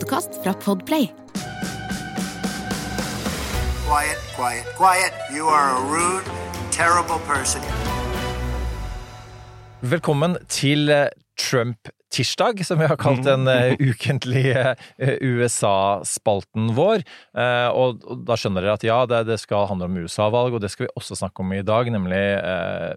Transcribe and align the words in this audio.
Podkast 0.00 0.30
fra 0.42 0.52
Podplay. 0.52 1.06
Quiet, 3.88 4.20
quiet, 4.36 4.66
quiet. 4.76 5.12
You 5.36 5.48
are 5.48 5.76
a 5.76 5.80
rude, 5.92 6.24
terrible 6.70 7.20
person. 7.26 7.60
Velkommen 9.80 10.36
til 10.48 10.88
eh, 10.88 11.06
Trump-tirsdag, 12.10 12.66
som 12.66 12.78
vi 12.78 12.86
har 12.86 12.96
kalt 12.96 13.22
den 13.24 13.46
uh, 13.46 13.74
ukentlige 13.90 14.74
uh, 14.74 15.14
USA-spalten 15.22 16.72
vår. 16.74 17.04
Uh, 17.36 17.70
og, 17.70 18.02
da 18.26 18.36
skjønner 18.36 18.64
dere 18.64 18.74
at 18.74 18.84
ja, 18.84 18.98
det, 19.06 19.20
det 19.28 19.38
skal 19.40 19.68
handle 19.70 19.86
om 19.86 19.98
USA-valg, 20.02 20.54
og 20.54 20.60
det 20.60 20.70
skal 20.72 20.86
vi 20.86 20.94
også 20.98 21.16
snakke 21.20 21.42
om 21.44 21.52
i 21.54 21.62
dag, 21.62 21.90
nemlig 21.90 22.22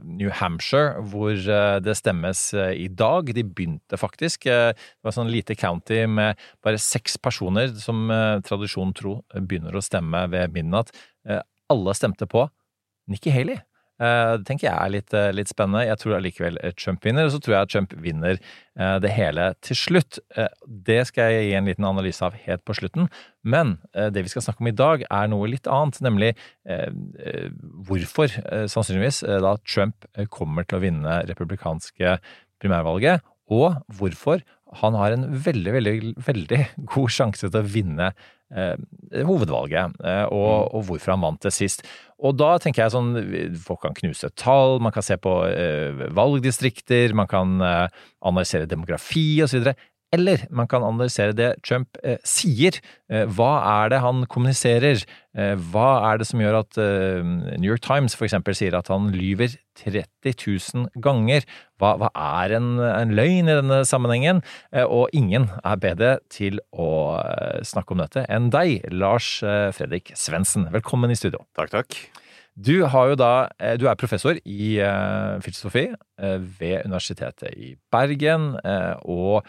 New 0.04 0.32
Hampshire, 0.34 1.02
hvor 1.12 1.36
det 1.84 1.96
stemmes 1.98 2.54
i 2.54 2.88
dag. 2.90 3.30
De 3.34 3.44
begynte 3.44 3.98
faktisk. 3.98 4.46
det 4.46 5.04
var 5.04 5.16
sånn 5.16 5.32
lite 5.32 5.56
county 5.56 6.04
med 6.08 6.40
bare 6.64 6.82
seks 6.82 7.18
personer 7.22 7.74
som 7.80 8.08
tradisjonen 8.46 8.96
tro 8.98 9.20
begynner 9.36 9.76
å 9.76 9.84
stemme 9.84 10.26
ved 10.34 10.56
midnatt. 10.56 10.94
alle 11.70 11.94
stemte 11.98 12.28
på 12.30 12.48
Nikki 13.10 13.34
Haley. 13.34 13.62
Eh, 14.04 14.34
det 14.40 14.48
tenker 14.48 14.68
jeg 14.68 14.76
er 14.76 14.92
litt, 14.92 15.14
eh, 15.16 15.32
litt, 15.36 15.52
spennende. 15.52 15.86
Jeg 15.88 16.00
tror 16.02 16.18
allikevel 16.18 16.60
Trump 16.80 17.06
vinner, 17.06 17.28
og 17.28 17.34
så 17.36 17.40
tror 17.44 17.56
jeg 17.56 17.72
Trump 17.72 17.94
vinner 18.04 18.40
eh, 18.40 18.98
det 19.04 19.12
hele 19.16 19.52
til 19.64 19.80
slutt. 19.80 20.20
Det 20.68 21.00
skal 21.08 21.32
jeg 21.32 21.48
gi 21.48 21.56
en 21.60 21.70
liten 21.70 21.88
analyse 21.88 22.26
av 22.26 22.36
helt 22.46 22.64
på 22.66 22.76
slutten. 22.78 23.10
Men 23.44 23.78
det 23.94 24.24
vi 24.24 24.32
skal 24.32 24.46
snakke 24.46 24.64
om 24.64 24.72
i 24.72 24.76
dag, 24.76 25.04
er 25.10 25.28
noe 25.28 25.50
litt 25.52 25.68
annet, 25.68 26.00
nemlig 26.04 26.30
hvorfor 27.90 28.32
sannsynligvis 28.72 29.20
da 29.44 29.58
Trump 29.68 30.08
kommer 30.32 30.64
til 30.64 30.80
å 30.80 30.84
vinne 30.86 31.18
republikanske 31.28 32.16
primærvalget, 32.64 33.20
og 33.52 33.84
hvorfor 34.00 34.40
han 34.80 34.96
har 34.98 35.16
en 35.16 35.28
veldig, 35.46 35.74
veldig, 35.78 35.98
veldig 36.26 36.62
god 36.94 37.14
sjanse 37.14 37.50
til 37.50 37.60
å 37.60 37.68
vinne 37.68 38.12
eh, 38.54 38.76
hovedvalget, 39.26 39.98
eh, 40.04 40.26
og, 40.28 40.50
mm. 40.50 40.74
og, 40.74 40.86
hvorfor 40.90 41.14
han 41.16 41.24
vant 41.26 41.46
det 41.46 41.54
sist. 41.56 41.86
Og 42.24 42.38
da 42.40 42.54
tenker 42.62 42.86
jeg 42.86 42.94
sånn, 42.94 43.12
folk 43.66 43.84
kan 43.84 43.98
knuse 43.98 44.30
tall, 44.40 44.80
man 44.84 44.94
kan 44.96 45.06
se 45.06 45.18
på 45.22 45.34
eh, 45.50 46.06
valgdistrikter, 46.16 47.16
man 47.18 47.30
kan 47.32 47.58
eh, 47.64 48.04
analysere 48.24 48.70
demografi 48.70 49.42
osv. 49.44 49.74
Eller 50.14 50.46
man 50.54 50.68
kan 50.70 50.84
analysere 50.86 51.34
det 51.34 51.50
Trump 51.66 51.98
eh, 52.06 52.20
sier. 52.28 52.78
Eh, 53.10 53.26
hva 53.34 53.52
er 53.82 53.94
det 53.94 54.02
han 54.04 54.24
kommuniserer? 54.30 55.02
Eh, 55.34 55.54
hva 55.74 55.88
er 56.12 56.22
det 56.22 56.28
som 56.30 56.42
gjør 56.44 56.60
at 56.60 56.78
eh, 56.82 57.26
New 57.58 57.70
York 57.72 57.82
Times 57.86 58.14
f.eks. 58.14 58.38
sier 58.60 58.78
at 58.78 58.92
han 58.94 59.10
lyver 59.16 59.56
30 59.82 60.36
000 60.38 61.02
ganger? 61.02 61.48
Hva, 61.82 61.96
hva 62.02 62.12
er 62.14 62.54
en, 62.60 62.76
en, 62.86 63.16
løgn 63.18 63.50
i 63.50 63.58
denne 63.64 63.82
sammenhengen? 63.90 64.44
Eh, 64.70 64.86
og 64.86 65.10
ingen 65.18 65.50
er 65.64 65.82
bedre 65.82 66.14
til 66.34 66.62
å 66.70 67.18
eh, 67.24 67.64
snakke 67.66 67.98
om 67.98 68.06
dette 68.06 68.28
enn 68.30 68.54
deg, 68.54 68.86
Lars 68.94 69.40
Fredrik 69.74 70.14
Svendsen. 70.20 70.70
Velkommen 70.74 71.10
i 71.10 71.18
studio. 71.18 71.42
Takk, 71.58 71.74
takk. 71.74 71.98
Du, 72.54 72.84
da, 73.18 73.34
du 73.82 73.88
er 73.90 73.98
professor 73.98 74.38
i 74.46 74.76
filosofi 75.42 75.88
ved 76.22 76.84
Universitetet 76.86 77.56
i 77.58 77.72
Bergen. 77.90 78.52
og 79.02 79.42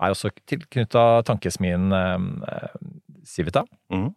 er 0.00 0.14
også 0.14 0.32
tilknytta 0.48 1.22
tankesmien 1.28 1.92
eh, 1.92 2.78
Civita. 3.26 3.64
Mm. 3.92 4.10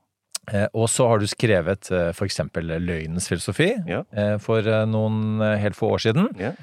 Eh, 0.51 0.67
og 0.75 0.89
så 0.91 1.07
har 1.11 1.21
du 1.21 1.27
skrevet 1.29 1.91
eh, 1.91 2.11
eksempel 2.27 2.75
Løgnens 2.83 3.29
filosofi 3.31 3.73
ja. 3.87 4.03
for 4.43 4.67
noen 4.89 5.43
helt 5.59 5.77
få 5.79 5.93
år 5.95 6.07
siden. 6.07 6.31
Ja. 6.39 6.55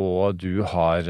Og 0.00 0.38
du 0.40 0.62
har 0.64 1.04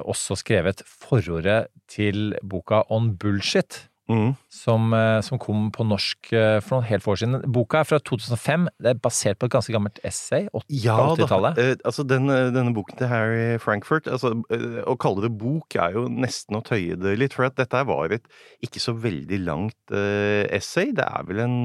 også 0.00 0.34
skrevet 0.40 0.80
forordet 0.88 1.68
til 1.92 2.32
boka 2.42 2.80
On 2.90 3.12
Bullshit. 3.14 3.84
Mm. 4.10 4.32
Som, 4.50 4.92
eh, 4.94 5.20
som, 5.22 5.38
kom 5.38 5.68
på 5.70 5.84
norsk 5.86 6.32
eh, 6.34 6.58
for 6.64 6.80
noen 6.80 6.88
helt 6.88 7.04
få 7.04 7.14
år 7.14 7.20
siden. 7.22 7.42
Boka 7.54 7.80
er 7.80 7.86
fra 7.86 8.00
2005. 8.02 8.66
Det 8.82 8.92
er 8.92 9.02
basert 9.04 9.38
på 9.38 9.46
et 9.46 9.54
ganske 9.54 9.74
gammelt 9.74 10.00
essay. 10.06 10.48
80-tallet. 10.50 11.60
Ja, 11.60 11.68
eh, 11.70 11.76
altså 11.86 12.04
den, 12.04 12.26
denne 12.26 12.74
boken 12.74 12.98
til 12.98 13.10
Harry 13.10 13.60
Frankfurt 13.62 14.08
altså, 14.10 14.32
Å 14.50 14.96
kalle 15.00 15.26
det 15.26 15.32
bok 15.38 15.76
er 15.78 15.94
jo 15.94 16.08
nesten 16.10 16.58
å 16.58 16.64
tøye 16.66 16.98
det 16.98 17.16
litt. 17.20 17.36
For 17.36 17.46
at 17.46 17.58
dette 17.60 17.84
var 17.86 18.16
et 18.16 18.26
ikke 18.64 18.82
så 18.82 18.96
veldig 18.98 19.40
langt 19.46 19.94
essay. 19.94 20.90
Det 20.96 21.06
er 21.06 21.28
vel 21.28 21.44
en 21.44 21.56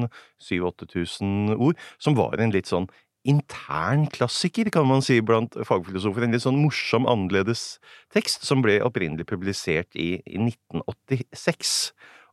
7000-8000 0.45 1.57
ord. 1.57 1.81
Som 1.97 2.17
var 2.19 2.37
en 2.41 2.53
litt 2.53 2.69
sånn 2.69 2.89
intern 3.25 4.05
klassiker, 4.13 4.69
kan 4.69 4.85
man 4.87 5.01
si, 5.01 5.17
blant 5.25 5.57
fagfilosofer. 5.65 6.25
En 6.25 6.35
litt 6.35 6.45
sånn 6.45 6.61
morsom, 6.61 7.07
annerledes 7.09 7.79
tekst 8.13 8.45
som 8.45 8.61
ble 8.65 8.77
opprinnelig 8.85 9.27
publisert 9.29 9.97
i, 9.97 10.19
i 10.29 10.37
1986. 10.37 11.73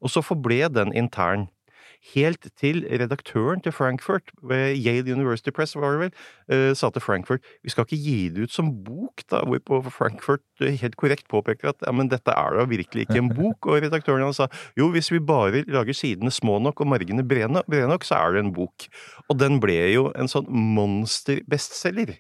Og 0.02 0.10
så 0.10 0.22
forble 0.24 0.68
den 0.74 0.94
intern. 0.98 1.48
Helt 2.02 2.48
til 2.58 2.82
redaktøren 2.90 3.60
til 3.62 3.70
Frankfurt, 3.72 4.32
Yale 4.50 5.12
University 5.12 5.52
Press, 5.54 5.76
var 5.78 5.94
det 5.94 6.00
vel, 6.00 6.16
uh, 6.50 6.72
sa 6.74 6.90
til 6.90 7.04
Frankfurt 7.04 7.44
vi 7.62 7.70
skal 7.70 7.86
ikke 7.86 7.98
gi 8.02 8.16
det 8.34 8.48
ut 8.48 8.54
som 8.54 8.72
bok, 8.84 9.22
da, 9.30 9.44
hvorpå 9.46 9.78
Frankfurt 9.94 10.42
eh, 10.60 10.74
helt 10.80 10.96
korrekt 10.98 11.28
påpeker 11.30 11.70
at 11.70 11.86
ja, 11.86 11.94
men 11.94 12.10
dette 12.10 12.34
er 12.34 12.58
da 12.58 12.66
virkelig 12.66 13.06
ikke 13.06 13.20
en 13.22 13.30
bok, 13.38 13.70
og 13.70 13.86
redaktøren 13.86 14.26
han 14.26 14.34
sa 14.34 14.48
jo, 14.78 14.90
hvis 14.90 15.12
vi 15.14 15.22
bare 15.22 15.62
lager 15.70 15.94
sidene 15.94 16.34
små 16.34 16.58
nok 16.58 16.82
og 16.82 16.90
margene 16.90 17.22
brede, 17.22 17.62
brede 17.70 17.86
nok, 17.86 18.04
så 18.08 18.18
er 18.18 18.34
det 18.34 18.44
en 18.48 18.54
bok. 18.58 18.90
Og 19.30 19.38
den 19.38 19.62
ble 19.62 19.78
jo 19.94 20.08
en 20.18 20.30
sånn 20.30 20.50
monsterbestselger. 20.50 22.16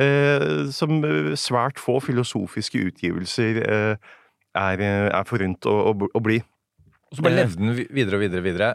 Eh, 0.00 0.66
som 0.72 1.04
svært 1.40 1.80
få 1.80 2.00
filosofiske 2.04 2.88
utgivelser 2.88 3.62
eh, 3.64 4.12
er, 4.56 4.82
er 5.12 5.24
forunt 5.28 5.68
å, 5.68 5.76
å, 5.92 6.08
å 6.16 6.24
bli. 6.24 6.40
Og 7.16 7.22
så 7.22 7.26
bare 7.26 7.40
levde 7.40 7.60
den 7.62 7.72
videre 7.80 8.20
og 8.20 8.24
videre 8.26 8.42
og 8.42 8.46
videre. 8.46 8.70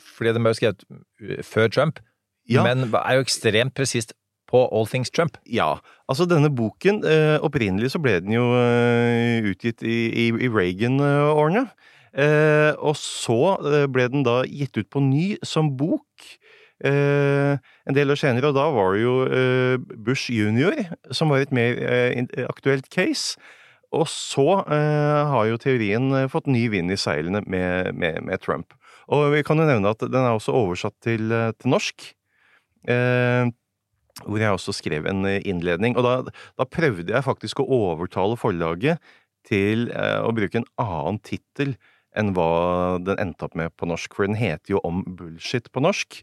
Fordi 0.00 0.32
den 0.36 0.46
ble 0.46 0.54
jo 0.54 0.60
skrevet 0.60 0.86
uh, 0.86 1.36
før 1.46 1.68
Trump, 1.68 2.00
ja. 2.48 2.62
men 2.64 2.86
er 2.94 3.18
jo 3.18 3.26
ekstremt 3.26 3.74
presist 3.76 4.14
på 4.50 4.64
All 4.74 4.88
Things 4.90 5.10
Trump. 5.10 5.38
Ja. 5.46 5.76
Altså, 6.10 6.26
denne 6.26 6.50
boken 6.50 7.04
eh, 7.06 7.38
Opprinnelig 7.46 7.92
så 7.94 8.00
ble 8.02 8.18
den 8.24 8.34
jo 8.34 8.48
eh, 8.58 9.46
utgitt 9.46 9.84
i, 9.86 9.98
i, 10.10 10.26
i 10.34 10.50
Reagan-årene. 10.50 11.68
Eh, 12.10 12.72
og 12.74 12.96
så 12.98 13.54
eh, 13.62 13.86
ble 13.92 14.08
den 14.10 14.26
da 14.26 14.40
gitt 14.48 14.78
ut 14.80 14.90
på 14.90 15.02
ny 15.04 15.26
som 15.46 15.70
bok. 15.78 16.26
Eh, 16.82 17.54
en 17.60 17.96
del 17.96 18.10
år 18.10 18.18
senere, 18.18 18.50
og 18.50 18.58
da 18.58 18.66
var 18.74 18.96
det 18.96 19.04
jo 19.04 19.14
eh, 19.28 19.76
Bush 20.00 20.32
junior 20.34 20.74
som 21.14 21.30
var 21.30 21.44
et 21.44 21.54
mer 21.54 21.78
aktuelt 22.48 22.90
case. 22.90 23.38
Og 23.96 24.06
så 24.10 24.46
eh, 24.70 25.30
har 25.32 25.46
jo 25.48 25.58
teorien 25.60 26.10
eh, 26.14 26.28
fått 26.30 26.50
ny 26.50 26.68
vind 26.70 26.92
i 26.94 26.98
seilene 27.00 27.42
med, 27.46 27.94
med, 27.98 28.20
med, 28.26 28.42
Trump. 28.42 28.74
Og 29.10 29.32
vi 29.34 29.42
kan 29.46 29.58
jo 29.58 29.66
nevne 29.66 29.90
at 29.90 30.04
den 30.04 30.20
er 30.20 30.36
også 30.36 30.54
oversatt 30.54 30.94
til, 31.02 31.32
eh, 31.34 31.50
til 31.58 31.74
norsk. 31.74 32.12
Eh, 32.88 33.50
hvor 34.20 34.40
jeg 34.40 34.52
også 34.52 34.74
skrev 34.76 35.06
en 35.08 35.24
innledning. 35.26 35.96
Og 35.96 36.04
da, 36.04 36.34
da, 36.58 36.66
prøvde 36.68 37.12
jeg 37.12 37.26
faktisk 37.26 37.62
å 37.62 37.68
overtale 37.90 38.36
forlaget 38.38 39.00
til 39.48 39.88
eh, 39.94 40.20
å 40.20 40.32
bruke 40.36 40.60
en 40.60 40.68
annen 40.80 41.20
tittel 41.24 41.74
enn 42.18 42.32
hva 42.34 42.98
den 43.02 43.20
endte 43.22 43.46
opp 43.46 43.56
med 43.58 43.72
på 43.78 43.88
norsk. 43.88 44.14
For 44.14 44.26
den 44.28 44.38
heter 44.38 44.76
jo 44.76 44.84
Om 44.86 45.02
bullshit 45.18 45.70
på 45.72 45.82
norsk. 45.82 46.22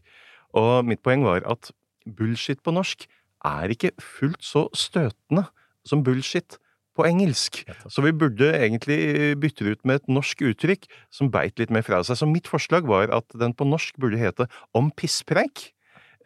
Og 0.56 0.88
mitt 0.88 1.02
poeng 1.04 1.24
var 1.26 1.44
at 1.48 1.72
bullshit 2.08 2.62
på 2.64 2.72
norsk 2.76 3.08
er 3.46 3.72
ikke 3.72 3.92
fullt 4.02 4.42
så 4.44 4.66
støtende 4.76 5.46
som 5.86 6.02
bullshit 6.04 6.58
på 6.98 7.06
engelsk. 7.08 7.62
Så 7.86 8.04
vi 8.04 8.14
burde 8.16 8.50
egentlig 8.58 9.00
bytte 9.40 9.64
det 9.64 9.78
ut 9.78 9.88
med 9.88 10.02
et 10.02 10.12
norsk 10.18 10.44
uttrykk 10.50 10.88
som 11.14 11.32
beit 11.32 11.58
litt 11.60 11.72
mer 11.74 11.86
fra 11.86 12.02
seg. 12.04 12.18
Så 12.18 12.28
mitt 12.28 12.50
forslag 12.50 12.88
var 12.88 13.12
at 13.14 13.38
den 13.38 13.54
på 13.56 13.68
norsk 13.68 13.98
burde 14.00 14.20
hete 14.20 14.48
Om 14.76 14.90
pisspreik. 14.94 15.70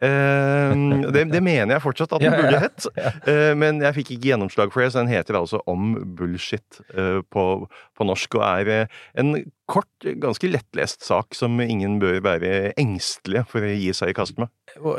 Uh, 0.03 0.73
det, 1.13 1.21
det, 1.31 1.39
mener 1.39 1.77
jeg 1.77 1.83
fortsatt 1.83 2.15
at 2.17 2.23
den 2.25 2.33
burde 2.35 2.59
hett, 2.59 2.87
uh, 3.23 3.53
men 3.55 3.77
jeg 3.85 3.95
fikk 3.95 4.09
ikke 4.15 4.33
gjennomslag 4.33 4.73
for 4.73 4.83
det, 4.83 4.89
så 4.91 4.99
den 4.99 5.11
heter 5.13 5.37
altså 5.39 5.61
Om 5.69 5.93
bullshit 6.17 6.81
uh, 6.97 7.21
på, 7.31 7.43
på, 8.03 8.09
norsk, 8.11 8.39
og 8.39 8.45
er 8.51 8.73
eh, 8.73 9.03
en 9.19 9.37
kort, 9.69 9.87
ganske 10.03 10.49
lettlest 10.49 11.05
sak 11.07 11.35
som 11.37 11.55
ingen 11.63 11.95
bør 12.01 12.19
være 12.25 12.73
engstelige 12.79 13.45
for 13.49 13.63
å 13.63 13.71
gi 13.71 13.93
seg 13.95 14.11
i 14.11 14.17
kast 14.17 14.37
med. 14.41 14.51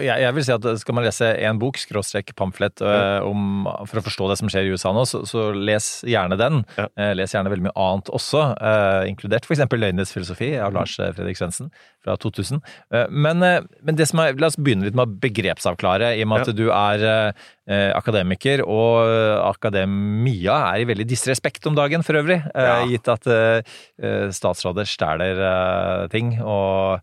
Jeg, 0.02 0.30
vil 0.36 0.46
si 0.46 0.54
at 0.54 0.66
skal 0.80 0.96
man 0.96 1.04
lese 1.04 1.28
én 1.44 1.58
bok, 1.60 1.78
skråstrek 1.80 2.32
pamflett, 2.38 2.82
øh, 2.84 3.26
om, 3.26 3.66
for 3.90 4.00
å 4.00 4.04
forstå 4.06 4.30
det 4.30 4.38
som 4.40 4.50
skjer 4.52 4.68
i 4.68 4.74
USA 4.74 4.94
nå, 4.94 5.04
så, 5.08 5.24
så 5.28 5.48
les 5.54 5.88
gjerne 6.08 6.38
den. 6.40 6.62
Ja. 6.78 6.88
Eh, 7.00 7.12
les 7.18 7.34
gjerne 7.34 7.52
veldig 7.52 7.68
mye 7.68 7.76
annet 7.86 8.10
også, 8.14 8.46
eh, 8.56 9.00
inkludert 9.10 9.48
f.eks. 9.48 9.66
Løgnenes 9.74 10.14
filosofi 10.14 10.54
av 10.62 10.72
Lars 10.76 10.94
eh, 11.02 11.10
Fredrik 11.16 11.40
Svendsen 11.40 11.72
fra 12.04 12.16
2000. 12.20 12.62
Eh, 12.94 13.10
men, 13.10 13.42
eh, 13.42 13.60
men 13.82 13.98
det 13.98 14.08
som 14.10 14.22
er, 14.22 14.36
la 14.38 14.48
oss 14.52 14.60
begynne 14.60 14.86
litt 14.86 14.96
med 14.96 15.08
å 15.08 15.18
begrepsavklare, 15.24 16.14
i 16.14 16.24
og 16.24 16.30
med 16.30 16.44
at 16.44 16.54
du 16.56 16.68
er 16.70 17.04
eh, 17.08 17.46
eh, 17.63 17.63
akademiker, 17.96 18.60
og 18.68 19.08
eh, 19.08 19.38
akademia 19.48 20.56
er 20.74 20.82
i 20.82 20.88
veldig 20.90 21.06
disrespekt 21.08 21.64
om 21.70 21.74
dagen 21.78 22.02
for 22.04 22.14
øvrig, 22.20 22.40
eh, 22.54 22.68
Ja. 22.68 22.84
gitt 22.90 23.08
at 23.08 23.26
eh, 23.26 23.62
eh, 24.02 24.28
statsråder 24.30 24.84
stjeler 24.84 25.40
eh, 25.40 26.08
ting. 26.08 26.38
og 26.42 27.00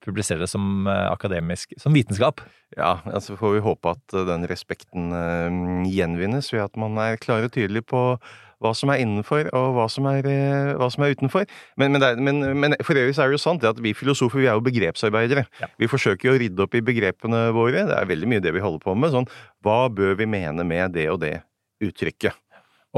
publiserer 0.00 0.40
det 0.40 0.48
som 0.48 0.86
eh, 0.88 1.10
akademisk 1.12 1.74
som 1.78 1.92
vitenskap. 1.92 2.40
Ja, 2.74 3.02
altså 3.04 3.36
får 3.36 3.52
vi 3.58 3.60
håpe 3.66 3.90
at 3.92 4.14
eh, 4.16 4.24
den 4.24 4.46
respekten 4.48 5.12
eh, 5.12 5.90
gjenvinnes 5.92 6.48
ved 6.54 6.62
at 6.64 6.76
man 6.80 6.96
er 6.96 7.18
klar 7.20 7.44
og 7.44 7.52
tydelig 7.52 7.84
på 7.84 8.18
hva 8.60 8.74
som 8.76 8.92
er 8.92 9.00
innenfor 9.02 9.48
og 9.56 9.68
hva 9.76 9.86
som 9.92 10.06
er, 10.10 10.26
eh, 10.28 10.72
hva 10.76 10.90
som 10.92 11.04
er 11.04 11.14
utenfor. 11.16 11.46
Men, 11.80 11.94
men, 11.94 12.02
det 12.02 12.10
er, 12.10 12.20
men, 12.20 12.42
men 12.60 12.76
for 12.84 12.98
øvrig 13.00 13.16
så 13.16 13.24
er 13.24 13.32
det 13.32 13.38
jo 13.38 13.42
sant 13.46 13.64
at 13.68 13.80
vi 13.80 13.94
filosofer 13.96 14.42
vi 14.42 14.48
er 14.50 14.58
jo 14.58 14.64
begrepsarbeidere. 14.66 15.46
Vi 15.80 15.88
forsøker 15.90 16.32
å 16.32 16.36
rydde 16.40 16.66
opp 16.66 16.76
i 16.76 16.84
begrepene 16.84 17.46
våre. 17.56 17.86
Det 17.88 17.96
er 17.96 18.10
veldig 18.10 18.28
mye 18.30 18.44
det 18.44 18.52
vi 18.56 18.62
holder 18.64 18.84
på 18.84 18.96
med. 18.98 19.14
Sånn, 19.14 19.28
hva 19.64 19.80
bør 19.92 20.18
vi 20.20 20.28
mene 20.28 20.66
med 20.68 20.92
det 20.96 21.08
og 21.12 21.22
det 21.24 21.38
uttrykket? 21.80 22.36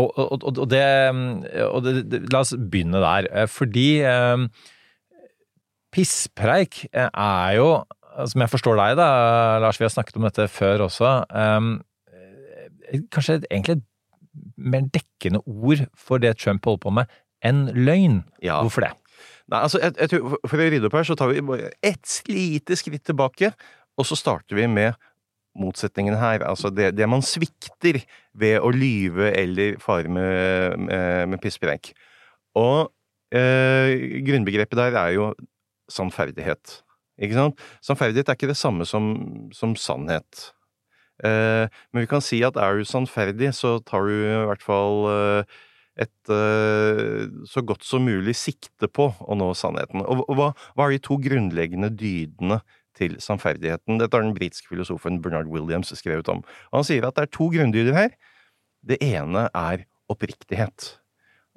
Og, 0.00 0.08
og, 0.16 0.38
og, 0.40 0.58
og, 0.64 0.68
det, 0.72 0.82
det, 1.84 1.94
det, 2.08 2.22
La 2.32 2.40
oss 2.40 2.54
begynne 2.56 3.02
der. 3.02 3.28
eh, 3.28 3.48
Fordi 3.50 3.88
eh, 4.08 4.46
pisspreik 5.92 6.86
eh, 6.90 7.10
er 7.12 7.58
jo, 7.58 7.68
som 8.24 8.44
jeg 8.44 8.52
forstår 8.54 8.80
deg 8.80 8.98
da, 9.00 9.08
Lars, 9.62 9.78
vi 9.80 9.86
har 9.86 9.92
snakket 9.92 10.18
om 10.18 10.26
dette 10.26 10.48
før 10.50 10.86
også, 10.88 11.12
eh, 11.36 13.02
kanskje 13.12 13.42
egentlig 13.44 13.78
et 13.78 13.88
mer 14.56 14.88
dekkende 14.94 15.42
ord 15.46 15.84
for 15.98 16.22
det 16.22 16.36
Trump 16.40 16.64
holder 16.68 16.82
på 16.86 16.94
med, 17.00 17.14
enn 17.44 17.66
løgn. 17.74 18.20
Ja. 18.44 18.60
Hvorfor 18.64 18.86
det? 18.86 18.92
Nei, 19.52 19.60
altså, 19.66 19.80
jeg, 19.82 19.94
jeg 19.98 20.12
tror, 20.12 20.36
for- 20.48 20.62
å 20.62 20.68
rydde 20.72 20.88
opp 20.88 20.96
her, 20.96 21.06
så 21.08 21.16
tar 21.18 21.32
vi 21.32 21.42
bare 21.44 21.72
ett 21.84 22.18
lite 22.30 22.76
skritt 22.78 23.04
tilbake, 23.08 23.52
og 23.98 24.06
så 24.08 24.16
starter 24.16 24.56
vi 24.56 24.66
med 24.70 24.94
motsetningen 25.58 26.16
her. 26.16 26.44
Altså 26.48 26.70
det, 26.72 26.94
det 26.96 27.08
man 27.10 27.20
svikter 27.26 27.98
ved 28.38 28.56
å 28.64 28.70
lyve 28.72 29.32
eller 29.36 29.76
fare 29.82 30.08
med, 30.08 30.78
med, 30.80 31.28
med 31.34 31.42
pisspreik. 31.42 31.90
Og 32.56 32.88
eh, 33.34 33.92
grunnbegrepet 34.24 34.78
der 34.80 34.96
er 34.96 35.12
jo 35.18 35.28
sannferdighet. 35.92 36.78
Ikke 37.20 37.36
sant? 37.36 37.60
Sannferdighet 37.84 38.30
er 38.32 38.38
ikke 38.38 38.48
det 38.50 38.56
samme 38.56 38.86
som, 38.88 39.12
som 39.52 39.76
sannhet. 39.76 40.48
Eh, 41.26 41.66
men 41.92 42.04
vi 42.04 42.10
kan 42.10 42.24
si 42.24 42.40
at 42.46 42.58
er 42.58 42.80
du 42.80 42.88
sannferdig, 42.88 43.52
så 43.54 43.76
tar 43.86 44.08
du 44.08 44.14
i 44.14 44.40
hvert 44.50 44.64
fall 44.64 45.06
eh, 45.12 45.58
et 46.02 46.32
eh, 46.32 47.26
så 47.48 47.62
godt 47.66 47.86
som 47.86 48.06
mulig 48.06 48.34
sikte 48.38 48.88
på 48.88 49.10
å 49.20 49.38
nå 49.38 49.52
sannheten. 49.58 50.04
Og, 50.04 50.24
hva, 50.38 50.52
hva 50.74 50.88
er 50.88 50.96
de 50.96 51.02
to 51.04 51.18
grunnleggende 51.22 51.92
dydene 51.94 52.62
til 52.98 53.18
sannferdigheten? 53.22 54.00
Dette 54.00 54.18
har 54.18 54.26
den 54.26 54.36
britiske 54.36 54.72
filosofen 54.72 55.20
Bernard 55.22 55.50
Williams 55.52 55.92
skrevet 55.96 56.30
om. 56.32 56.42
Han 56.74 56.86
sier 56.88 57.06
at 57.06 57.18
det 57.18 57.28
er 57.28 57.34
to 57.38 57.50
grunndyder 57.52 57.96
her. 57.96 58.16
Det 58.82 58.98
ene 59.04 59.46
er 59.54 59.86
oppriktighet. 60.10 60.96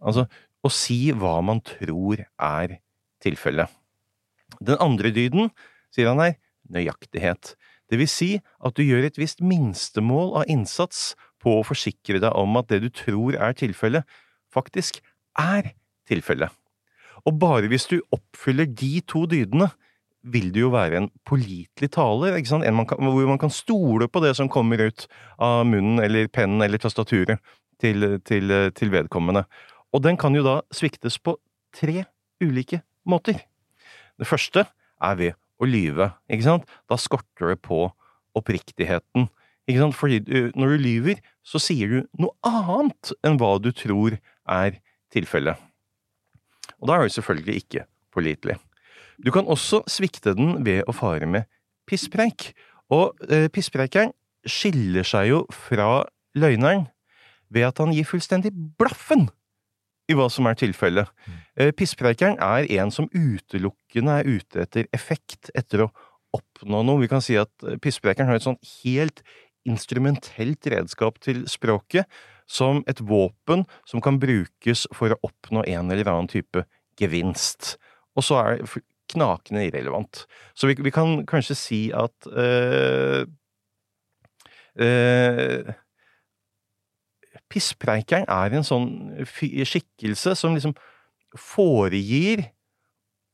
Altså 0.05 0.27
å 0.65 0.71
si 0.73 1.11
hva 1.13 1.37
man 1.45 1.61
tror 1.65 2.23
er 2.41 2.79
tilfellet. 3.23 3.69
Den 4.65 4.79
andre 4.81 5.11
dyden, 5.13 5.51
sier 5.93 6.09
han 6.11 6.21
her, 6.21 6.37
nøyaktighet. 6.73 7.53
Det 7.91 7.99
vil 8.01 8.09
si 8.09 8.31
at 8.65 8.75
du 8.77 8.83
gjør 8.85 9.07
et 9.07 9.17
visst 9.21 9.43
minstemål 9.45 10.35
av 10.41 10.51
innsats 10.51 11.13
på 11.41 11.59
å 11.59 11.65
forsikre 11.65 12.21
deg 12.23 12.33
om 12.33 12.57
at 12.59 12.69
det 12.71 12.81
du 12.85 12.89
tror 12.89 13.37
er 13.37 13.57
tilfellet, 13.57 14.05
faktisk 14.53 15.01
er 15.39 15.73
tilfellet. 16.09 16.49
Og 17.25 17.37
bare 17.41 17.69
hvis 17.69 17.87
du 17.89 17.99
oppfyller 18.13 18.69
de 18.69 18.99
to 19.09 19.25
dydene, 19.29 19.69
vil 20.25 20.49
du 20.53 20.63
jo 20.63 20.71
være 20.73 21.03
en 21.03 21.11
pålitelig 21.27 21.91
taler? 21.93 22.39
En 22.39 22.77
man 22.77 22.87
kan, 22.89 23.01
hvor 23.01 23.29
man 23.29 23.41
kan 23.41 23.53
stole 23.53 24.07
på 24.09 24.21
det 24.23 24.33
som 24.37 24.49
kommer 24.49 24.81
ut 24.87 25.05
av 25.37 25.65
munnen 25.69 26.01
eller 26.01 26.29
pennen 26.33 26.65
eller 26.65 26.81
tastaturet 26.81 27.41
til, 27.81 28.17
til, 28.25 28.53
til 28.73 28.93
vedkommende. 28.93 29.45
Og 29.93 30.01
den 30.03 30.17
kan 30.17 30.33
jo 30.35 30.43
da 30.45 30.59
sviktes 30.73 31.19
på 31.21 31.37
tre 31.75 32.07
ulike 32.41 32.81
måter. 33.05 33.37
Det 34.17 34.27
første 34.27 34.65
er 34.65 35.19
ved 35.19 35.37
å 35.61 35.67
lyve, 35.69 36.11
ikke 36.29 36.47
sant? 36.47 36.69
Da 36.89 36.97
skorter 36.99 37.53
det 37.53 37.59
på 37.65 37.87
oppriktigheten. 38.35 39.29
Ikke 39.65 39.81
sant? 39.81 39.97
Fordi 39.97 40.19
du, 40.23 40.51
når 40.57 40.75
du 40.75 40.83
lyver, 40.83 41.21
så 41.45 41.61
sier 41.61 41.91
du 41.91 41.99
noe 42.21 42.35
annet 42.45 43.13
enn 43.25 43.39
hva 43.41 43.55
du 43.63 43.71
tror 43.75 44.17
er 44.17 44.79
tilfellet. 45.13 45.59
Og 46.81 46.89
da 46.89 46.97
er 46.97 47.07
du 47.07 47.15
selvfølgelig 47.15 47.61
ikke 47.63 47.85
pålitelig. 48.13 48.57
Du 49.23 49.31
kan 49.31 49.47
også 49.47 49.81
svikte 49.87 50.35
den 50.35 50.59
ved 50.65 50.83
å 50.89 50.95
fare 50.95 51.27
med 51.29 51.47
pisspreik. 51.87 52.51
Og 52.93 53.15
eh, 53.29 53.47
pisspreikeren 53.53 54.11
skiller 54.45 55.07
seg 55.07 55.31
jo 55.31 55.39
fra 55.53 56.03
løgneren 56.37 56.85
ved 57.53 57.69
at 57.69 57.79
han 57.81 57.93
gir 57.95 58.07
fullstendig 58.07 58.51
blaffen 58.77 59.29
i 60.09 60.15
hva 60.17 60.27
som 60.29 60.47
er 60.49 60.57
tilfellet. 60.59 61.09
Pissprekeren 61.55 61.75
pisspreikeren 61.79 62.37
er 62.43 62.67
en 62.81 62.91
som 62.93 63.07
utelukkende 63.13 64.19
er 64.19 64.27
ute 64.27 64.65
etter 64.65 64.89
effekt, 64.93 65.49
etter 65.55 65.85
å 65.85 65.91
oppnå 66.35 66.83
noe. 66.85 67.01
Vi 67.01 67.09
kan 67.11 67.23
si 67.23 67.37
at 67.39 67.51
pissprekeren 67.57 67.81
pisspreikeren 67.81 68.29
har 68.29 68.39
et 68.39 68.45
sånn 68.45 68.61
helt 68.83 69.23
instrumentelt 69.65 70.67
redskap 70.69 71.17
til 71.23 71.45
språket, 71.49 72.05
som 72.45 72.83
et 72.85 73.01
våpen 73.01 73.63
som 73.89 74.03
kan 74.05 74.19
brukes 74.21 74.85
for 74.93 75.15
å 75.15 75.21
oppnå 75.25 75.63
en 75.65 75.89
eller 75.89 76.11
annen 76.11 76.29
type 76.29 76.67
gevinst. 76.99 77.75
Og 78.15 78.27
så 78.27 78.37
er 78.43 78.61
det 78.61 78.83
knakende 79.11 79.65
irrelevant. 79.67 80.25
Så 80.57 80.69
vi, 80.69 80.77
vi 80.81 80.93
kan 80.93 81.23
kanskje 81.29 81.57
si 81.57 81.79
at 81.93 82.29
øh, 82.29 83.25
eh, 84.81 85.73
Pisspreikeren 87.55 88.27
er 88.27 88.57
en 88.57 88.67
sånn 88.67 88.89
skikkelse 89.23 90.35
som 90.35 90.57
liksom 90.57 90.75
foregir 91.39 92.49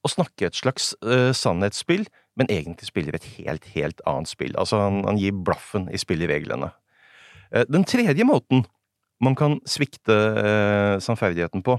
å 0.05 0.09
snakke 0.09 0.47
et 0.47 0.57
slags 0.57 0.91
uh, 1.05 1.29
sannhetsspill, 1.33 2.07
men 2.37 2.49
egentlig 2.53 2.87
spiller 2.89 3.17
et 3.17 3.25
helt, 3.35 3.65
helt 3.75 4.01
annet 4.09 4.29
spill. 4.29 4.53
Altså, 4.57 4.79
han, 4.81 5.01
han 5.05 5.19
gir 5.21 5.35
blaffen 5.45 5.89
i 5.93 5.99
spillereglene. 6.01 6.71
Uh, 7.53 7.65
den 7.69 7.85
tredje 7.85 8.25
måten 8.25 8.63
man 9.21 9.37
kan 9.37 9.59
svikte 9.69 10.15
uh, 10.15 10.95
sannferdigheten 11.01 11.65
på, 11.65 11.77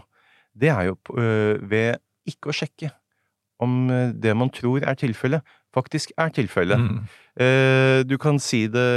det 0.53 0.69
er 0.69 0.91
jo 0.91 0.97
eh, 1.17 1.56
ved 1.61 2.00
ikke 2.28 2.52
å 2.52 2.57
sjekke 2.57 2.93
om 3.62 3.88
eh, 3.90 4.12
det 4.12 4.35
man 4.37 4.52
tror 4.52 4.85
er 4.85 4.99
tilfellet, 4.99 5.45
faktisk 5.75 6.12
er 6.21 6.33
tilfellet. 6.35 6.81
Mm. 6.81 7.02
Eh, 7.43 7.99
du 8.05 8.19
kan 8.21 8.37
si 8.43 8.67
det 8.69 8.88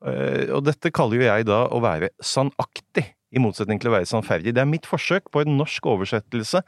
eh, 0.00 0.46
Og 0.56 0.62
dette 0.64 0.88
kaller 0.96 1.20
jo 1.20 1.26
jeg 1.26 1.44
da 1.44 1.66
å 1.68 1.82
være 1.84 2.08
sannaktig, 2.24 3.10
i 3.30 3.38
motsetning 3.38 3.78
til 3.78 3.92
å 3.92 3.98
være 3.98 4.08
sannferdig. 4.10 4.54
Det 4.56 4.62
er 4.62 4.66
mitt 4.66 4.88
forsøk 4.88 5.28
på 5.30 5.44
en 5.44 5.58
norsk 5.60 5.84
oversettelse 5.86 6.64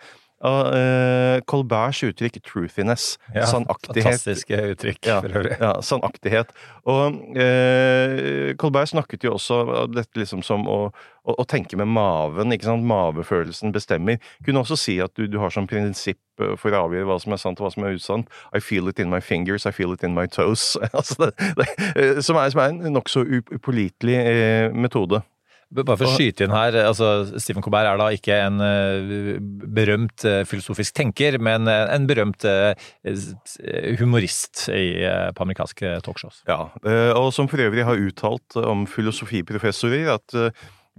eh, 0.51 1.41
Colberts 1.47 2.03
uttrykk 2.03 2.41
'truthiness'. 2.43 3.19
Ja, 3.35 3.47
sannaktighet. 3.47 4.05
Fantastiske 4.05 4.59
uttrykk, 4.73 5.07
Ja, 5.07 5.21
for 5.21 5.29
øvrig. 5.39 5.57
ja, 5.61 5.73
sannaktighet. 5.83 6.51
Og 6.85 7.15
uh, 7.15 8.55
Colbert 8.59 8.89
snakket 8.91 9.25
jo 9.25 9.35
også 9.37 9.61
om 9.85 9.95
dette 9.95 10.19
liksom 10.19 10.43
som 10.43 10.67
å, 10.67 10.91
å, 11.25 11.35
å 11.39 11.45
tenke 11.47 11.77
med 11.79 11.87
maven, 11.87 12.53
ikke 12.53 12.67
sant? 12.67 12.83
Mavefølelsen 12.85 13.73
bestemmer. 13.73 14.19
Kunne 14.45 14.65
også 14.65 14.77
si 14.77 14.99
at 15.01 15.15
du, 15.17 15.29
du 15.31 15.39
har 15.39 15.51
som 15.55 15.67
prinsipp 15.71 16.19
eh, 16.43 16.57
for 16.59 16.75
å 16.75 16.89
avgjøre 16.89 17.07
hva 17.07 17.19
som 17.23 17.33
er 17.33 17.43
sant 17.43 17.61
og 17.61 17.69
hva 17.69 17.73
som 17.75 17.87
er 17.87 17.95
usant. 17.95 18.27
I 18.51 18.59
feel 18.61 18.89
it 18.91 18.99
in 18.99 19.11
my 19.11 19.21
fingers, 19.21 19.67
I 19.67 19.71
feel 19.71 19.95
it 19.95 20.03
in 20.03 20.15
my 20.15 20.27
toes. 20.27 20.77
altså 20.93 21.31
det, 21.31 21.53
det, 21.61 22.25
som, 22.27 22.37
er, 22.37 22.51
som 22.51 22.65
er 22.65 22.75
en 22.75 22.97
nokså 22.99 23.23
upålitelig 23.55 24.19
eh, 24.19 24.73
metode. 24.75 25.23
Bare 25.73 25.97
for 25.97 26.11
å 26.11 26.17
skyte 26.19 26.45
inn 26.45 26.52
her, 26.52 26.76
altså 26.85 27.38
Stephen 27.41 27.64
Colbert 27.64 27.88
er 27.88 28.00
da 28.00 28.09
ikke 28.12 28.37
en 28.45 28.61
eh, 28.61 29.38
berømt 29.73 30.26
eh, 30.29 30.43
filosofisk 30.49 30.97
tenker, 30.99 31.38
men 31.41 31.71
eh, 31.71 31.87
en 31.95 32.09
berømt 32.09 32.45
humorist 34.00 34.67
i, 34.75 35.02
på 35.33 35.47
amerikanske 35.47 35.95
talkshows. 36.05 36.43
Ja, 36.50 36.67
og 37.17 37.31
som 37.35 37.49
for 37.50 37.62
øvrig 37.64 37.87
har 37.88 38.00
uttalt 38.00 38.59
om 38.61 38.85
filosofiprofessorer 38.91 40.12
at 40.19 40.37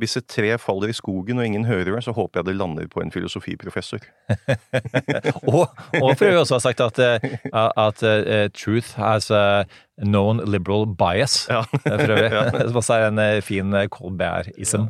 hvis 0.02 0.18
et 0.18 0.26
tre 0.26 0.56
faller 0.58 0.90
i 0.90 0.96
skogen 0.98 1.38
og 1.38 1.46
ingen 1.46 1.66
hører 1.70 1.92
det, 1.94 2.00
så 2.06 2.14
håper 2.18 2.40
jeg 2.40 2.48
det 2.48 2.56
lander 2.58 2.88
på 2.90 3.02
en 3.04 3.12
filosofiprofessor. 3.14 4.02
Og, 5.54 5.68
og 6.02 6.16
for 6.18 6.26
øvrig 6.26 6.40
også 6.40 6.56
har 6.58 6.64
sagt 6.64 6.82
at, 6.82 7.00
eh, 7.00 7.28
at 7.54 8.04
eh, 8.04 8.48
truth 8.58 8.96
has 8.98 9.30
a 9.32 9.66
known 10.02 10.42
liberal 10.50 10.88
bias, 10.98 11.44
Ja. 11.52 11.62
eh, 11.86 12.00
for 12.00 12.16
øvrig. 12.16 12.32
Ja. 12.38 12.68
Som 12.68 12.80
også 12.82 12.94
er 12.98 13.12
en 13.12 13.42
fin 13.46 13.76
Colbert-ism. 13.94 14.90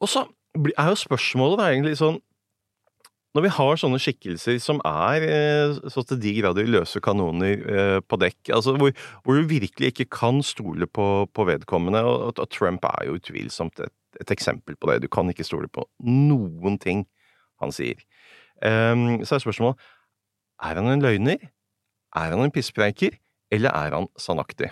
Og 0.00 0.08
så 0.08 0.26
er 0.76 0.92
jo 0.92 1.00
spørsmålet 1.00 1.58
da 1.62 1.70
egentlig 1.72 1.96
sånn 2.00 2.20
når 3.32 3.46
vi 3.46 3.50
har 3.56 3.78
sånne 3.80 3.96
skikkelser 3.96 4.58
som 4.60 4.76
er 4.84 5.22
så 5.88 6.02
til 6.04 6.18
de 6.20 6.34
grader 6.36 6.66
løse 6.68 7.00
kanoner 7.00 8.02
på 8.04 8.18
dekk, 8.20 8.50
altså 8.52 8.74
hvor, 8.76 8.92
hvor 9.24 9.38
du 9.40 9.48
virkelig 9.48 9.88
ikke 9.94 10.04
kan 10.12 10.42
stole 10.44 10.84
på, 10.84 11.06
på 11.32 11.46
vedkommende, 11.48 12.02
og, 12.04 12.36
og 12.36 12.50
Trump 12.52 12.84
er 12.84 13.06
jo 13.08 13.16
utvilsomt 13.16 13.80
et, 13.80 13.94
et 14.22 14.34
eksempel 14.34 14.76
på 14.78 14.90
det. 14.90 15.02
Du 15.04 15.10
kan 15.12 15.28
ikke 15.30 15.46
stole 15.46 15.70
på 15.72 15.86
noen 16.06 16.78
ting 16.82 17.04
han 17.62 17.74
sier. 17.74 18.00
Um, 18.62 19.22
så 19.26 19.36
er 19.36 19.44
spørsmålet 19.44 19.90
er 20.62 20.78
han 20.78 20.86
en 20.92 21.02
løgner, 21.02 21.40
er 22.14 22.30
han 22.30 22.44
en 22.44 22.54
pisspreiker, 22.54 23.16
eller 23.52 23.74
er 23.74 23.96
han 23.96 24.06
sannaktig? 24.20 24.70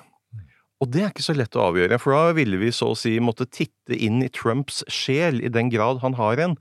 Og 0.81 0.89
det 0.89 1.03
er 1.05 1.11
ikke 1.11 1.25
så 1.25 1.35
lett 1.37 1.57
å 1.59 1.67
avgjøre, 1.69 1.99
for 2.01 2.17
da 2.17 2.35
ville 2.37 2.57
vi 2.57 2.71
så 2.73 2.95
å 2.95 2.97
si 2.97 3.13
måtte 3.21 3.45
titte 3.45 3.93
inn 3.93 4.23
i 4.25 4.31
Trumps 4.33 4.81
sjel, 4.89 5.43
i 5.45 5.51
den 5.53 5.69
grad 5.69 5.99
han 6.01 6.15
har 6.17 6.41
en, 6.41 6.55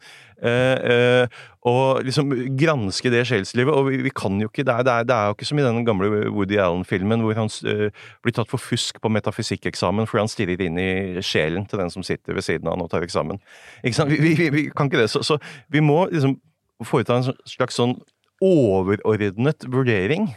eh, 0.44 0.76
eh, 0.92 1.38
og 1.70 2.02
liksom 2.04 2.34
granske 2.60 3.14
det 3.14 3.22
sjelslivet. 3.30 3.72
Og 3.72 3.88
vi, 3.88 4.02
vi 4.04 4.12
kan 4.12 4.36
jo 4.44 4.50
ikke, 4.52 4.66
det 4.68 4.76
er, 4.76 4.84
det, 4.84 4.96
er, 4.98 5.08
det 5.08 5.16
er, 5.16 5.30
jo 5.30 5.38
ikke 5.38 5.48
som 5.48 5.62
i 5.62 5.64
den 5.64 5.88
gamle 5.88 6.12
Woody 6.36 6.60
Allen-filmen 6.60 7.24
hvor 7.24 7.40
han 7.40 7.52
eh, 7.72 7.96
blir 8.20 8.36
tatt 8.36 8.52
for 8.52 8.60
fusk 8.60 9.00
på 9.00 9.14
metafysikkeksamen 9.16 10.10
fordi 10.10 10.26
han 10.26 10.34
stirrer 10.36 10.66
inn 10.68 10.84
i 10.84 11.24
sjelen 11.24 11.64
til 11.72 11.80
den 11.80 11.96
som 11.96 12.04
sitter 12.04 12.36
ved 12.36 12.44
siden 12.44 12.68
av 12.68 12.76
han 12.76 12.84
og 12.84 12.92
tar 12.92 13.08
eksamen. 13.08 13.40
Ikke 13.86 14.02
sant? 14.02 14.12
Vi, 14.12 14.36
vi, 14.36 14.52
vi 14.52 14.68
kan 14.76 14.92
ikke 14.92 15.00
det. 15.06 15.08
Så, 15.16 15.24
så 15.24 15.40
vi 15.72 15.80
må 15.80 16.02
liksom 16.12 16.36
foreta 16.84 17.22
en 17.22 17.32
slags 17.48 17.80
sånn 17.80 17.96
overordnet 18.44 19.64
vurdering. 19.72 20.28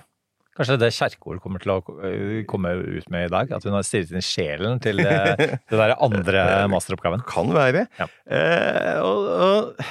Kanskje 0.52 0.76
det 0.82 0.90
Kjerkol 0.92 1.38
kommer 1.40 1.62
til 1.62 1.72
å 1.72 1.78
øh, 2.04 2.40
komme 2.48 2.74
ut 2.76 3.06
med 3.12 3.28
i 3.28 3.32
dag? 3.32 3.52
At 3.56 3.64
hun 3.64 3.72
har 3.72 3.86
stirret 3.88 4.12
inn 4.12 4.24
sjelen 4.24 4.82
til 4.84 5.00
det, 5.00 5.16
det 5.70 5.78
der 5.80 5.94
andre 5.96 6.44
masteroppgaven? 6.72 7.24
Kan 7.28 7.54
være. 7.56 7.86
Ja. 7.96 8.08
Eh, 8.28 8.98
og, 9.00 9.30
og, 9.32 9.86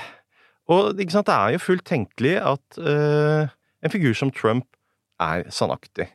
og 0.71 0.91
det 0.99 1.09
er 1.09 1.55
jo 1.55 1.63
fullt 1.65 1.87
tenkelig 1.89 2.35
at 2.53 2.77
eh, 2.77 3.49
en 3.81 3.93
figur 3.93 4.13
som 4.17 4.33
Trump 4.33 4.69
er 5.21 5.47
sannaktig. 5.53 6.11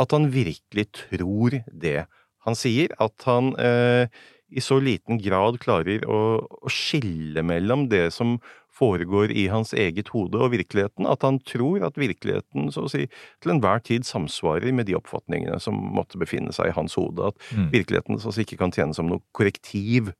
At 0.00 0.14
han 0.14 0.30
virkelig 0.32 0.86
tror 0.96 1.58
det 1.66 2.04
han 2.46 2.56
sier. 2.56 2.94
At 3.02 3.26
han 3.26 3.52
eh, 3.58 4.06
i 4.50 4.62
så 4.62 4.80
liten 4.82 5.20
grad 5.22 5.58
klarer 5.62 6.06
å, 6.10 6.20
å 6.46 6.72
skille 6.72 7.42
mellom 7.46 7.88
det 7.90 8.08
som 8.14 8.38
foregår 8.80 9.30
i 9.36 9.46
hans 9.52 9.74
eget 9.76 10.08
hode 10.14 10.40
og 10.40 10.50
virkeligheten, 10.54 11.06
at 11.06 11.22
han 11.26 11.38
tror 11.44 11.84
at 11.86 11.98
virkeligheten 12.00 12.70
så 12.72 12.86
å 12.86 12.90
si 12.90 13.04
til 13.42 13.52
enhver 13.52 13.82
tid 13.84 14.06
samsvarer 14.08 14.72
med 14.74 14.88
de 14.88 14.96
oppfatningene 14.96 15.60
som 15.60 15.76
måtte 15.76 16.18
befinne 16.20 16.52
seg 16.56 16.70
i 16.72 16.76
hans 16.78 16.96
hode, 16.96 17.28
at 17.30 17.36
Mm. 17.52 17.68
virkeligheten 17.74 18.18
så 18.20 18.28
å 18.30 18.34
si 18.34 18.42
ikke 18.46 18.58
kan 18.58 18.72
tjene 18.72 18.94
som 18.96 19.06
noe 19.12 19.20
korrektiv 19.36 20.10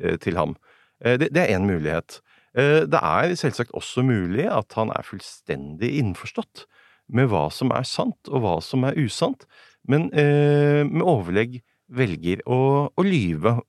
eh, 0.00 0.16
til 0.16 0.36
ham. 0.40 0.56
Eh, 1.04 1.16
Det, 1.20 1.30
det 1.32 1.42
er 1.44 1.54
én 1.58 1.68
mulighet. 1.68 2.20
Eh, 2.56 2.86
Det 2.88 3.00
er 3.02 3.36
selvsagt 3.36 3.70
også 3.76 4.02
mulig 4.02 4.48
at 4.50 4.72
han 4.80 4.90
er 4.90 5.04
fullstendig 5.04 5.92
innforstått 6.00 6.64
med 7.12 7.28
hva 7.30 7.50
som 7.52 7.70
er 7.70 7.84
sant 7.84 8.28
og 8.32 8.40
hva 8.42 8.56
som 8.62 8.84
er 8.84 8.96
usant, 8.98 9.44
men 9.86 10.08
eh, 10.12 10.82
med 10.88 11.02
overlegg 11.06 11.60
velger 11.92 12.40
å, 12.50 12.90
å 12.96 13.02
lyve. 13.06 13.60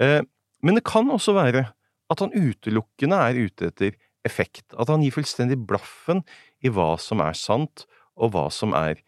Eh, 0.00 0.22
Men 0.62 0.74
det 0.74 0.82
kan 0.84 1.06
også 1.06 1.36
være 1.36 1.68
at 2.12 2.22
han 2.24 2.34
utelukkende 2.34 3.18
er 3.28 3.40
ute 3.46 3.70
etter 3.70 3.96
effekt. 4.26 4.66
At 4.76 4.90
han 4.92 5.04
gir 5.04 5.14
fullstendig 5.14 5.58
blaffen 5.68 6.24
i 6.64 6.72
hva 6.72 6.94
som 7.00 7.22
er 7.24 7.36
sant, 7.38 7.86
og 8.18 8.34
hva 8.34 8.48
som 8.52 8.74
er 8.76 9.00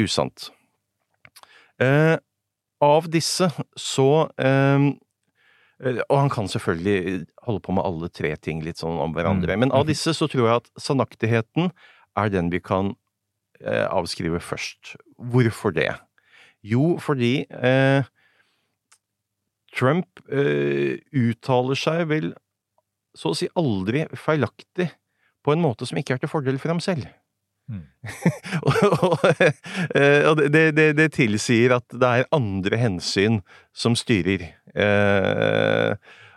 usant. 0.00 0.50
Eh, 1.80 2.16
av 2.82 3.08
disse 3.12 3.48
så 3.76 4.10
eh, 4.40 4.86
eh, 5.84 5.98
Og 6.08 6.16
han 6.16 6.30
kan 6.32 6.48
selvfølgelig 6.48 7.26
holde 7.44 7.62
på 7.64 7.74
med 7.76 7.84
alle 7.84 8.08
tre 8.08 8.32
ting 8.40 8.62
litt 8.64 8.80
sånn 8.80 8.98
om 9.00 9.14
hverandre. 9.16 9.56
Mm. 9.56 9.66
Men 9.66 9.74
av 9.76 9.86
disse 9.88 10.14
så 10.16 10.28
tror 10.28 10.48
jeg 10.48 10.62
at 10.62 10.72
sannaktigheten 10.80 11.70
er 12.16 12.32
den 12.32 12.50
vi 12.52 12.62
kan 12.64 12.94
eh, 13.60 13.86
avskrive 13.86 14.40
først. 14.40 14.96
Hvorfor 15.16 15.76
det? 15.76 15.92
Jo, 16.64 16.96
fordi 17.00 17.46
eh, 17.52 18.08
Trump 19.76 20.24
eh, 20.32 20.98
uttaler 21.12 21.78
seg 21.78 22.08
vel 22.10 22.32
så 23.16 23.32
å 23.32 23.38
si 23.38 23.48
aldri 23.58 24.04
feilaktig 24.18 24.90
på 25.46 25.54
en 25.54 25.62
måte 25.62 25.86
som 25.88 25.98
ikke 25.98 26.16
er 26.16 26.22
til 26.22 26.30
fordel 26.32 26.60
for 26.62 26.74
ham 26.74 26.82
selv. 26.82 27.06
Mm. 27.66 27.82
og 28.68 28.84
og, 29.08 29.24
eh, 29.98 30.28
det, 30.52 30.64
det, 30.76 30.90
det 30.98 31.08
tilsier 31.16 31.74
at 31.78 31.86
det 31.90 32.12
er 32.20 32.28
andre 32.34 32.78
hensyn 32.78 33.40
som 33.74 33.96
styrer. 33.98 34.48
Eh, 34.76 35.96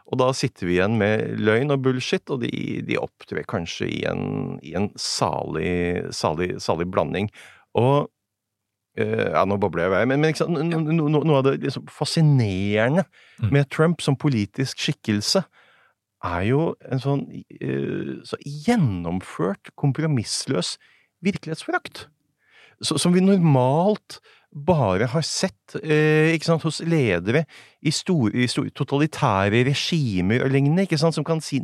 og 0.10 0.18
da 0.18 0.32
sitter 0.34 0.66
vi 0.66 0.78
igjen 0.80 0.96
med 0.98 1.36
løgn 1.38 1.74
og 1.76 1.84
bullshit, 1.86 2.26
og 2.34 2.42
de, 2.42 2.80
de 2.86 2.98
opptrer 2.98 3.46
kanskje 3.50 3.90
i 4.00 4.00
en, 4.10 4.58
i 4.66 4.74
en 4.78 4.90
salig, 4.98 6.08
salig, 6.16 6.56
salig 6.64 6.88
blanding. 6.90 7.30
Og 7.78 8.10
eh, 8.98 9.28
ja, 9.30 9.44
nå 9.46 9.60
bobler 9.62 9.86
jeg 9.86 9.92
i 9.92 9.96
vei, 10.00 10.04
men, 10.10 10.24
men 10.24 10.34
liksom, 10.34 10.58
sant, 10.58 10.74
no, 10.74 10.82
no, 10.82 11.12
no, 11.14 11.22
noe 11.30 11.44
av 11.44 11.50
det 11.52 11.60
liksom 11.68 11.90
fascinerende 11.94 13.06
Mm. 13.40 13.54
med 13.56 13.70
Trump 13.72 14.02
som 14.04 14.18
politisk 14.20 14.82
skikkelse 14.84 15.46
er 16.26 16.44
jo 16.50 16.64
en 16.92 17.00
sånn 17.04 17.26
eh, 17.32 18.18
så 18.28 18.40
gjennomført, 18.44 19.72
kompromissløs 19.80 20.78
virkelighetsforakt. 21.24 22.08
Som 22.80 23.16
vi 23.16 23.24
normalt 23.24 24.20
bare 24.50 25.06
har 25.12 25.24
sett 25.28 25.76
eh, 25.84 26.34
sant, 26.42 26.64
hos 26.66 26.80
ledere 26.82 27.44
i, 27.86 27.92
store, 27.94 28.48
store 28.50 28.72
totalitære 28.74 29.62
regimer 29.68 30.46
og 30.46 30.54
lignende, 30.56 30.88
sant, 30.98 31.16
som, 31.18 31.26
kan 31.28 31.44
si, 31.44 31.60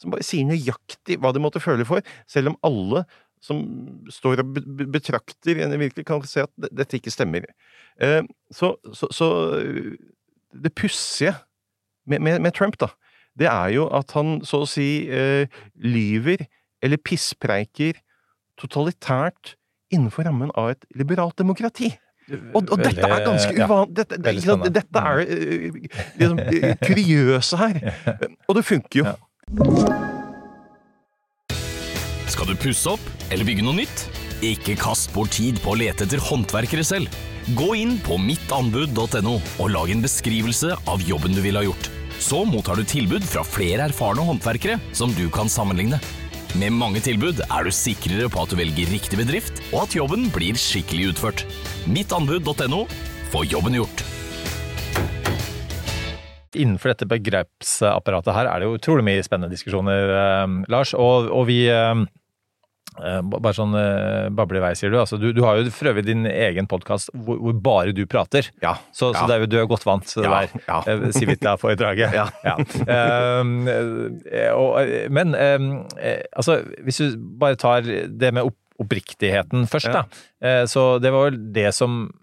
som 0.00 0.14
bare 0.14 0.24
sier 0.26 0.48
nøyaktig 0.48 1.18
hva 1.20 1.34
de 1.34 1.42
måtte 1.42 1.62
føle 1.62 1.84
for, 1.88 2.06
selv 2.30 2.52
om 2.54 2.56
alle 2.66 3.04
som 3.44 3.60
står 4.12 4.42
og 4.42 4.54
be- 4.54 4.64
be- 4.64 4.88
betrakter 4.98 5.62
en 5.64 5.76
virkelig 5.80 6.04
kan 6.08 6.24
se 6.28 6.42
at 6.44 6.52
dette 6.60 6.98
ikke 6.98 7.12
stemmer. 7.12 7.46
Eh, 8.00 8.22
så, 8.52 8.74
så, 8.92 9.08
så 9.12 9.28
det 10.54 10.74
pussige 10.76 11.34
med, 12.06 12.20
med, 12.20 12.40
med 12.40 12.54
Trump, 12.56 12.78
da, 12.80 12.90
det 13.38 13.48
er 13.50 13.72
jo 13.76 13.86
at 13.94 14.12
han 14.16 14.40
så 14.46 14.64
å 14.64 14.68
si 14.68 15.06
eh, 15.08 15.46
lyver 15.80 16.44
eller 16.84 17.00
pisspreiker 17.02 18.00
totalitært 18.60 19.56
innenfor 19.90 20.28
rammen 20.28 20.52
av 20.58 20.74
et 20.74 20.86
liberalt 20.96 21.38
demokrati. 21.40 21.92
Og, 22.30 22.62
og 22.70 22.78
dette 22.78 23.02
er 23.02 23.24
ganske 23.26 23.54
ja. 23.56 23.66
uvanlig. 23.66 23.96
Dette, 23.98 24.20
spennende. 24.38 24.70
dette 24.76 25.02
er 25.02 25.22
eh, 25.24 25.78
liksom, 26.20 26.40
eh, 26.54 26.76
kuriøse 26.84 27.60
her. 27.60 27.80
Og 28.46 28.58
det 28.58 28.64
funker 28.68 29.02
jo. 29.02 29.08
Ja. 29.10 29.16
Skal 32.30 32.52
du 32.52 32.54
pusse 32.60 32.94
opp 32.94 33.32
eller 33.34 33.46
bygge 33.48 33.66
noe 33.66 33.80
nytt? 33.80 34.06
Ikke 34.46 34.76
kast 34.78 35.10
bort 35.12 35.34
tid 35.36 35.58
på 35.60 35.74
å 35.74 35.80
lete 35.80 36.06
etter 36.06 36.22
håndverkere 36.22 36.86
selv. 36.86 37.10
Gå 37.58 37.72
inn 37.80 37.98
på 38.04 38.20
mittanbud.no 38.22 39.34
og 39.40 39.72
lag 39.74 39.90
en 39.90 40.04
beskrivelse 40.04 40.76
av 40.88 41.02
jobben 41.04 41.34
du 41.34 41.42
ville 41.42 41.60
ha 41.60 41.66
gjort. 41.66 41.90
Så 42.20 42.44
mottar 42.44 42.76
du 42.76 42.84
tilbud 42.84 43.24
fra 43.24 43.40
flere 43.48 43.86
erfarne 43.88 44.22
håndverkere 44.26 44.76
som 44.92 45.12
du 45.16 45.24
kan 45.32 45.48
sammenligne. 45.48 45.98
Med 46.60 46.74
mange 46.76 47.00
tilbud 47.00 47.40
er 47.46 47.64
du 47.64 47.70
sikrere 47.72 48.28
på 48.28 48.42
at 48.42 48.52
du 48.52 48.58
velger 48.58 48.90
riktig 48.92 49.16
bedrift, 49.22 49.62
og 49.70 49.86
at 49.86 49.96
jobben 49.96 50.28
blir 50.34 50.58
skikkelig 50.58 51.14
utført. 51.14 51.44
Mittanbud.no 51.88 52.84
få 53.32 53.44
jobben 53.48 53.78
gjort. 53.78 54.04
Innenfor 56.50 56.92
dette 56.92 57.06
begrepsapparatet 57.08 58.34
her 58.34 58.50
er 58.50 58.58
det 58.58 58.68
jo 58.68 58.76
utrolig 58.76 59.06
mye 59.06 59.24
spennende 59.24 59.54
diskusjoner, 59.54 60.10
eh, 60.20 60.56
Lars. 60.74 60.92
Og, 60.98 61.30
og 61.30 61.46
vi 61.48 61.62
eh, 61.70 62.02
Bare 63.30 63.54
sånn 63.56 63.74
eh, 63.78 64.28
bable 64.36 64.60
i 64.60 64.64
vei, 64.64 64.72
sier 64.78 64.92
du. 64.92 64.98
Altså, 65.00 65.16
du. 65.20 65.30
Du 65.36 65.42
har 65.46 65.56
jo 65.60 65.70
for 65.74 65.90
øvrig 65.92 66.04
din 66.06 66.26
egen 66.28 66.66
podkast 66.70 67.10
hvor, 67.14 67.38
hvor 67.40 67.56
bare 67.64 67.94
du 67.96 68.04
prater. 68.10 68.50
Ja. 68.62 68.74
Så, 68.92 69.10
så 69.14 69.22
Ja. 69.22 69.26
det 69.30 69.34
er 69.36 69.44
jo, 69.46 69.50
du 69.54 69.58
er 69.62 69.66
godt 69.70 69.86
vant 69.88 70.06
til 70.06 70.22
det 70.22 70.30
Ja, 70.30 70.40
der 70.40 70.64
ja. 70.68 70.80
eh, 70.86 71.10
Civita-foredraget. 71.16 72.16
Um, 72.90 73.66
eh, 73.68 74.50
eh, 74.50 75.10
men 75.10 75.34
um, 75.34 75.68
eh, 76.00 76.22
altså, 76.36 76.60
hvis 76.84 77.00
du 77.02 77.16
bare 77.40 77.56
tar 77.60 77.82
det 77.84 78.32
med 78.34 78.42
opp, 78.50 78.56
oppriktigheten 78.80 79.66
først, 79.68 79.92
da. 79.92 80.04
Eh, 80.40 80.64
så 80.70 80.98
det 81.02 81.10
var 81.12 81.30
vel 81.30 81.38
det 81.52 81.68
som 81.76 82.02
eh, 82.08 82.16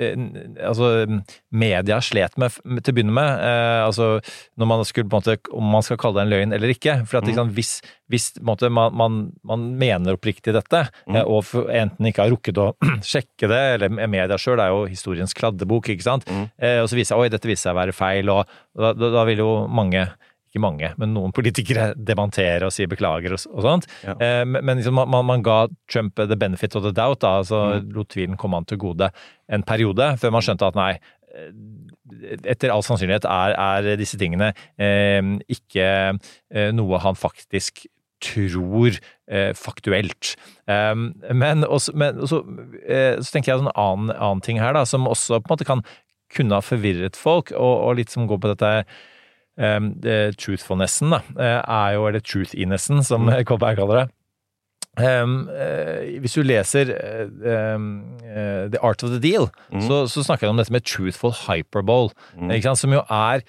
altså, 0.00 0.90
media 1.52 1.98
slet 2.04 2.36
med 2.40 2.54
til 2.82 2.92
å 2.92 2.96
begynne 2.96 3.14
med. 3.16 3.42
Eh, 3.44 3.80
altså, 3.86 4.08
når 4.60 4.70
man 4.70 4.84
skulle, 4.88 5.08
på 5.10 5.18
en 5.18 5.22
måte, 5.22 5.52
om 5.56 5.70
man 5.74 5.84
skal 5.86 5.98
kalle 6.00 6.20
det 6.20 6.26
en 6.26 6.32
løgn 6.34 6.56
eller 6.56 6.72
ikke. 6.74 6.94
For 7.06 7.18
at, 7.20 7.24
Mm. 7.24 7.30
liksom, 7.32 7.50
hvis, 7.56 7.72
hvis 8.10 8.26
måte, 8.42 8.70
man, 8.72 8.94
man, 8.96 9.18
man 9.44 9.66
mener 9.78 10.16
oppriktig 10.18 10.54
dette, 10.56 10.86
Mm. 11.06 11.16
eh, 11.16 11.24
og 11.24 11.44
enten 11.68 12.06
ikke 12.10 12.24
har 12.24 12.30
rukket 12.34 12.58
å 12.58 12.68
sjekke 13.12 13.48
det, 13.50 13.62
eller 13.76 13.88
media 14.08 14.38
sjøl 14.40 14.60
er 14.60 14.72
jo 14.74 14.86
historiens 14.90 15.34
kladdebok, 15.36 15.88
ikke 15.92 16.06
sant. 16.06 16.24
Mm. 16.30 16.48
Eh, 16.58 16.78
og 16.82 16.88
så 16.88 16.96
viser 16.98 17.14
seg 17.14 17.24
oi, 17.24 17.28
dette 17.32 17.48
viser 17.48 17.68
seg 17.70 17.76
å 17.76 17.80
være 17.82 17.96
feil, 17.96 18.28
og 18.30 18.46
da, 18.76 18.92
da, 18.94 19.10
da 19.18 19.24
vil 19.28 19.38
jo 19.44 19.52
mange 19.68 20.08
ikke 20.50 20.62
mange, 20.64 20.88
men 20.98 21.12
noen 21.14 21.30
politikere 21.32 21.92
dementere 21.94 22.66
og 22.66 22.72
sier 22.74 22.90
beklager 22.90 23.36
og, 23.36 23.44
og 23.54 23.62
sånt. 23.62 23.86
Ja. 24.02 24.16
Eh, 24.18 24.42
men 24.44 24.80
liksom, 24.80 24.98
man, 24.98 25.24
man- 25.26 25.44
ga 25.46 25.68
Trump 25.88 26.16
the 26.18 26.36
benefit 26.36 26.74
of 26.76 26.82
the 26.84 26.92
doubt, 26.92 27.20
da, 27.22 27.36
altså 27.40 27.60
Mm. 27.80 27.92
lot 27.94 28.08
tvilen 28.10 28.36
komme 28.36 28.58
han 28.58 28.64
til 28.66 28.78
gode 28.82 29.10
en 29.48 29.62
periode, 29.62 30.16
før 30.18 30.32
man 30.34 30.42
skjønte 30.42 30.66
at 30.66 30.74
nei, 30.74 30.90
eh, 31.30 31.52
etter 32.50 32.70
all 32.74 32.82
sannsynlighet 32.82 33.24
er, 33.30 33.54
er 33.54 33.96
disse 33.96 34.18
tingene 34.18 34.52
eh, 34.78 35.22
ikke 35.48 35.86
eh, 36.50 36.70
noe 36.74 36.98
han 36.98 37.14
faktisk 37.18 37.86
tror 38.20 38.98
eh, 39.30 39.54
faktuelt. 39.56 40.34
Um, 40.68 41.14
men, 41.32 41.64
også, 41.64 41.94
men 41.96 42.18
også, 42.20 42.42
eh, 42.84 43.16
så 43.22 43.32
tenker 43.32 43.54
jeg 43.54 43.62
en 43.62 43.70
annen, 43.72 44.10
annen 44.12 44.42
ting 44.44 44.58
her, 44.60 44.74
da, 44.76 44.82
som 44.84 45.06
også 45.08 45.38
på 45.40 45.48
en 45.48 45.54
måte 45.54 45.64
kan 45.68 45.80
kunne 46.36 46.58
ha 46.58 46.60
forvirret 46.60 47.16
folk, 47.16 47.50
og, 47.56 47.72
og 47.88 47.96
litt 47.96 48.12
som 48.12 48.28
går 48.28 48.38
på 48.42 48.50
dette 48.52 48.74
det 48.84 48.84
truthfulnessen, 49.58 51.10
da, 51.10 51.20
eh, 51.38 51.60
er 51.62 51.92
jo, 51.96 52.06
eller 52.08 52.20
truthinessen, 52.20 53.02
som 53.04 53.26
mm. 53.26 53.44
Kolberg 53.48 53.76
kaller 53.80 54.04
det. 54.04 54.08
Um, 54.98 55.46
uh, 55.48 56.18
hvis 56.20 56.34
du 56.34 56.42
leser 56.42 56.88
uh, 56.90 57.28
uh, 57.78 58.64
The 58.72 58.80
Art 58.82 59.04
of 59.06 59.10
the 59.10 59.20
Deal, 59.22 59.46
Mm. 59.72 59.80
så, 59.86 60.06
så 60.10 60.24
snakker 60.26 60.46
han 60.48 60.54
om 60.56 60.58
dette 60.58 60.72
med 60.74 60.82
truthful 60.84 61.30
hyperbole, 61.46 62.10
Mm. 62.36 62.50
ikke 62.50 62.62
sant? 62.70 62.78
som 62.78 62.92
jo 62.92 63.02
er 63.08 63.40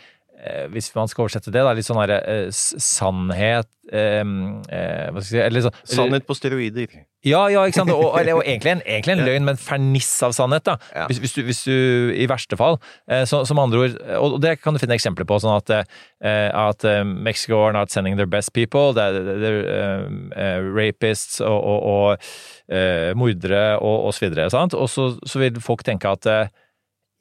hvis 0.74 0.90
man 0.96 1.10
skal 1.12 1.26
oversette 1.26 1.54
det, 1.54 1.62
da, 1.62 1.74
litt 1.78 1.86
sånn 1.86 2.00
herre 2.02 2.18
eh, 2.26 2.48
sannhet 2.52 3.70
eh, 3.92 4.22
eh, 4.22 5.08
Hva 5.12 5.22
skal 5.22 5.26
jeg 5.26 5.30
si 5.30 5.42
eller 5.44 5.66
så, 5.68 5.72
Sannhet 5.86 6.26
på 6.26 6.38
steroider. 6.38 7.02
Ja, 7.22 7.44
ja, 7.54 7.68
ikke 7.70 7.84
sant. 7.84 7.92
Og, 7.94 8.16
eller, 8.18 8.40
og 8.40 8.48
egentlig, 8.48 8.72
en, 8.74 8.82
egentlig 8.82 9.14
en 9.14 9.24
løgn, 9.28 9.46
men 9.46 9.60
ferniss 9.62 10.10
av 10.26 10.34
sannhet, 10.34 10.66
da. 10.66 10.78
Ja. 10.96 11.06
Hvis, 11.12 11.20
hvis, 11.22 11.36
du, 11.36 11.42
hvis 11.46 11.62
du 11.68 11.76
I 12.18 12.26
verste 12.30 12.58
fall. 12.58 12.80
Eh, 13.06 13.22
så, 13.30 13.44
som 13.46 13.62
andre 13.62 13.84
ord 13.84 14.00
Og 14.18 14.40
det 14.42 14.56
kan 14.64 14.74
du 14.74 14.82
finne 14.82 14.98
eksempler 14.98 15.28
på. 15.30 15.38
Sånn 15.44 15.54
at, 15.54 15.70
eh, 15.70 16.50
at 16.50 16.88
eh, 16.90 17.04
Mexico 17.06 17.62
are 17.68 17.76
not 17.78 17.94
sending 17.94 18.18
their 18.18 18.30
best 18.30 18.56
people. 18.58 18.96
They're 18.98 19.62
eh, 19.62 20.10
eh, 20.34 20.66
rapists 20.66 21.38
og, 21.46 21.60
og, 21.60 21.86
og 21.94 22.74
eh, 22.74 23.14
mordere 23.14 23.78
og, 23.78 24.08
og 24.08 24.18
så 24.18 24.26
videre. 24.26 24.50
Sant? 24.54 24.74
Og 24.74 24.90
så, 24.90 25.12
så 25.22 25.44
vil 25.44 25.62
folk 25.62 25.86
tenke 25.86 26.10
at 26.10 26.26
eh, 26.26 26.50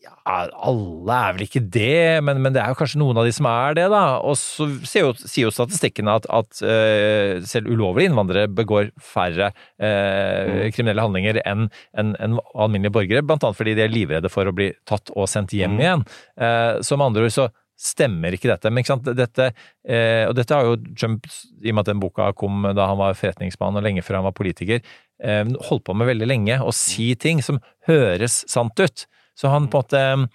ja, 0.01 0.13
alle 0.25 1.17
er 1.17 1.35
vel 1.37 1.45
ikke 1.45 1.63
det, 1.75 2.21
men, 2.25 2.41
men 2.41 2.55
det 2.55 2.63
er 2.63 2.73
jo 2.73 2.79
kanskje 2.79 3.01
noen 3.03 3.21
av 3.21 3.27
de 3.29 3.35
som 3.37 3.49
er 3.51 3.77
det, 3.77 3.87
da. 3.93 4.03
Og 4.25 4.37
så 4.41 4.69
sier 4.89 5.05
jo, 5.05 5.13
sier 5.21 5.49
jo 5.49 5.53
statistikken 5.55 6.09
at, 6.13 6.29
at 6.33 6.63
uh, 6.65 7.41
selv 7.49 7.69
ulovlige 7.69 8.11
innvandrere 8.11 8.49
begår 8.49 8.91
færre 9.05 9.51
eh, 9.77 10.69
kriminelle 10.75 11.05
handlinger 11.05 11.41
enn 11.45 11.69
en, 11.99 12.15
en 12.17 12.39
alminnelige 12.55 12.95
borgere, 12.97 13.25
blant 13.27 13.45
annet 13.45 13.59
fordi 13.59 13.77
de 13.77 13.85
er 13.85 13.93
livredde 13.93 14.33
for 14.33 14.49
å 14.49 14.55
bli 14.57 14.71
tatt 14.89 15.13
og 15.13 15.29
sendt 15.31 15.55
hjem 15.57 15.79
igjen. 15.83 16.07
Uh, 16.41 16.81
så 16.85 16.97
med 16.97 17.11
andre 17.11 17.29
ord 17.29 17.37
så 17.37 17.51
stemmer 17.81 18.35
ikke 18.37 18.51
dette. 18.51 18.71
Men 18.71 18.83
ikke 18.83 18.93
sant, 18.93 19.09
dette, 19.17 19.51
eh, 19.89 20.27
og 20.29 20.35
dette 20.37 20.57
har 20.57 20.69
jo 20.69 20.77
Trump, 20.93 21.29
i 21.63 21.73
og 21.73 21.79
med 21.79 21.85
at 21.85 21.93
den 21.93 22.03
boka 22.03 22.29
kom 22.37 22.67
da 22.77 22.91
han 22.91 23.01
var 23.01 23.17
forretningsmann 23.19 23.79
og 23.79 23.87
lenge 23.87 24.05
før 24.05 24.21
han 24.21 24.29
var 24.29 24.37
politiker, 24.37 24.83
eh, 25.23 25.45
holdt 25.69 25.87
på 25.89 25.97
med 25.97 26.11
veldig 26.11 26.29
lenge, 26.29 26.61
å 26.61 26.75
si 26.77 27.15
ting 27.17 27.41
som 27.45 27.61
høres 27.89 28.43
sant 28.51 28.77
ut. 28.81 29.07
Så 29.41 29.53
han 29.53 29.71
på 29.73 29.81
en 29.81 29.87
måte 29.89 30.31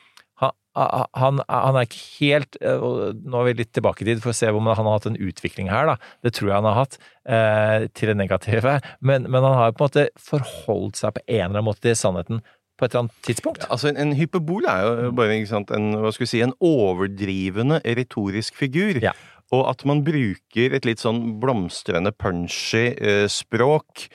han, 0.75 1.05
han, 1.15 1.39
han 1.47 1.77
er 1.79 1.87
ikke 1.87 2.01
helt 2.19 2.57
eh, 2.59 2.81
Nå 3.15 3.39
er 3.39 3.47
vi 3.47 3.53
litt 3.61 3.71
tilbake 3.75 4.03
i 4.03 4.09
tid 4.09 4.19
for 4.23 4.33
å 4.33 4.35
se 4.35 4.49
om 4.51 4.67
han 4.67 4.81
har 4.81 4.97
hatt 4.97 5.07
en 5.07 5.15
utvikling 5.15 5.69
her, 5.71 5.87
da. 5.87 5.95
Det 6.25 6.33
tror 6.35 6.49
jeg 6.49 6.57
han 6.57 6.67
har 6.67 6.79
hatt, 6.81 6.97
eh, 7.23 7.85
til 7.95 8.11
det 8.11 8.17
negative. 8.19 8.75
Men, 8.99 9.29
men 9.29 9.39
han 9.47 9.55
har 9.55 9.75
på 9.75 9.85
en 9.85 9.87
måte 9.87 10.05
forholdt 10.19 10.99
seg 10.99 11.15
på 11.15 11.23
en 11.25 11.37
eller 11.37 11.53
annen 11.53 11.69
måte 11.69 11.85
til 11.85 11.97
sannheten 11.99 12.43
på 12.75 12.83
et 12.83 12.91
eller 12.91 13.05
annet 13.05 13.23
tidspunkt. 13.23 13.67
Altså, 13.71 13.87
en, 13.91 13.99
en 14.03 14.11
hyperbol 14.17 14.67
er 14.67 14.83
jo 15.05 15.13
bare 15.15 15.39
sant, 15.47 15.71
en, 15.71 15.95
si, 16.19 16.43
en 16.43 16.55
overdrivende 16.59 17.79
retorisk 17.85 18.59
figur. 18.59 18.99
Ja. 19.03 19.15
Og 19.55 19.63
at 19.69 19.85
man 19.87 20.03
bruker 20.03 20.75
et 20.75 20.87
litt 20.87 20.99
sånn 20.99 21.37
blomstrende, 21.39 22.11
punchy 22.11 22.89
eh, 22.99 23.25
språk. 23.31 24.09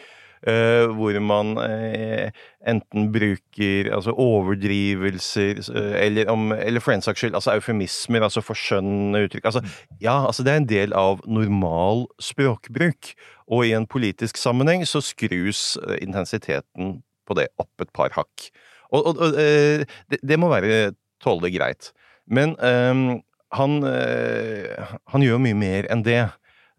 Eh, 0.48 0.86
hvor 0.96 1.16
man 1.24 1.52
eh, 1.62 2.30
enten 2.68 3.10
bruker 3.12 3.90
altså 3.94 4.14
overdrivelser, 4.14 5.60
eh, 5.74 5.96
eller, 6.06 6.30
om, 6.32 6.52
eller 6.52 6.84
for 6.84 6.94
en 6.94 7.04
saks 7.04 7.22
skyld 7.22 7.38
altså 7.38 7.56
eufemismer, 7.56 8.24
altså 8.26 8.44
forskjønnende 8.44 9.24
uttrykk. 9.26 9.50
Altså, 9.52 9.62
ja, 10.00 10.16
altså 10.26 10.46
det 10.46 10.54
er 10.54 10.62
en 10.62 10.70
del 10.70 10.96
av 10.96 11.22
normal 11.26 12.06
språkbruk. 12.22 13.14
Og 13.50 13.66
i 13.66 13.72
en 13.74 13.88
politisk 13.90 14.38
sammenheng 14.38 14.84
så 14.86 15.00
skrus 15.02 15.74
intensiteten 15.98 17.00
på 17.26 17.34
det 17.34 17.48
opp 17.58 17.82
et 17.82 17.90
par 17.96 18.14
hakk. 18.14 18.50
Og, 18.94 19.06
og, 19.06 19.18
og 19.18 19.34
det, 19.34 20.20
det 20.22 20.38
må 20.38 20.50
være 20.52 20.92
tålelig 21.22 21.56
greit. 21.56 21.90
Men 22.30 22.54
ehm, 22.62 23.20
han, 23.58 23.80
eh, 23.86 24.94
han 25.10 25.24
gjør 25.24 25.42
mye 25.42 25.58
mer 25.58 25.88
enn 25.90 26.04
det. 26.06 26.22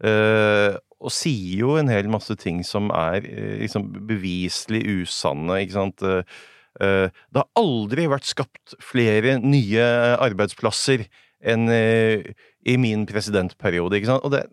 Eh, 0.02 0.78
og 1.02 1.12
sier 1.14 1.62
jo 1.64 1.76
en 1.78 1.90
hel 1.90 2.08
masse 2.10 2.34
ting 2.40 2.62
som 2.66 2.90
er 2.94 3.26
eh, 3.28 3.58
liksom 3.62 3.88
beviselig 4.08 4.82
usanne, 5.02 5.62
ikke 5.64 5.76
sant. 5.76 6.04
Eh, 6.06 6.40
eh, 6.80 7.06
det 7.10 7.42
har 7.42 7.48
aldri 7.60 8.08
vært 8.10 8.28
skapt 8.28 8.76
flere 8.82 9.38
nye 9.42 9.86
arbeidsplasser 10.22 11.06
enn 11.42 11.66
i 11.66 12.74
min 12.78 13.02
presidentperiode, 13.08 13.98
ikke 13.98 14.14
sant. 14.14 14.26
Og 14.26 14.34
det 14.34 14.46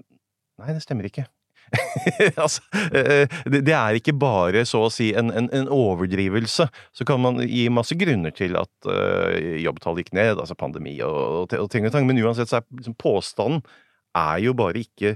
Nei, 0.60 0.74
det 0.76 0.82
stemmer 0.84 1.06
ikke. 1.08 1.24
altså, 2.43 2.60
det, 3.47 3.71
er 3.71 3.95
ikke 3.95 4.12
bare 4.19 4.65
så 4.67 4.82
å 4.84 4.89
si 4.91 5.13
en, 5.15 5.30
en, 5.32 5.45
en 5.56 5.69
overdrivelse. 5.71 6.65
Så 6.67 7.08
kan 7.08 7.21
man 7.24 7.39
gi 7.45 7.62
masse 7.71 7.95
grunner 7.95 8.34
til 8.36 8.58
at 8.60 8.89
jobbtallet 9.63 10.04
gikk 10.04 10.12
ned, 10.19 10.34
altså 10.34 10.58
pandemi 10.60 10.97
og, 11.06 11.56
og 11.56 11.69
ting 11.71 11.88
og 11.88 11.95
tang, 11.95 12.10
men 12.10 12.19
uansett 12.19 12.52
så 12.52 12.60
er 12.60 12.67
liksom, 12.82 12.97
påstanden 13.00 13.63
er 14.19 14.43
jo 14.43 14.56
bare 14.58 14.84
ikke, 14.84 15.15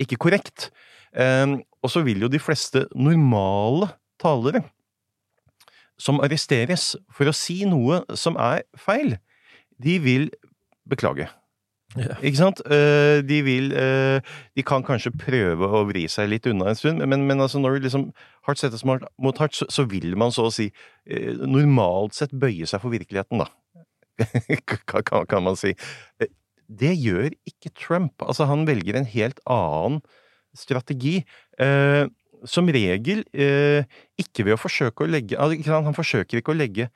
ikke 0.00 0.18
korrekt. 0.20 0.70
Um, 1.10 1.60
og 1.82 1.90
så 1.90 2.04
vil 2.06 2.22
jo 2.22 2.30
de 2.30 2.38
fleste 2.42 2.84
normale 2.94 3.88
talere 4.20 4.62
som 6.00 6.20
arresteres 6.24 6.94
for 7.12 7.28
å 7.28 7.36
si 7.36 7.62
noe 7.68 8.02
som 8.16 8.38
er 8.40 8.64
feil, 8.78 9.16
de 9.80 9.98
vil 10.00 10.30
beklage. 10.88 11.28
Yeah. 11.98 12.14
Ikke 12.22 12.38
sant? 12.38 12.60
Eh, 12.70 13.18
de 13.26 13.40
vil 13.42 13.72
eh, 13.74 14.22
De 14.54 14.62
kan 14.62 14.84
kanskje 14.86 15.10
prøve 15.10 15.66
å 15.66 15.80
vri 15.88 16.04
seg 16.06 16.28
litt 16.30 16.46
unna 16.46 16.68
en 16.70 16.78
stund, 16.78 17.02
men, 17.02 17.24
men 17.26 17.42
altså 17.42 17.58
når 17.58 17.80
du 17.80 17.88
liksom 17.88 18.04
hardt 18.46 18.60
settes 18.62 18.84
mot 18.86 19.40
hardt, 19.42 19.56
så, 19.58 19.66
så 19.66 19.82
vil 19.90 20.14
man 20.20 20.30
så 20.30 20.46
å 20.46 20.52
si 20.54 20.68
eh, 20.70 21.34
normalt 21.34 22.14
sett 22.14 22.30
bøye 22.30 22.68
seg 22.70 22.84
for 22.84 22.94
virkeligheten, 22.94 23.42
da. 23.42 23.50
kan, 24.86 25.26
kan 25.26 25.42
man 25.42 25.58
si. 25.58 25.74
Det 26.70 26.92
gjør 26.94 27.32
ikke 27.48 27.72
Trump. 27.74 28.22
Altså, 28.22 28.46
han 28.50 28.66
velger 28.68 28.98
en 28.98 29.08
helt 29.10 29.40
annen 29.50 30.00
strategi. 30.56 31.20
Eh, 31.58 32.06
som 32.48 32.68
regel 32.72 33.24
eh, 33.36 33.84
ikke 34.20 34.46
ved 34.46 34.56
å 34.56 34.60
forsøke 34.60 35.04
å 35.04 35.10
legge 35.10 35.36
altså, 35.36 35.80
Han 35.84 35.96
forsøker 35.96 36.40
ikke 36.40 36.54
å 36.54 36.56
legge 36.56 36.86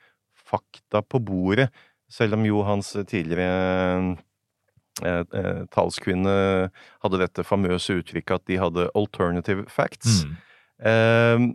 fakta 0.45 1.01
på 1.05 1.19
bordet, 1.25 1.67
selv 2.11 2.37
om 2.37 2.45
jo 2.45 2.61
hans 2.65 2.91
tidligere 3.09 4.15
eh, 5.01 5.21
eh, 5.21 5.61
talskvinne 5.73 6.35
hadde 7.03 7.21
dette 7.21 7.45
famøse 7.47 7.97
uttrykket 7.97 8.37
at 8.37 8.49
de 8.51 8.59
hadde 8.61 8.89
alternative 8.93 9.65
facts. 9.73 10.21
Mm. 10.25 10.35
Eh, 10.91 11.47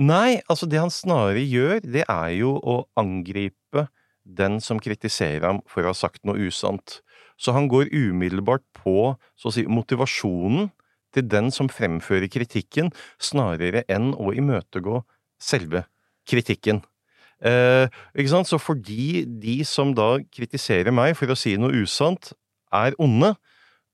nei, 0.00 0.40
altså 0.48 0.68
det 0.70 0.80
han 0.80 0.92
snarere 0.92 1.44
gjør, 1.44 1.82
det 1.84 2.06
er 2.08 2.30
jo 2.38 2.56
å 2.56 2.82
angripe 3.00 3.86
den 4.22 4.60
som 4.62 4.80
kritiserer 4.80 5.44
ham 5.44 5.60
for 5.68 5.84
å 5.84 5.92
ha 5.92 5.98
sagt 5.98 6.22
noe 6.24 6.40
usant. 6.48 7.00
Så 7.42 7.54
han 7.56 7.66
går 7.70 7.90
umiddelbart 7.90 8.62
på 8.76 9.14
si, 9.34 9.66
motivasjonen 9.66 10.70
til 11.12 11.26
den 11.28 11.50
som 11.52 11.68
fremfører 11.68 12.30
kritikken, 12.32 12.92
snarere 13.20 13.82
enn 13.90 14.12
å 14.14 14.30
imøtegå 14.32 15.02
selve 15.42 15.84
kritikken. 16.28 16.80
Eh, 17.42 17.90
ikke 18.14 18.30
sant? 18.30 18.48
Så 18.48 18.60
fordi 18.62 19.24
de 19.26 19.58
som 19.66 19.90
da 19.96 20.14
kritiserer 20.32 20.94
meg 20.94 21.16
for 21.18 21.32
å 21.32 21.38
si 21.38 21.56
noe 21.58 21.82
usant, 21.82 22.32
er 22.72 22.94
onde, 23.02 23.34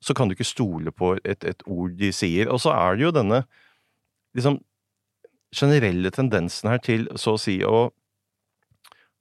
så 0.05 0.15
kan 0.15 0.29
du 0.29 0.37
ikke 0.37 0.47
stole 0.47 0.93
på 0.95 1.17
et, 1.25 1.43
et 1.43 1.65
ord 1.67 1.97
de 1.99 2.13
sier. 2.15 2.51
Og 2.53 2.61
så 2.63 2.71
er 2.77 2.99
det 2.99 3.09
jo 3.09 3.15
denne 3.17 3.43
liksom 4.37 4.61
generelle 5.55 6.13
tendensen 6.15 6.69
her 6.71 6.83
til 6.85 7.09
så 7.19 7.35
å 7.35 7.41
si 7.41 7.57
å 7.65 7.89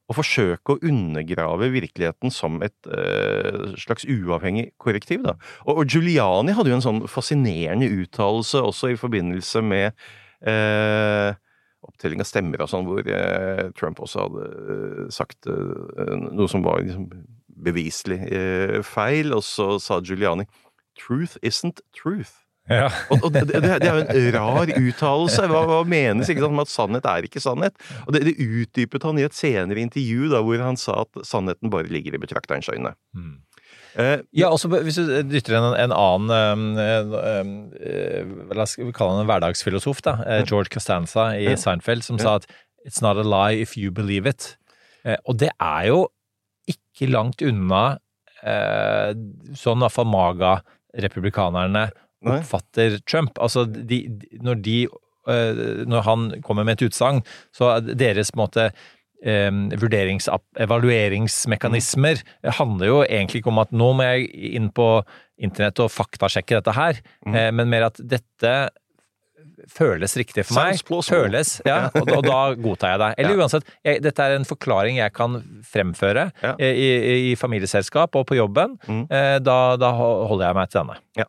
å 0.08 0.15
forsøke 0.15 0.74
å 0.76 0.80
undergrave 0.88 1.67
virkeligheten 1.74 2.32
som 2.32 2.62
et 2.65 2.76
øh, 2.88 3.74
slags 3.80 4.08
uavhengig 4.08 4.70
korrektiv. 4.80 5.26
Da. 5.26 5.36
Og, 5.65 5.82
og 5.82 5.91
Giuliani 5.91 6.56
hadde 6.56 6.72
jo 6.72 6.78
en 6.80 6.86
sånn 6.86 7.04
fascinerende 7.12 7.89
uttalelse 8.04 8.63
også 8.63 8.93
i 8.93 9.00
forbindelse 9.00 9.63
med 9.67 9.91
øh, 10.48 11.36
opptelling 11.88 12.24
av 12.24 12.30
stemmer 12.30 12.63
og 12.63 12.72
sånn, 12.72 12.88
hvor 12.88 13.04
øh, 13.04 13.65
Trump 13.78 14.00
også 14.04 14.28
hadde 14.28 15.10
sagt 15.13 15.48
noe 15.48 16.48
som 16.52 16.63
var 16.65 16.84
liksom 16.84 17.10
beviselig 17.67 18.22
feil, 18.86 19.34
og 19.34 19.41
så 19.43 19.76
sa 19.82 20.00
Giuliani 20.06 20.46
Truth 20.98 21.38
isn't 21.46 21.84
truth. 21.93 22.46
Ja. 22.69 22.88
Og, 23.13 23.21
og 23.23 23.34
det, 23.34 23.45
det, 23.47 23.62
det 23.63 23.88
er 23.88 23.95
jo 23.95 24.03
en 24.03 24.34
rar 24.36 24.71
uttalelse. 24.75 25.47
Hva, 25.47 25.62
hva 25.69 25.82
menes 25.88 26.27
ikke 26.32 26.43
sant, 26.43 26.56
med 26.58 26.67
at 26.67 26.73
sannhet 26.73 27.06
er 27.08 27.27
ikke 27.27 27.39
sannhet? 27.43 27.75
Og 28.06 28.13
det, 28.15 28.25
det 28.27 28.36
utdypet 28.43 29.06
han 29.08 29.19
i 29.21 29.23
et 29.27 29.36
senere 29.38 29.80
intervju, 29.80 30.27
da, 30.34 30.41
hvor 30.43 30.63
han 30.65 30.80
sa 30.80 31.01
at 31.06 31.21
sannheten 31.27 31.71
bare 31.71 31.88
ligger 31.91 32.17
i 32.17 32.21
betrakterens 32.23 32.67
øyne. 32.73 32.91
Mm. 33.15 33.38
Eh, 33.97 34.19
Ja, 34.36 34.49
også 34.53 34.69
hvis 34.69 34.99
du 34.99 35.08
dytter 35.25 35.56
inn 35.58 35.65
en, 35.71 35.77
en 35.88 35.93
annen 35.95 36.75
um, 36.77 37.13
um, 37.17 37.53
eh, 37.82 38.27
La 38.53 38.67
oss 38.67 38.75
kalle 38.77 39.13
han 39.15 39.23
en 39.23 39.30
hverdagsfilosof, 39.32 40.03
da. 40.06 40.17
eh, 40.27 40.43
George 40.45 40.69
Costanza 40.75 41.32
i 41.39 41.56
Seinfeld, 41.58 42.03
som 42.06 42.19
sa 42.21 42.36
at 42.38 42.45
'it's 42.86 43.01
not 43.01 43.17
a 43.17 43.23
lie 43.25 43.62
if 43.62 43.77
you 43.77 43.91
believe 43.91 44.27
it'. 44.30 44.56
Eh, 45.06 45.17
og 45.25 45.39
det 45.39 45.49
er 45.60 45.88
jo 45.88 46.08
ikke 46.67 47.10
langt 47.10 47.41
unna 47.41 47.97
eh, 48.43 49.15
sånn 49.56 49.82
iallfall 49.82 50.06
maga-republikanerne. 50.12 51.88
Oppfatter 52.25 52.99
Trump. 53.06 53.38
Altså, 53.39 53.65
de, 53.65 54.08
de, 54.10 54.27
når 54.41 54.62
de 54.65 54.77
eh, 55.27 55.84
Når 55.86 56.01
han 56.08 56.41
kommer 56.41 56.63
med 56.63 56.77
et 56.82 56.88
utsagn, 56.89 57.21
så 57.53 57.75
er 57.77 57.93
deres 57.99 58.32
måte 58.36 58.71
eh, 59.23 59.51
vurderings, 59.77 60.30
evalueringsmekanismer 60.58 62.21
handler 62.60 62.88
jo 62.88 62.99
egentlig 63.03 63.41
ikke 63.41 63.51
om 63.53 63.60
at 63.63 63.71
nå 63.75 63.91
må 63.97 64.03
jeg 64.08 64.30
inn 64.56 64.69
på 64.71 65.03
internett 65.38 65.80
og 65.84 65.91
faktasjekke 65.93 66.58
dette 66.58 66.73
her, 66.73 67.01
Mm. 67.27 67.36
eh, 67.36 67.51
men 67.51 67.69
mer 67.69 67.84
at 67.91 67.99
dette 68.01 68.69
føles 69.74 70.13
riktig 70.20 70.43
for 70.46 70.60
meg. 70.60 70.78
Føles, 71.08 71.56
ja, 71.65 71.88
og, 71.98 72.12
og 72.13 72.24
da 72.28 72.39
godtar 72.62 72.91
jeg 72.93 73.00
det. 73.02 73.08
Eller 73.17 73.34
Ja. 73.34 73.41
uansett, 73.41 73.72
jeg, 73.84 74.02
dette 74.06 74.24
er 74.28 74.36
en 74.38 74.46
forklaring 74.46 74.98
jeg 75.00 75.13
kan 75.17 75.39
fremføre 75.65 76.28
Ja. 76.43 76.54
i, 76.62 77.32
i 77.32 77.36
familieselskap 77.36 78.15
og 78.15 78.28
på 78.30 78.38
jobben. 78.38 78.78
Mm. 78.88 79.04
Eh, 79.10 79.39
da, 79.41 79.58
da 79.82 79.91
holder 79.98 80.46
jeg 80.48 80.56
meg 80.60 80.70
til 80.70 80.80
denne. 80.84 81.00
Nei, 81.17 81.26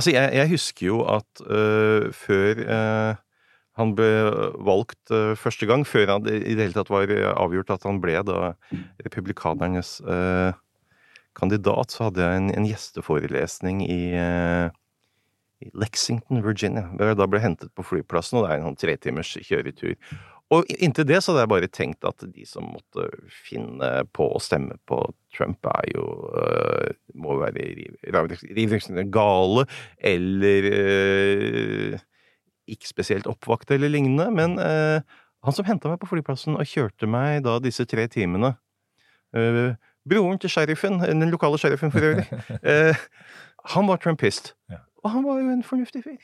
altså, 0.00 0.10
jeg, 0.12 0.34
jeg 0.40 0.48
husker 0.56 0.86
jo 0.90 1.00
at 1.06 1.44
øh, 1.46 2.10
før 2.12 2.62
øh, 2.66 3.14
han 3.78 3.94
ble 3.94 4.10
valgt 4.66 5.12
øh, 5.14 5.36
første 5.38 5.66
gang, 5.70 5.86
før 5.86 6.06
han 6.16 6.26
i 6.26 6.54
det 6.58 6.64
hele 6.66 6.74
tatt 6.74 6.90
var 6.90 7.06
avgjort 7.38 7.70
at 7.76 7.84
han 7.86 8.00
ble 8.02 8.18
da 8.26 8.52
republikanernes 9.06 10.00
kandidat, 11.38 11.92
så 11.94 12.08
hadde 12.08 12.24
jeg 12.24 12.40
en, 12.40 12.48
en 12.58 12.66
gjesteforelesning 12.66 13.84
i, 13.86 14.00
i 15.60 15.70
Lexington, 15.74 16.42
Virginia. 16.44 16.86
hvor 16.94 17.10
jeg 17.10 17.16
Da 17.18 17.26
ble 17.26 17.40
hentet 17.42 17.70
på 17.74 17.82
flyplassen, 17.86 18.38
og 18.38 18.46
det 18.46 18.52
er 18.52 18.60
en 18.60 18.68
sånn 18.70 18.78
tre 18.80 18.96
timers 18.96 19.32
kjøretur. 19.42 19.94
Og 20.54 20.64
inntil 20.80 21.04
det 21.04 21.18
så 21.20 21.32
hadde 21.34 21.42
jeg 21.44 21.50
bare 21.52 21.68
tenkt 21.68 22.04
at 22.08 22.22
de 22.24 22.44
som 22.48 22.64
måtte 22.72 23.04
finne 23.28 23.90
på 24.16 24.30
å 24.32 24.40
stemme 24.40 24.78
på 24.88 25.02
Trump, 25.36 25.66
er 25.68 25.90
jo 25.92 26.04
øh, 26.40 26.94
må 27.20 27.36
være 27.42 27.66
riv- 27.76 27.98
riv- 28.08 28.38
riv- 28.56 29.10
gale 29.12 29.66
eller 30.00 30.70
øh, 30.72 31.98
ikke 32.68 32.88
spesielt 32.88 33.28
oppvakte 33.28 33.76
eller 33.76 33.92
lignende. 33.92 34.30
Men 34.32 34.56
øh, 34.58 35.04
han 35.44 35.52
som 35.52 35.68
henta 35.68 35.92
meg 35.92 36.00
på 36.00 36.08
flyplassen 36.14 36.56
og 36.56 36.64
kjørte 36.64 37.06
meg 37.10 37.44
da 37.44 37.58
disse 37.60 37.84
tre 37.84 38.08
timene 38.08 38.54
øh, 39.36 39.74
Broren 40.08 40.38
til 40.40 40.48
sheriffen, 40.48 41.02
den 41.04 41.28
lokale 41.28 41.58
sheriffen 41.60 41.92
for 41.92 42.00
øvrig, 42.00 42.24
øh, 42.72 42.96
han 43.74 43.88
var 43.90 44.00
trumpist. 44.00 44.54
Ja. 44.72 44.80
Og 45.04 45.12
han 45.14 45.26
var 45.26 45.40
jo 45.42 45.52
en 45.52 45.64
fornuftig 45.66 46.04
fyr. 46.06 46.20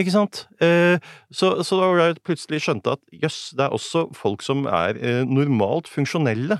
Ikke 0.00 0.12
sant? 0.14 0.46
Eh, 0.64 0.96
så, 1.34 1.58
så 1.60 1.76
da 1.76 1.88
var 1.90 1.98
jeg 2.00 2.22
plutselig 2.24 2.62
skjønte 2.64 2.94
at 2.96 3.02
jøss, 3.12 3.40
det 3.58 3.66
er 3.66 3.74
også 3.76 4.06
folk 4.16 4.44
som 4.44 4.64
er 4.64 4.96
eh, 4.96 5.20
normalt 5.28 5.90
funksjonelle, 5.92 6.56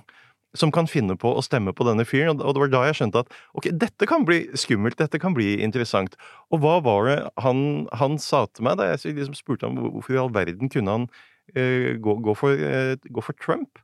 som 0.53 0.73
kan 0.75 0.85
finne 0.91 1.17
på 1.17 1.31
å 1.33 1.45
stemme 1.45 1.73
på 1.73 1.87
denne 1.89 2.05
fyren. 2.05 2.37
Og, 2.37 2.53
det 2.53 2.61
var 2.61 2.73
da 2.75 2.83
jeg 2.91 2.99
skjønte 3.01 3.23
at 3.25 3.33
ok, 3.57 3.71
dette 3.73 4.09
kan 4.09 4.27
bli 4.29 4.43
skummelt, 4.59 4.99
dette 5.01 5.21
kan 5.23 5.33
bli 5.37 5.55
interessant. 5.65 6.19
Og 6.53 6.61
hva 6.61 6.77
var 6.85 7.09
det 7.09 7.17
han, 7.41 7.87
han 7.97 8.19
sa 8.21 8.45
til 8.51 8.69
meg 8.69 8.77
da 8.81 8.91
jeg 8.91 9.17
liksom 9.17 9.39
spurte 9.39 9.71
ham 9.71 9.81
hvorfor 9.81 10.19
i 10.19 10.21
all 10.21 10.35
verden 10.35 10.73
kunne 10.73 10.99
han 10.99 11.09
eh, 11.57 11.95
gå, 11.97 12.19
gå, 12.27 12.37
for, 12.37 12.53
eh, 12.53 12.99
gå 13.01 13.25
for 13.25 13.39
Trump? 13.41 13.81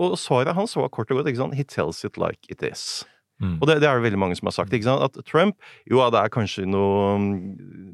Og 0.00 0.18
svaret 0.20 0.54
hans 0.56 0.76
var 0.76 0.92
kort 0.92 1.10
og 1.10 1.22
godt 1.22 1.32
ikke 1.32 1.40
sant? 1.40 1.56
He 1.56 1.64
tells 1.64 2.04
it 2.04 2.20
like 2.20 2.44
it 2.52 2.60
is. 2.68 3.06
Mm. 3.40 3.56
Og 3.58 3.68
det, 3.68 3.78
det 3.80 3.88
er 3.88 3.96
det 3.96 4.04
veldig 4.04 4.20
mange 4.20 4.36
som 4.36 4.50
har 4.50 4.56
sagt. 4.56 4.74
ikke 4.76 4.88
sant? 4.88 5.04
At 5.06 5.16
Trump 5.28 5.56
Jo, 5.88 6.02
det 6.12 6.20
er 6.20 6.32
kanskje 6.32 6.66
noen 6.68 7.30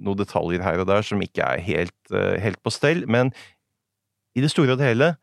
noe 0.03 0.19
detaljer 0.19 0.65
her 0.65 0.83
og 0.83 0.89
der 0.91 1.07
som 1.07 1.23
ikke 1.23 1.45
er 1.47 1.63
helt, 1.63 1.97
eh, 2.13 2.35
helt 2.43 2.59
på 2.63 2.73
stell, 2.75 3.05
men 3.11 3.33
i 4.37 4.43
det 4.45 4.51
store 4.53 4.75
og 4.75 4.83
det 4.83 4.91
hele 4.91 5.15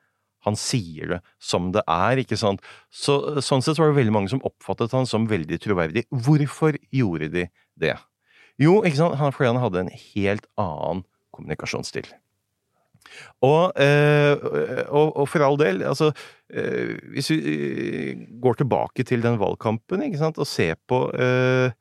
han 0.43 0.57
sier 0.59 1.13
det 1.13 1.19
som 1.39 1.69
det 1.75 1.83
er, 1.87 2.19
ikke 2.19 2.35
sant? 2.39 2.63
Så, 2.91 3.39
sånn 3.43 3.63
sett 3.63 3.79
var 3.79 3.91
det 3.91 3.99
veldig 4.01 4.15
mange 4.15 4.31
som 4.33 4.43
oppfattet 4.43 4.91
han 4.95 5.07
som 5.07 5.29
veldig 5.29 5.59
troverdig. 5.63 6.03
Hvorfor 6.11 6.75
gjorde 6.91 7.29
de 7.31 7.45
det? 7.79 7.95
Jo, 8.59 8.81
ikke 8.83 8.99
sant? 8.99 9.15
Han, 9.21 9.31
fordi 9.35 9.53
han 9.53 9.61
hadde 9.63 9.85
en 9.85 9.93
helt 9.93 10.49
annen 10.59 11.05
kommunikasjonsstil. 11.33 12.09
Og, 13.43 13.73
eh, 13.79 14.33
og, 14.87 15.13
og 15.19 15.29
for 15.29 15.45
all 15.45 15.57
del, 15.59 15.83
altså 15.83 16.11
eh, 16.53 16.95
Hvis 17.13 17.31
vi 17.33 17.39
eh, 17.53 18.27
går 18.41 18.61
tilbake 18.61 19.05
til 19.07 19.23
den 19.25 19.39
valgkampen 19.41 20.05
sant, 20.17 20.39
og 20.39 20.47
ser 20.47 20.75
på 20.87 21.05
eh, 21.13 21.71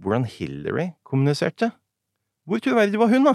hvordan 0.00 0.24
Hillary 0.24 0.90
kommuniserte 1.06 1.70
Hvor 2.46 2.62
troverdig 2.62 3.00
var 3.00 3.12
hun, 3.12 3.28
da? 3.30 3.34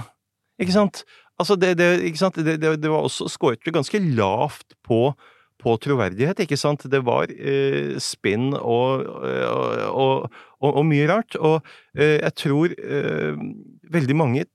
Ikke 0.60 0.76
sant? 0.76 1.04
Altså, 1.40 1.56
det, 1.56 1.78
det, 1.80 2.02
ikke 2.04 2.20
sant? 2.20 2.36
det, 2.36 2.60
det, 2.60 2.90
var 2.92 3.06
også 3.08 3.30
skåret 3.32 3.64
ganske 3.64 4.00
lavt 4.00 4.76
på, 4.84 5.14
på 5.60 5.76
troverdighet, 5.80 6.42
ikke 6.44 6.60
sant? 6.60 6.84
Det 6.92 7.00
var 7.08 7.32
eh, 7.32 7.96
spinn 8.04 8.52
og, 8.60 9.06
og, 9.08 10.28
og, 10.60 10.68
og 10.68 10.84
mye 10.86 11.08
rart. 11.10 11.40
Og 11.40 11.62
eh, 11.96 12.20
jeg 12.20 12.36
tror 12.44 12.76
eh, 12.76 13.40
veldig 13.88 14.18
mange 14.20 14.46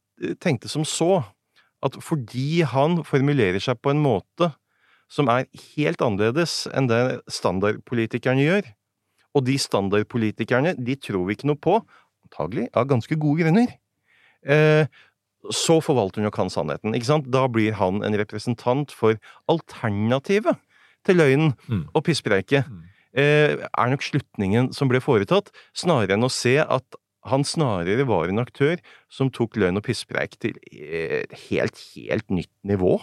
tenkte 0.44 0.68
som 0.70 0.84
så 0.86 1.22
at 1.84 1.98
fordi 2.02 2.62
han 2.68 3.02
formulerer 3.06 3.60
seg 3.62 3.80
på 3.84 3.92
en 3.92 4.02
måte 4.02 4.50
som 5.12 5.28
er 5.28 5.46
helt 5.76 6.02
annerledes 6.02 6.64
enn 6.74 6.88
det 6.90 7.20
standardpolitikerne 7.30 8.46
gjør, 8.46 8.70
og 9.34 9.44
de 9.46 9.56
standardpolitikerne, 9.60 10.74
de 10.78 10.96
tror 10.96 11.26
vi 11.28 11.36
ikke 11.36 11.50
noe 11.50 11.60
på, 11.60 11.76
antagelig 12.24 12.68
av 12.74 12.88
ganske 12.90 13.18
gode 13.20 13.44
grunner, 13.44 13.74
eh, 14.46 14.86
så 15.52 15.76
forvalter 15.84 16.22
han 16.22 16.30
jo 16.30 16.32
kan 16.32 16.48
sannheten. 16.48 16.94
ikke 16.96 17.10
sant? 17.10 17.30
Da 17.30 17.44
blir 17.52 17.76
han 17.76 18.02
en 18.02 18.16
representant 18.16 18.90
for 18.90 19.18
alternativet 19.50 20.56
til 21.04 21.16
løgnen 21.20 21.54
Mm. 21.68 21.88
og 21.94 22.04
pisspreiket. 22.04 22.64
Mm. 22.64 22.82
Eh, 23.14 23.52
er 23.78 23.90
nok 23.90 24.02
slutningen 24.02 24.72
som 24.72 24.88
ble 24.88 25.00
foretatt, 25.00 25.52
snarere 25.74 26.16
enn 26.16 26.24
å 26.24 26.30
se 26.30 26.58
at 26.58 26.84
han 27.30 27.44
snarere 27.48 28.06
var 28.08 28.30
en 28.30 28.42
aktør 28.42 28.80
som 29.12 29.30
tok 29.32 29.58
løgn 29.60 29.80
og 29.80 29.86
pisspreik 29.86 30.36
til 30.42 30.56
et 30.72 31.34
helt, 31.48 31.80
helt 31.96 32.30
nytt 32.32 32.52
nivå. 32.66 32.98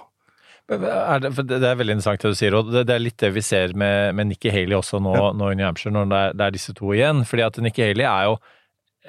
Er 0.72 1.20
det, 1.20 1.34
for 1.36 1.44
det 1.44 1.60
er 1.68 1.76
veldig 1.76 1.98
interessant 1.98 2.24
det 2.24 2.32
du 2.32 2.38
sier, 2.38 2.56
og 2.56 2.70
det, 2.72 2.86
det 2.88 2.96
er 2.96 3.04
litt 3.04 3.20
det 3.20 3.34
vi 3.36 3.44
ser 3.44 3.74
med, 3.76 4.14
med 4.16 4.30
Nikki 4.30 4.54
Haley 4.54 4.78
også 4.78 5.02
nå, 5.04 5.16
nå 5.36 5.52
i 5.52 5.58
New 5.60 5.68
Hampshire, 5.68 5.92
når 5.96 6.12
det 6.12 6.20
er, 6.20 6.36
det 6.38 6.46
er 6.46 6.56
disse 6.56 6.76
to 6.78 6.94
igjen. 6.96 7.26
Fordi 7.28 7.44
at 7.48 7.60
Nikki 7.66 7.84
Haley 7.90 8.08
er 8.08 8.30
jo 8.30 8.38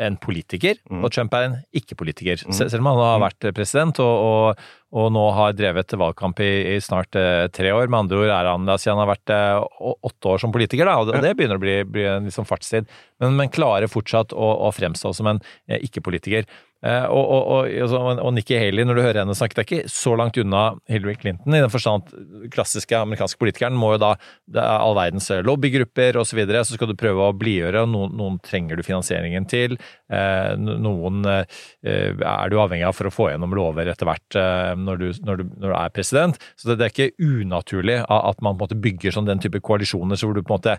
en 0.00 0.16
politiker, 0.16 0.78
Mm. 0.90 1.02
og 1.04 1.12
Trump 1.12 1.34
er 1.34 1.42
en 1.44 1.56
ikke-politiker. 1.76 2.46
Mm. 2.48 2.54
Selv 2.56 2.80
om 2.80 2.86
han 2.92 3.00
har 3.02 3.20
vært 3.20 3.46
president 3.54 3.98
og, 4.00 4.22
og, 4.24 4.62
og 4.92 5.10
nå 5.12 5.24
har 5.36 5.52
drevet 5.52 5.92
valgkamp 6.00 6.40
i, 6.40 6.50
i 6.74 6.80
snart 6.80 7.14
eh, 7.16 7.46
tre 7.52 7.72
år. 7.72 7.88
Med 7.92 8.04
andre 8.06 8.22
ord 8.22 8.32
er 8.32 8.50
han, 8.50 8.64
la 8.66 8.74
oss 8.78 8.86
si 8.86 8.90
han 8.90 9.00
har 9.02 9.10
vært 9.12 9.32
eh, 9.34 9.60
åtte 10.08 10.32
år 10.32 10.40
som 10.40 10.52
politiker, 10.54 10.88
da, 10.88 10.96
og 11.00 11.10
det, 11.10 11.18
og 11.18 11.26
det 11.26 11.34
begynner 11.36 11.60
å 11.60 11.62
bli, 11.62 11.76
bli 11.84 12.06
en 12.08 12.28
liksom 12.28 12.48
fartstid. 12.48 12.88
Men, 13.20 13.36
men 13.36 13.52
klarer 13.52 13.90
fortsatt 13.92 14.32
å, 14.32 14.50
å 14.68 14.72
fremstå 14.72 15.12
som 15.16 15.28
en 15.32 15.42
eh, 15.68 15.80
ikke-politiker. 15.84 16.48
Eh, 16.82 17.04
og, 17.06 17.22
og, 17.22 17.42
og, 17.46 17.68
altså, 17.84 17.98
og 18.24 18.32
Nikki 18.34 18.56
Haley, 18.58 18.82
når 18.86 18.98
du 18.98 19.02
hører 19.04 19.20
henne 19.22 19.36
snakke, 19.38 19.54
det 19.54 19.62
er 19.62 19.68
ikke 19.68 19.92
så 19.92 20.16
langt 20.18 20.38
unna 20.42 20.62
Hillary 20.90 21.14
Clinton, 21.20 21.54
i 21.54 21.60
den 21.62 21.70
forstand 21.70 22.08
at 22.08 22.48
klassiske 22.54 22.98
amerikanske 22.98 23.38
politikeren 23.38 23.78
må 23.78 23.92
jo 23.94 24.00
da 24.02 24.12
det 24.50 24.62
er 24.64 24.82
all 24.82 24.96
verdens 24.98 25.30
lobbygrupper 25.46 26.18
osv., 26.18 26.32
så, 26.32 26.38
videre, 26.40 26.62
så 26.64 26.78
skal 26.78 26.88
du 26.88 26.96
prøve 26.96 27.26
å 27.28 27.34
blidgjøre, 27.36 27.82
og 27.84 27.90
noen, 27.92 28.14
noen 28.16 28.38
trenger 28.40 28.80
du 28.80 28.86
finansieringen 28.86 29.44
til. 29.50 29.76
Eh, 30.08 30.54
noen 30.56 31.26
eh, 31.28 31.60
er 31.84 32.48
du 32.48 32.56
avhengig 32.56 32.86
av 32.88 32.96
for 32.96 33.10
å 33.10 33.12
få 33.12 33.28
gjennom 33.28 33.52
lover 33.52 33.90
etter 33.92 34.08
hvert 34.08 34.38
når, 34.80 35.02
du, 35.02 35.20
når, 35.28 35.42
du, 35.42 35.54
når 35.60 35.74
du 35.74 35.76
er 35.76 35.92
president. 35.92 36.40
Så 36.56 36.70
det, 36.70 36.78
det 36.80 36.88
er 36.88 36.94
ikke 36.94 37.28
unaturlig 37.44 38.00
at 38.08 38.40
man 38.40 38.56
på 38.56 38.64
en 38.64 38.64
måte 38.64 38.80
bygger 38.88 39.14
sånn 39.14 39.28
den 39.28 39.42
type 39.44 39.60
koalisjoner 39.60 40.16
så 40.16 40.30
hvor 40.30 40.40
du 40.40 40.42
på 40.42 40.54
en 40.54 40.62
måte 40.62 40.78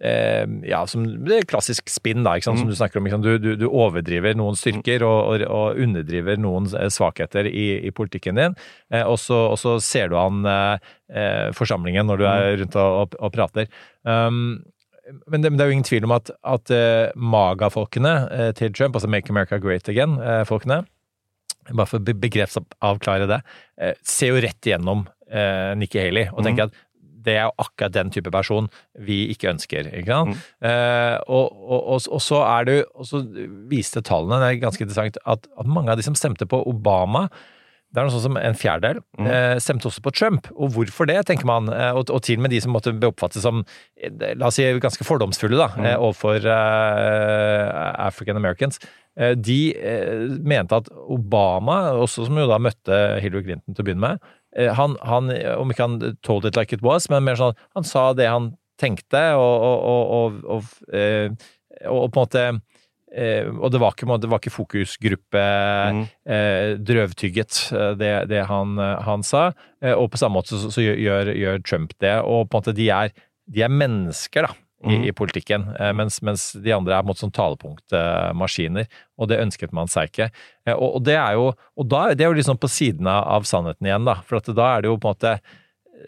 eh, 0.00 0.44
ja, 0.68 0.82
som 0.86 1.04
det 1.26 1.36
er 1.36 1.48
klassisk 1.48 1.90
spinn, 1.90 2.24
da, 2.26 2.34
som 2.44 2.58
du 2.66 2.74
snakker 2.76 3.00
om. 3.00 3.08
Du, 3.22 3.34
du, 3.40 3.52
du 3.58 3.66
overdriver 3.68 4.36
noen 4.38 4.58
styrker 4.58 5.04
og, 5.06 5.20
og, 5.32 5.46
og 5.46 5.80
underdriver 5.82 6.40
noen 6.40 6.68
eh, 6.78 6.90
svakheter 6.92 7.48
i, 7.48 7.66
i 7.86 7.92
politikken 7.94 8.40
din, 8.40 8.56
eh, 8.92 9.04
og, 9.04 9.18
så, 9.22 9.44
og 9.52 9.58
så 9.60 9.78
ser 9.84 10.12
du 10.12 10.18
an 10.20 10.46
eh, 10.48 10.92
eh, 11.12 11.48
forsamlingen 11.56 12.08
når 12.08 12.22
du 12.22 12.28
er 12.28 12.46
rundt 12.62 12.78
og, 12.80 13.18
og, 13.18 13.32
prater. 13.34 13.70
Um, 14.02 14.62
men 15.26 15.42
det, 15.42 15.50
men 15.50 15.58
det 15.58 15.64
er 15.64 15.70
jo 15.70 15.76
ingen 15.78 15.88
tvil 15.88 16.06
om 16.06 16.14
at, 16.14 16.30
at 16.46 16.72
eh, 16.74 17.12
MAGA-folkene 17.18 18.16
til 18.58 18.74
Trump, 18.74 18.96
altså 18.96 19.10
Make 19.10 19.32
America 19.32 19.58
Great 19.62 19.90
Again-folkene, 19.90 20.84
bare 21.72 21.86
for 21.88 21.98
å 21.98 22.06
be- 22.06 22.18
begrepsavklare 22.18 23.26
det, 23.30 23.42
ser 24.06 24.32
jo 24.32 24.40
rett 24.42 24.66
igjennom 24.66 25.04
Nikki 25.78 25.96
Haley 26.02 26.26
og 26.34 26.42
tenker 26.44 26.66
at 26.66 26.74
det 27.24 27.38
er 27.38 27.46
jo 27.46 27.54
akkurat 27.64 27.94
den 27.94 28.12
type 28.14 28.32
person 28.34 28.68
vi 28.98 29.24
ikke 29.32 29.52
ønsker. 29.54 29.92
ikke 29.92 30.12
sant? 30.12 30.44
Eh, 30.64 31.16
og, 31.26 31.56
og, 31.62 31.80
og, 31.80 32.04
og 32.18 32.22
så 32.22 32.42
er 32.48 32.68
det 32.68 32.78
og 32.92 33.08
så 33.08 33.22
viste 33.70 34.04
tallene, 34.06 34.42
det 34.42 34.50
er 34.50 34.62
ganske 34.66 34.84
interessant, 34.84 35.18
at, 35.26 35.50
at 35.58 35.74
mange 35.78 35.92
av 35.92 36.00
de 36.00 36.06
som 36.06 36.18
stemte 36.18 36.48
på 36.48 36.62
Obama, 36.68 37.28
det 37.92 38.00
er 38.00 38.06
noe 38.08 38.14
sånn 38.14 38.24
som 38.24 38.38
en 38.40 38.56
fjerdedel, 38.56 39.02
eh, 39.20 39.58
stemte 39.60 39.90
også 39.90 40.00
på 40.04 40.14
Trump. 40.16 40.46
Og 40.56 40.72
hvorfor 40.72 41.08
det, 41.10 41.18
tenker 41.28 41.44
man. 41.48 41.68
Eh, 41.68 41.92
og, 41.92 42.08
til 42.24 42.40
og 42.40 42.46
med 42.46 42.54
de 42.54 42.60
som 42.64 42.72
måtte 42.72 42.94
bli 42.96 43.10
oppfattet 43.10 43.44
som 43.44 43.60
eh, 44.00 44.32
la 44.32 44.48
oss 44.48 44.56
si, 44.56 44.64
ganske 44.80 45.04
fordomsfulle 45.04 45.60
da, 45.60 45.68
eh, 45.82 45.98
overfor 45.98 46.40
eh, 46.40 47.68
African 48.06 48.40
Americans. 48.40 48.80
De 49.12 49.58
mente 50.40 50.72
at 50.72 50.86
Obama, 51.12 51.90
også 52.00 52.24
som 52.24 52.38
jo 52.40 52.46
da 52.48 52.56
møtte 52.64 53.00
Hillary 53.20 53.44
Clinton 53.44 53.76
til 53.76 53.84
å 53.84 53.84
begynne 53.84 54.06
med, 54.06 54.30
han, 54.56 54.96
han, 55.00 55.30
om 55.56 55.70
ikke 55.72 55.86
han 55.86 56.16
told 56.22 56.44
it 56.44 56.56
like 56.58 56.74
it 56.76 56.82
was, 56.84 57.08
men 57.10 57.24
mer 57.24 57.38
sånn 57.40 57.56
han 57.76 57.86
sa 57.88 58.10
det 58.12 58.26
han 58.28 58.52
tenkte, 58.80 59.20
og, 59.38 59.64
og, 59.64 60.12
og, 60.18 60.38
og, 60.56 60.70
eh, 60.92 61.30
på 61.82 62.02
en 62.02 62.16
måte 62.16 62.42
eh, 63.14 63.46
Og 63.46 63.70
det 63.72 63.80
var 63.82 63.94
ikke, 63.94 64.16
det 64.18 64.30
var 64.32 64.40
ikke 64.40 64.54
fokusgruppe 64.56 65.42
Mm. 65.92 66.02
eh, 66.26 66.72
drøvtygget, 66.80 67.58
eh, 67.76 67.92
det, 68.00 68.12
det 68.30 68.46
han, 68.48 68.78
eh, 68.78 69.02
han 69.06 69.22
sa. 69.22 69.52
Eh, 69.82 69.92
og 69.92 70.10
på 70.12 70.20
samme 70.20 70.38
måte 70.40 70.56
så, 70.56 70.70
så 70.72 70.80
gjør, 70.82 71.32
gjør 71.36 71.62
Trump 71.62 71.92
det. 72.00 72.14
Og 72.24 72.48
på 72.48 72.56
en 72.56 72.62
måte 72.62 72.74
de 72.76 72.88
er, 72.90 73.12
de 73.52 73.62
er 73.62 73.68
mennesker, 73.72 74.48
da. 74.48 74.54
I, 74.82 74.96
Mhm. 74.98 75.04
i 75.06 75.12
politikken, 75.14 75.64
eh, 75.78 75.92
mens, 75.94 76.20
mens 76.26 76.52
de 76.58 76.72
andre 76.74 76.94
er 76.96 77.02
på 77.02 77.06
en 77.06 77.10
måte 77.12 77.22
sånn 77.22 77.32
talepunktmaskiner, 77.92 78.86
og 79.18 79.28
det 79.30 79.38
ønsket 79.42 79.72
man 79.72 79.86
seg 79.90 80.10
ikke. 80.10 80.30
Eh, 80.66 80.74
og, 80.74 80.96
og 80.98 81.04
det 81.06 81.16
er 81.18 81.36
jo 81.38 81.48
og 81.52 81.88
da, 81.88 82.08
det 82.14 82.24
er 82.26 82.32
jo 82.32 82.38
liksom 82.40 82.58
på 82.62 82.70
siden 82.70 83.06
av, 83.10 83.24
av 83.38 83.46
sannheten 83.48 83.86
igjen, 83.88 84.04
da. 84.08 84.16
For 84.26 84.40
at 84.40 84.50
da 84.56 84.68
er 84.76 84.82
det 84.84 84.90
jo 84.92 84.98
på 84.98 85.10
en 85.10 85.14
måte 85.16 85.34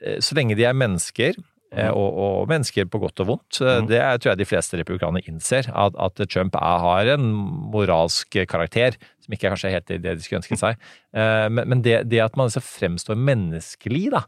eh, 0.03 0.19
Så 0.25 0.35
lenge 0.37 0.57
de 0.59 0.65
er 0.67 0.75
mennesker, 0.75 1.37
eh, 1.75 1.91
og, 1.91 2.19
og 2.27 2.49
mennesker 2.51 2.87
på 2.91 2.99
godt 3.03 3.21
og 3.25 3.29
vondt, 3.31 3.61
Mhm. 3.63 3.87
det 3.93 4.01
er, 4.03 4.19
tror 4.19 4.33
jeg 4.35 4.39
de 4.43 4.49
fleste 4.51 4.79
republikanere 4.81 5.23
innser, 5.31 5.71
at, 5.71 5.95
at 5.99 6.25
Trump 6.29 6.57
er, 6.59 6.79
har 6.83 7.13
en 7.15 7.31
moralsk 7.73 8.35
karakter 8.51 8.97
som 9.25 9.33
ikke 9.37 9.47
er 9.49 9.55
kanskje 9.55 9.71
helt 9.73 9.87
det 9.87 10.03
de 10.03 10.21
skulle 10.21 10.43
ønsket 10.43 10.59
seg. 10.61 10.77
Men, 11.15 11.69
men 11.71 11.81
det, 11.87 12.03
det 12.11 12.21
at 12.21 12.35
man 12.37 12.51
liksom 12.51 12.65
fremstår 12.67 13.17
menneskelig, 13.17 14.11
da, 14.13 14.25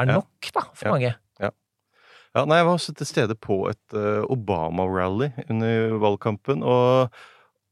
er 0.00 0.08
nok 0.10 0.48
da, 0.56 0.64
for 0.74 0.88
Ja. 0.88 0.94
mange. 0.96 1.12
Ja, 2.36 2.44
nei, 2.46 2.60
jeg 2.60 2.66
var 2.68 2.76
også 2.78 2.94
til 2.94 3.08
stede 3.08 3.34
på 3.34 3.64
et 3.70 3.96
uh, 3.96 4.22
Obama-rally 4.30 5.32
under 5.50 5.96
valgkampen, 6.02 6.62
og, 6.62 7.10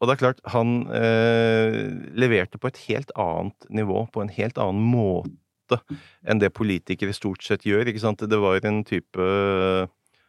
og 0.01 0.09
det 0.09 0.16
er 0.16 0.23
klart, 0.25 0.40
han 0.51 0.81
uh, 0.90 1.77
leverte 2.18 2.59
på 2.59 2.73
et 2.73 2.81
helt 2.88 3.12
annet 3.14 3.68
nivå, 3.71 4.07
på 4.11 4.25
en 4.25 4.33
helt 4.35 4.59
annen 4.59 4.83
måte 4.83 5.79
enn 6.25 6.40
det 6.40 6.55
politikere 6.57 7.14
stort 7.14 7.44
sett 7.44 7.66
gjør, 7.68 7.90
ikke 7.90 8.03
sant? 8.03 8.25
Det 8.25 8.40
var 8.40 8.64
en 8.66 8.83
type 8.88 9.29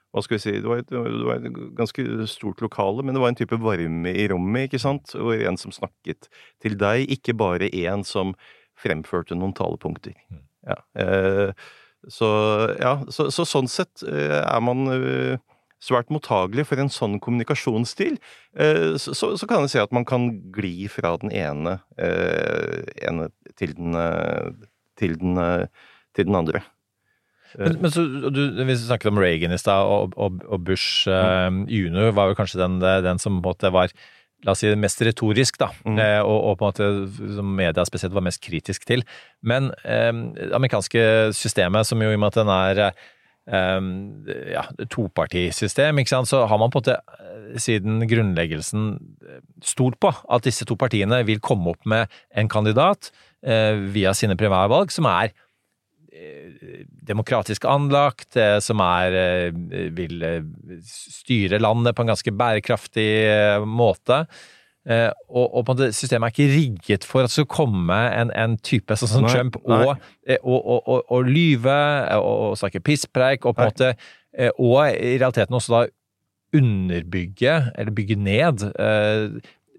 hva 0.10 0.24
skal 0.26 0.40
vi 0.40 0.42
si, 0.42 0.54
det 0.58 0.66
var, 0.66 0.82
et, 0.82 0.90
det 0.90 1.26
var 1.28 1.44
et 1.46 1.58
ganske 1.78 2.06
stort 2.32 2.64
lokale, 2.66 3.04
men 3.06 3.14
det 3.14 3.22
var 3.22 3.30
en 3.30 3.38
type 3.38 3.60
varme 3.62 4.14
i 4.14 4.26
rommet, 4.32 4.66
ikke 4.66 4.82
sant? 4.82 5.14
Og 5.18 5.36
en 5.38 5.60
som 5.62 5.74
snakket 5.74 6.32
til 6.64 6.78
deg, 6.82 7.06
ikke 7.14 7.38
bare 7.38 7.70
en 7.84 8.06
som 8.08 8.34
fremførte 8.80 9.38
noen 9.38 9.54
talepunkter. 9.58 10.16
Ja. 10.66 10.80
Eh, 10.98 11.52
så 12.08 12.30
ja, 12.80 13.00
så, 13.12 13.28
så 13.34 13.44
sånn 13.48 13.68
sett 13.68 14.04
eh, 14.08 14.40
er 14.40 14.62
man 14.64 14.88
eh, 14.94 15.42
svært 15.84 16.12
mottagelig 16.12 16.66
for 16.70 16.80
en 16.80 16.92
sånn 16.92 17.20
kommunikasjonsstil. 17.24 18.18
Eh, 18.56 18.96
Så, 19.00 19.16
så, 19.18 19.34
så 19.40 19.48
kan 19.48 19.66
jeg 19.66 19.74
si 19.76 19.84
at 19.84 19.96
man 19.96 20.08
kan 20.08 20.30
gli 20.56 20.88
fra 20.92 21.18
den 21.20 21.32
ene, 21.36 21.80
ene 22.00 23.30
til 23.60 23.76
den, 23.76 23.96
til 25.00 25.16
den, 25.20 25.40
til 26.16 26.30
den 26.30 26.40
andre. 26.40 26.64
Men, 27.58 27.80
men 27.82 27.92
så, 27.92 28.04
du, 28.30 28.44
Vi 28.62 28.76
snakket 28.78 29.10
om 29.10 29.20
Reagan 29.20 29.56
i 29.56 29.58
stad, 29.58 29.88
og, 29.90 30.14
og, 30.22 30.44
og 30.46 30.64
Bush 30.68 31.10
eh, 31.10 31.50
junior 31.68 32.14
var 32.14 32.30
jo 32.30 32.38
kanskje 32.38 32.62
den, 32.62 32.78
den 32.80 33.20
som 33.22 33.40
på 33.40 33.50
en 33.50 33.50
måte 33.50 33.72
var 33.74 33.94
La 34.48 34.54
oss 34.54 34.62
si 34.64 34.70
det 34.72 34.78
mest 34.80 35.02
retorisk, 35.04 35.58
da, 35.60 35.68
Mm. 35.86 35.98
eh, 36.00 36.20
og, 36.24 36.44
og 36.52 36.58
på 36.60 36.66
en 36.66 36.72
måte 36.72 37.36
som 37.36 37.50
media 37.58 37.84
spesielt 37.86 38.14
var 38.16 38.24
mest 38.24 38.40
kritisk 38.42 38.86
til. 38.88 39.04
Men 39.44 39.72
eh, 39.84 40.12
det 40.38 40.54
amerikanske 40.56 41.34
systemet, 41.36 41.86
som 41.86 42.00
jo 42.02 42.10
i 42.12 42.16
og 42.16 42.20
med 42.24 42.32
at 42.32 42.40
den 42.40 42.52
er 42.54 42.82
eh, 42.86 44.54
ja, 44.54 44.64
topartisystem, 44.90 46.00
ikke 46.00 46.14
sant, 46.14 46.30
så 46.32 46.46
har 46.48 46.58
man 46.62 46.72
på 46.72 46.80
en 46.80 46.86
måte 46.86 46.98
eh, 47.00 47.58
siden 47.60 48.04
grunnleggelsen 48.10 48.88
eh, 49.28 49.42
stolt 49.66 50.00
på 50.00 50.12
at 50.16 50.46
disse 50.48 50.66
to 50.70 50.78
partiene 50.80 51.22
vil 51.28 51.42
komme 51.44 51.74
opp 51.74 51.86
med 51.90 52.08
en 52.38 52.50
kandidat 52.52 53.12
eh, 53.44 53.76
via 53.92 54.14
sine 54.16 54.38
primærvalg 54.40 54.92
som 54.94 55.08
er 55.10 55.34
demokratisk 57.10 57.66
anlagt, 57.70 58.36
eh, 58.38 58.60
som 58.64 58.82
er 58.84 59.18
eh, 59.18 59.90
vil 59.96 60.24
eh, 60.26 60.80
styre 60.86 61.60
landet 61.62 61.96
på 61.96 62.06
en 62.06 62.14
ganske 62.14 62.34
bærekraftig 62.34 63.10
måte. 63.68 64.24
Og, 64.90 65.60
og 65.60 65.82
systemet 65.94 66.32
er 66.32 66.32
ikke 66.32 66.54
rigget 66.56 67.04
for 67.06 67.22
at 67.22 67.30
det 67.30 67.36
skal 67.36 67.50
komme 67.52 67.98
en, 68.16 68.32
en 68.34 68.56
type 68.66 68.96
sånn 68.98 69.12
som 69.12 69.26
Nei, 69.28 69.34
Trump 69.36 69.60
og, 69.60 70.00
og, 70.40 70.88
og, 71.04 71.28
lyve 71.28 71.76
og, 72.16 72.56
snakke 72.58 72.82
pisspreik, 72.82 73.46
og 73.46 73.58
på 73.58 73.68
en 73.68 73.70
måte 73.70 73.92
Og 74.56 74.80
i 74.88 75.20
realiteten 75.20 75.60
også 75.60 75.76
da 75.76 75.84
underbygge, 76.58 77.54
eller 77.76 77.94
bygge 77.94 78.18
ned, 78.18 78.66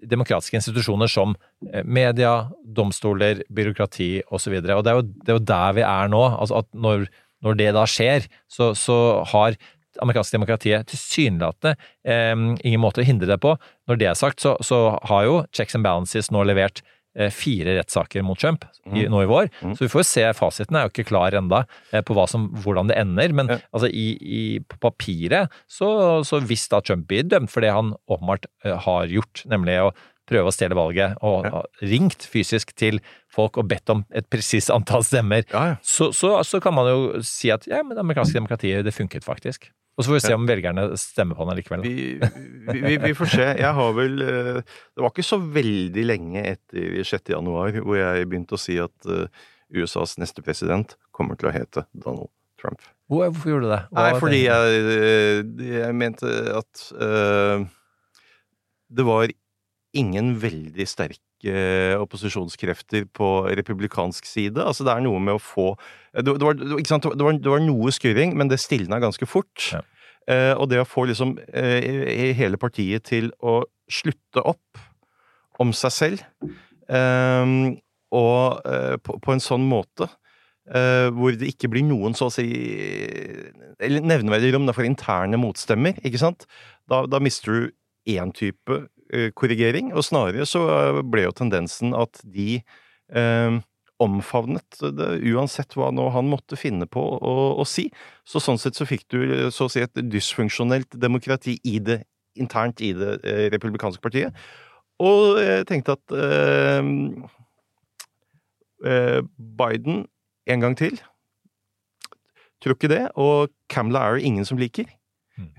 demokratiske 0.09 0.57
institusjoner 0.59 1.11
som 1.11 1.35
eh, 1.71 1.83
media, 1.85 2.49
domstoler, 2.63 3.43
byråkrati 3.53 4.23
osv. 4.29 4.57
Og, 4.61 4.65
så 4.65 4.77
og 4.77 4.85
det 4.85 4.93
er, 4.93 4.97
jo, 4.99 5.05
det 5.25 5.35
er 5.35 5.45
der 5.51 5.77
vi 5.77 5.85
er 5.87 6.11
nå. 6.13 6.23
altså 6.37 6.61
at 6.63 6.71
Når, 6.73 7.05
når 7.45 7.59
det 7.59 7.69
da 7.77 7.85
skjer, 7.89 8.27
så, 8.49 8.71
så 8.77 8.97
har 9.33 9.57
amerikanske 10.01 10.37
demokratiet 10.37 10.87
tilsynelatende 10.87 11.75
eh, 12.07 12.33
ingen 12.63 12.81
måte 12.81 13.03
å 13.03 13.07
hindre 13.07 13.29
det 13.29 13.41
på. 13.43 13.55
Når 13.89 13.99
det 14.01 14.09
er 14.11 14.17
sagt, 14.17 14.41
så, 14.43 14.55
så 14.63 14.97
har 15.09 15.27
jo 15.27 15.41
checks 15.55 15.77
and 15.77 15.85
balances 15.85 16.31
nå 16.31 16.45
levert 16.47 16.83
fire 17.33 17.73
rettssaker 17.79 18.23
mot 18.23 18.39
Trump 18.39 18.63
i, 18.93 19.03
nå 19.11 19.23
i 19.23 19.29
vår. 19.29 19.49
Mm. 19.61 19.73
Så 19.75 19.83
vi 19.83 19.89
får 19.91 20.01
jo 20.03 20.07
se, 20.11 20.23
fasiten 20.37 20.77
er 20.79 20.85
jo 20.87 20.93
ikke 20.93 21.07
klar 21.09 21.35
enda 21.35 21.65
eh, 21.91 22.01
på 22.07 22.15
hva 22.15 22.23
som, 22.31 22.47
hvordan 22.63 22.87
det 22.91 22.95
ender. 23.01 23.33
Men 23.35 23.51
Ja. 23.51 23.57
altså, 23.75 23.89
i, 23.91 24.05
i, 24.21 24.43
på 24.63 24.79
papiret 24.79 25.51
så, 25.67 26.23
så 26.23 26.39
hvis 26.39 26.67
da 26.71 26.79
Trump 26.81 27.07
blir 27.11 27.23
dømt 27.27 27.51
for 27.51 27.61
det 27.65 27.73
han 27.75 27.93
åpenbart 28.07 28.47
eh, 28.63 28.77
har 28.87 29.11
gjort, 29.11 29.43
nemlig 29.51 29.75
å 29.83 29.91
prøve 30.31 30.47
å 30.47 30.53
stjele 30.55 30.77
valget, 30.77 31.17
og 31.27 31.43
Ja. 31.49 31.59
ringt 31.83 32.23
fysisk 32.31 32.71
til 32.79 33.01
folk 33.27 33.57
og 33.59 33.67
bedt 33.67 33.89
om 33.91 34.05
et 34.15 34.29
presist 34.31 34.69
antall 34.71 35.03
stemmer, 35.03 35.43
ja. 35.51 35.75
så, 35.83 36.11
så, 36.15 36.37
så 36.47 36.61
kan 36.63 36.73
man 36.77 36.87
jo 36.87 37.01
si 37.25 37.51
at 37.51 37.67
ja, 37.67 37.81
men 37.83 37.97
det 37.97 38.05
amerikanske 38.05 38.37
demokratiet, 38.39 38.85
det 38.87 38.93
funket 38.95 39.27
faktisk. 39.27 39.67
Og 39.97 40.05
så 40.05 40.09
får 40.09 40.17
vi 40.17 40.23
se 40.23 40.35
om 40.37 40.47
velgerne 40.47 40.83
stemmer 40.99 41.37
på 41.37 41.45
han 41.45 41.57
likevel. 41.59 41.81
Vi, 41.83 42.79
vi, 42.79 42.93
vi, 43.03 43.13
får 43.17 43.31
se. 43.33 43.47
Jeg 43.59 43.73
har 43.77 43.95
vel 43.97 44.21
eh, 44.23 44.59
Det 44.63 45.03
var 45.03 45.11
ikke 45.11 45.25
så 45.27 45.39
veldig 45.41 46.05
lenge 46.07 46.45
etter 46.53 47.01
6. 47.03 47.33
januar 47.33 47.75
hvor 47.81 47.99
jeg 47.99 48.29
begynte 48.31 48.55
å 48.55 48.61
si 48.61 48.79
at 48.81 49.09
eh, 49.11 49.27
USAs 49.75 50.17
neste 50.21 50.43
president 50.45 50.95
kommer 51.15 51.39
til 51.39 51.51
å 51.51 51.55
hete 51.55 51.85
Donald 51.91 52.31
Trump. 52.61 52.81
Hvorfor 53.11 53.51
gjorde 53.51 53.67
du 53.67 53.73
det? 53.73 53.81
Hva 53.91 54.07
Nei, 54.07 54.19
fordi 54.23 54.41
jeg, 54.45 54.81
eh, 54.95 55.69
jeg 55.75 55.97
mente 55.99 56.33
at 56.55 56.83
uh, 56.95 57.63
det 58.91 59.05
var 59.07 59.31
ingen 59.97 60.35
veldig 60.39 60.85
sterke 60.87 61.19
opposisjonskrefter 61.99 63.07
på 63.17 63.27
republikansk 63.57 64.27
side. 64.29 64.61
Altså 64.61 64.85
det 64.85 64.93
er 64.93 65.01
noe 65.05 65.19
med 65.19 65.35
å 65.35 65.41
få 65.41 65.71
Det, 66.13 66.25
det, 66.27 66.43
var, 66.43 66.53
det, 66.59 66.67
var- 66.69 67.15
det, 67.15 67.23
var, 67.25 67.33
det 67.39 67.49
var 67.53 67.63
noe 67.65 67.91
skurring, 67.95 68.35
men 68.37 68.47
det 68.51 68.59
stilna 68.61 68.99
ganske 69.01 69.25
fort. 69.25 69.71
Ja. 69.73 69.81
Eh, 70.29 70.53
og 70.53 70.69
det 70.69 70.79
å 70.83 70.85
få 70.87 71.07
liksom 71.09 71.33
eh, 71.49 72.33
hele 72.37 72.57
partiet 72.61 73.07
til 73.09 73.31
å 73.41 73.63
slutte 73.91 74.43
opp 74.45 74.77
om 75.59 75.71
seg 75.75 75.91
selv, 75.95 76.21
eh, 76.91 77.45
og 78.11 78.61
eh, 78.67 78.97
på, 79.01 79.17
på 79.23 79.33
en 79.33 79.41
sånn 79.43 79.63
måte 79.65 80.07
eh, 80.69 81.07
hvor 81.15 81.31
det 81.39 81.49
ikke 81.55 81.69
blir 81.73 81.85
noen 81.87 82.13
så 82.17 82.27
å 82.29 82.33
si 82.33 82.45
Eller 83.81 84.03
nevneverdig 84.05 84.53
rom 84.53 84.67
for 84.75 84.85
interne 84.85 85.39
motstemmer, 85.41 85.97
ikke 86.05 86.19
sant? 86.21 86.45
Da, 86.91 87.05
da 87.09 87.19
mister 87.23 87.51
du 87.55 87.71
én 88.11 88.33
type 88.35 88.77
eh, 88.77 88.87
korrigering, 89.35 89.91
og 89.93 90.05
snarere 90.07 90.47
så 90.49 90.63
eh, 90.75 91.01
ble 91.03 91.25
jo 91.27 91.35
tendensen 91.35 91.95
at 91.97 92.21
de 92.23 92.61
eh, 93.11 93.59
omfavnet 94.01 94.79
det, 94.97 95.09
uansett 95.29 95.75
hva 95.77 95.91
nå 95.93 96.07
han 96.15 96.29
måtte 96.31 96.57
finne 96.59 96.87
på 96.89 97.01
å, 97.01 97.35
å 97.61 97.65
si. 97.67 97.89
Så 98.25 98.41
sånn 98.41 98.59
sett 98.61 98.79
så 98.79 98.87
fikk 98.89 99.05
du 99.13 99.19
eh, 99.25 99.49
så 99.53 99.67
å 99.67 99.73
si 99.73 99.83
et 99.83 100.01
dysfunksjonelt 100.01 100.97
demokrati 101.01 101.57
i 101.67 101.77
det, 101.83 102.01
internt 102.39 102.81
i 102.81 102.93
det 102.97 103.19
eh, 103.27 103.45
republikanske 103.53 104.03
partiet. 104.03 104.35
Og 105.01 105.39
jeg 105.41 105.67
tenkte 105.69 105.97
at 105.97 106.15
eh, 106.15 106.91
eh, 108.85 109.21
Biden 109.37 110.05
en 110.49 110.67
gang 110.67 110.77
til 110.77 110.99
Tror 112.61 112.75
ikke 112.75 112.91
det. 112.91 113.07
Og 113.17 113.49
Camela 113.73 114.03
er 114.05 114.19
det 114.19 114.27
ingen 114.29 114.45
som 114.45 114.59
liker. 114.61 114.85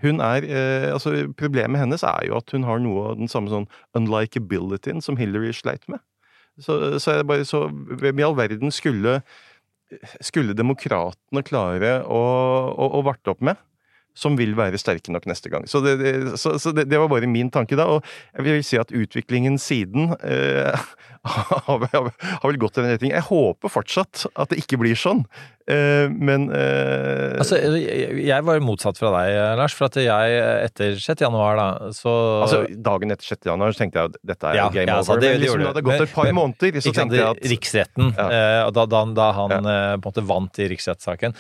Hun 0.03 0.21
er, 0.25 0.47
eh, 0.47 0.89
altså 0.93 1.15
Problemet 1.39 1.81
hennes 1.83 2.05
er 2.07 2.27
jo 2.29 2.39
at 2.39 2.51
hun 2.55 2.67
har 2.69 2.83
noe 2.83 3.13
av 3.13 3.21
den 3.21 3.31
samme 3.31 3.53
sånn 3.53 3.69
unlikabilityen 3.99 5.03
som 5.05 5.19
Hillary 5.21 5.53
sleit 5.57 5.87
med. 5.93 6.03
Så, 6.61 6.99
så 7.01 7.15
er 7.15 7.23
det 7.23 7.29
bare 7.31 7.47
så 7.49 7.65
Hvem 7.73 8.19
i 8.21 8.25
all 8.27 8.37
verden 8.37 8.75
skulle 8.75 9.23
skulle 10.25 10.57
demokratene 10.57 11.45
klare 11.47 12.01
å, 12.07 12.23
å, 12.73 12.89
å 12.99 13.05
varte 13.07 13.35
opp 13.35 13.45
med? 13.45 13.61
Som 14.13 14.35
vil 14.37 14.53
være 14.59 14.77
sterke 14.77 15.13
nok 15.13 15.25
neste 15.25 15.49
gang. 15.49 15.65
Så, 15.71 15.81
det, 15.81 15.95
det, 16.03 16.13
så, 16.41 16.59
så 16.61 16.75
det, 16.77 16.85
det 16.91 16.99
var 17.01 17.09
bare 17.09 17.31
min 17.31 17.49
tanke 17.53 17.79
da. 17.81 17.87
Og 17.89 18.05
jeg 18.37 18.45
vil 18.45 18.67
si 18.69 18.77
at 18.81 18.93
utviklingen 18.93 19.57
siden 19.61 20.13
eh, 20.21 20.85
har, 21.69 21.87
har, 21.95 22.11
har 22.13 22.45
vel 22.45 22.61
gått 22.61 22.77
i 22.77 22.85
den 22.85 22.93
retning. 22.93 23.15
Jeg 23.15 23.25
håper 23.31 23.73
fortsatt 23.73 24.27
at 24.37 24.53
det 24.53 24.61
ikke 24.61 24.83
blir 24.83 24.99
sånn. 25.01 25.25
Eh, 25.69 26.09
men 26.11 26.49
uh... 26.51 27.39
Altså, 27.39 27.59
jeg 27.63 28.45
var 28.47 28.61
motsatt 28.65 28.99
fra 28.99 29.11
deg, 29.15 29.37
Lars, 29.61 29.75
for 29.79 29.87
at 29.91 29.99
jeg 30.03 30.39
etter 30.67 30.97
6. 30.99 31.23
januar, 31.23 31.57
da, 31.61 31.91
så 31.95 32.13
altså, 32.43 32.63
dagen 32.83 33.15
etter 33.15 33.29
6. 33.31 33.47
januar 33.51 33.75
så 33.75 33.83
tenkte 33.85 34.01
jeg 34.03 34.11
at 34.13 34.19
dette 34.33 34.51
er 34.51 34.59
Ja, 34.59 34.69
game 34.75 34.89
ja, 34.91 34.97
altså, 34.99 35.13
over. 35.17 35.21
det- 35.23 35.31
men 35.33 35.41
det 35.41 35.47
liksom, 35.47 35.61
det 35.63 35.71
hadde 35.71 35.85
gått 35.87 36.01
et 36.07 36.15
par 36.15 36.25
Men- 36.31 36.35
måneder, 36.41 36.81
så 36.83 36.93
tenkte 36.97 37.17
jeg 37.21 37.29
at 37.29 37.51
Riksretten, 37.53 38.15
Ja. 38.19 38.29
eh, 38.29 38.67
og 38.67 38.73
da, 38.75 38.87
da, 38.87 39.05
da 39.21 39.29
han 39.33 39.51
på 39.51 39.63
en 39.63 40.01
måte 40.07 40.27
vant 40.27 40.59
i 40.59 40.69
riksrettssaken. 40.69 41.35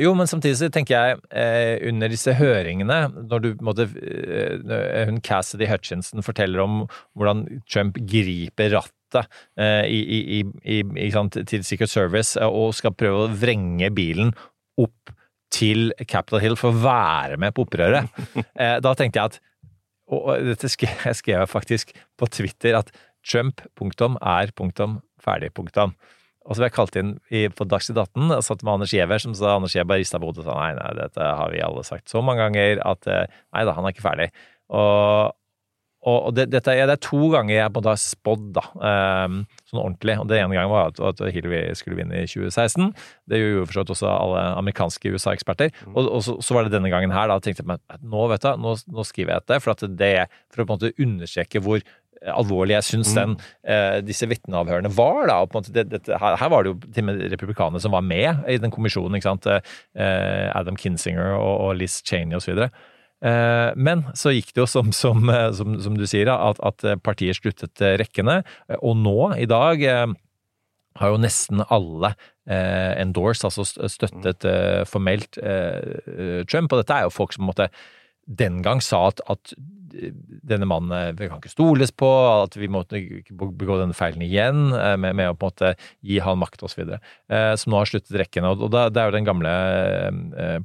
Jo, 0.00 0.14
men 0.14 0.26
samtidig 0.26 0.56
så 0.60 0.70
tenker 0.72 0.96
jeg, 0.96 1.82
under 1.92 2.08
disse 2.08 2.32
høringene, 2.34 3.00
når 3.28 3.40
du 3.42 3.82
eh, 3.86 5.06
Hun 5.06 5.20
Cassidy 5.20 5.66
Hutchinson 5.70 6.22
forteller 6.24 6.62
om 6.64 6.86
hvordan 7.16 7.46
Trump 7.68 7.98
griper 8.08 8.72
rattet 8.78 8.92
eh, 9.22 9.84
i, 9.88 10.00
i, 10.00 10.40
i, 10.64 10.78
i, 11.06 11.10
sant, 11.14 11.38
til 11.48 11.64
Secret 11.66 11.92
Service 11.92 12.38
eh, 12.40 12.46
og 12.46 12.74
skal 12.76 12.94
prøve 12.96 13.26
å 13.26 13.32
vrenge 13.32 13.90
bilen 13.94 14.32
opp 14.80 15.14
til 15.54 15.92
Capitol 16.08 16.42
Hill 16.42 16.58
for 16.58 16.72
å 16.72 16.80
være 16.82 17.38
med 17.40 17.56
på 17.56 17.66
opprøret. 17.66 18.10
Eh, 18.56 18.78
da 18.80 18.94
tenkte 18.96 19.20
jeg 19.20 19.34
at 19.34 19.42
og 20.06 20.28
dette 20.46 20.68
skrev 20.70 21.40
jeg 21.42 21.50
faktisk 21.50 21.90
på 22.18 22.28
Twitter 22.30 22.76
at 22.78 22.92
Trump, 23.26 23.60
punktum, 23.74 24.14
er 24.22 24.52
punktum, 24.54 25.00
ferdig, 25.22 25.50
punktum. 25.56 25.96
Og 26.46 26.54
så 26.54 26.62
ble 26.62 26.68
jeg 26.68 26.76
kalt 26.76 26.98
inn 27.00 27.16
på 27.58 27.66
Dagsnytt 27.66 27.98
18 27.98 28.36
og 28.36 28.44
satt 28.46 28.62
med 28.62 28.76
Anders 28.76 28.92
Giæver, 28.94 29.18
som 29.18 29.34
sa 29.34 29.56
Anders 29.56 29.74
Giæver 29.74 29.98
rista 29.98 30.20
på 30.22 30.30
hodet 30.30 30.44
og 30.44 30.46
sa 30.46 30.60
nei, 30.60 30.76
nei, 30.78 30.92
dette 31.00 31.30
har 31.40 31.50
vi 31.50 31.64
alle 31.66 31.82
sagt 31.88 32.12
så 32.12 32.22
mange 32.22 32.44
ganger 32.44 32.78
at 32.86 33.08
nei 33.10 33.64
da, 33.66 33.74
han 33.74 33.88
er 33.88 33.96
ikke 33.96 34.06
ferdig. 34.06 34.28
Og, 34.70 35.34
og, 36.06 36.18
og 36.28 36.34
det, 36.38 36.44
dette, 36.52 36.70
er- 36.70 36.86
det 36.86 36.94
er 36.96 37.02
to 37.02 37.18
ganger 37.32 37.54
jeg 37.56 37.72
på 37.74 37.80
en 37.80 37.82
måte 37.82 37.92
har 37.92 37.98
spådd, 38.02 38.44
da, 38.54 38.62
ehm, 38.90 39.40
sånn 39.66 39.82
ordentlig. 39.82 40.14
Og 40.22 40.28
det 40.30 40.38
ene 40.38 40.54
gangen 40.54 40.70
var 40.70 40.92
at, 40.92 41.00
at 41.10 41.22
Hillary 41.34 41.64
skulle 41.74 41.98
vinne 41.98 42.22
i 42.22 42.28
2016. 42.30 42.92
Det 43.26 43.40
gjorde 43.42 43.58
jo 43.58 43.66
for 43.66 43.74
så 43.74 43.82
vidt 43.84 43.94
også 43.96 44.08
alle 44.14 44.44
amerikanske 44.62 45.12
USA-eksperter. 45.16 45.74
Og, 45.92 46.00
og 46.06 46.22
så, 46.22 46.36
så 46.46 46.54
var 46.56 46.64
det 46.68 46.76
denne 46.78 46.92
gangen 46.94 47.10
her, 47.14 47.26
da 47.32 47.40
tenkte 47.42 47.66
jeg 47.66 47.80
at 47.90 48.00
nå, 48.06 48.26
vet 48.30 48.46
du, 48.46 48.52
nå, 48.62 48.76
nå 48.94 49.06
skriver 49.10 49.34
jeg 49.34 49.44
dette, 49.48 49.60
for 49.66 49.74
at 49.74 49.86
det 49.98 50.14
for 50.54 50.62
å 50.62 50.68
på 50.70 50.76
en 50.76 50.76
måte 50.78 50.94
understreke 51.02 51.60
hvor 51.66 51.82
alvorlig 52.32 52.72
jeg 52.78 52.84
syns 52.86 53.10
den, 53.14 53.34
eh, 53.68 53.98
disse 54.02 54.26
vitneavhørene 54.26 54.88
var. 54.96 55.26
da, 55.28 55.34
og 55.44 55.50
på 55.52 55.58
en 55.58 55.62
måte 55.66 55.74
det, 55.76 55.84
det, 55.92 56.00
her, 56.18 56.38
her 56.40 56.48
var 56.50 56.64
det 56.64 56.72
jo 56.72 56.78
til 56.88 57.04
og 57.04 57.06
med 57.10 57.20
republikanere 57.34 57.82
som 57.84 57.92
var 57.92 58.02
med 58.02 58.46
i 58.50 58.56
den 58.62 58.72
kommisjonen. 58.72 59.18
ikke 59.18 59.28
sant, 59.28 59.46
eh, 59.46 60.48
Adam 60.56 60.78
Kinsinger 60.80 61.34
og, 61.36 61.54
og 61.66 61.76
Liz 61.82 62.00
Cheney 62.08 62.38
osv. 62.38 62.56
Eh, 62.56 62.70
Men 63.22 64.04
så 64.14 64.34
gikk 64.34 64.52
det 64.52 64.60
jo 64.60 64.68
som, 64.68 64.92
som, 64.92 65.24
eh, 65.32 65.50
som, 65.56 65.78
som 65.80 65.96
du 65.96 66.04
sier, 66.06 66.28
at, 66.28 66.60
at 66.60 66.84
partier 67.02 67.32
sluttet 67.36 67.80
eh, 67.80 67.96
rekkene. 68.02 68.42
Eh, 68.68 68.76
Og 68.82 68.96
nå, 69.00 69.16
i 69.40 69.46
dag, 69.48 69.82
eh, 69.82 70.06
har 70.96 71.12
jo 71.12 71.20
nesten 71.20 71.60
alle 71.68 72.14
eh, 72.48 72.92
endorsed, 73.02 73.44
altså 73.48 73.64
støttet 73.88 74.44
eh, 74.48 74.82
formelt 74.88 75.36
eh, 75.42 75.80
eh, 76.08 76.42
Trump. 76.48 76.72
Og 76.72 76.80
dette 76.80 76.96
er 76.96 77.08
jo 77.08 77.14
folk 77.14 77.32
som 77.36 77.48
måtte, 77.48 77.70
den 78.26 78.62
gang 78.64 78.80
sa 78.82 79.04
at, 79.12 79.20
at 79.30 79.52
denne 79.96 80.66
mannen 80.68 80.92
eh, 80.96 81.12
vi 81.16 81.28
kan 81.28 81.38
ikke 81.40 81.52
stoles 81.52 81.92
på, 81.94 82.08
at 82.42 82.56
vi 82.58 82.68
måtte 82.72 82.98
ikke 83.00 83.36
begå 83.36 83.76
denne 83.80 83.96
feilen 83.96 84.24
igjen 84.24 84.72
eh, 84.76 84.96
med, 85.00 85.16
med 85.20 85.30
å 85.30 85.36
på 85.36 85.46
en 85.46 85.52
måte 85.52 85.74
gi 86.04 86.18
han 86.24 86.40
makt 86.40 86.64
osv. 86.66 86.96
Eh, 86.96 87.52
som 87.60 87.72
nå 87.72 87.80
har 87.80 87.92
sluttet 87.92 88.16
rekkene. 88.24 88.50
Og, 88.56 88.66
og 88.66 88.72
det 88.76 89.02
er 89.02 89.10
jo 89.10 89.16
den 89.18 89.28
gamle 89.28 89.52
eh, 90.36 90.58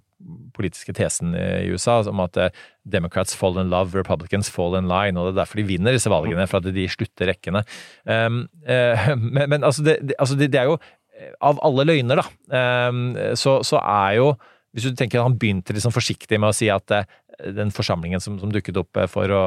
politiske 0.56 0.94
tesen 0.96 1.36
i 1.36 1.70
USA 1.72 2.00
om 2.10 2.22
at 2.24 2.40
eh, 2.40 2.64
Democrats 2.84 3.36
fall 3.38 3.60
in 3.62 3.72
love, 3.72 3.96
Republicans 3.98 4.50
fall 4.52 4.78
in 4.80 4.90
line. 4.92 5.18
Og 5.18 5.30
det 5.30 5.36
er 5.36 5.42
derfor 5.44 5.62
de 5.62 5.68
vinner 5.70 5.96
disse 5.96 6.12
valgene, 6.12 6.48
for 6.50 6.62
at 6.62 6.76
de 6.76 6.88
slutter 6.92 7.32
rekkene. 7.32 7.64
Um, 8.06 8.46
uh, 8.68 9.12
men, 9.36 9.46
men 9.52 9.68
altså, 9.68 9.86
det, 9.88 10.00
det, 10.02 10.18
altså 10.20 10.38
det, 10.40 10.52
det 10.54 10.64
er 10.64 10.72
jo 10.72 10.80
eh, 10.80 11.34
Av 11.46 11.62
alle 11.66 11.88
løgner, 11.88 12.22
da, 12.22 12.90
um, 12.90 13.06
så, 13.38 13.60
så 13.68 13.82
er 13.82 14.18
jo 14.22 14.34
hvis 14.72 14.86
du 14.88 14.96
tenker 14.96 15.20
Han 15.20 15.36
begynte 15.36 15.74
liksom 15.76 15.92
forsiktig 15.92 16.38
med 16.40 16.54
å 16.54 16.56
si 16.56 16.70
at 16.72 16.94
uh, 16.96 17.04
den 17.42 17.74
forsamlingen 17.76 18.22
som, 18.24 18.38
som 18.40 18.52
dukket 18.54 18.78
opp 18.80 19.00
for 19.12 19.32
å, 19.34 19.42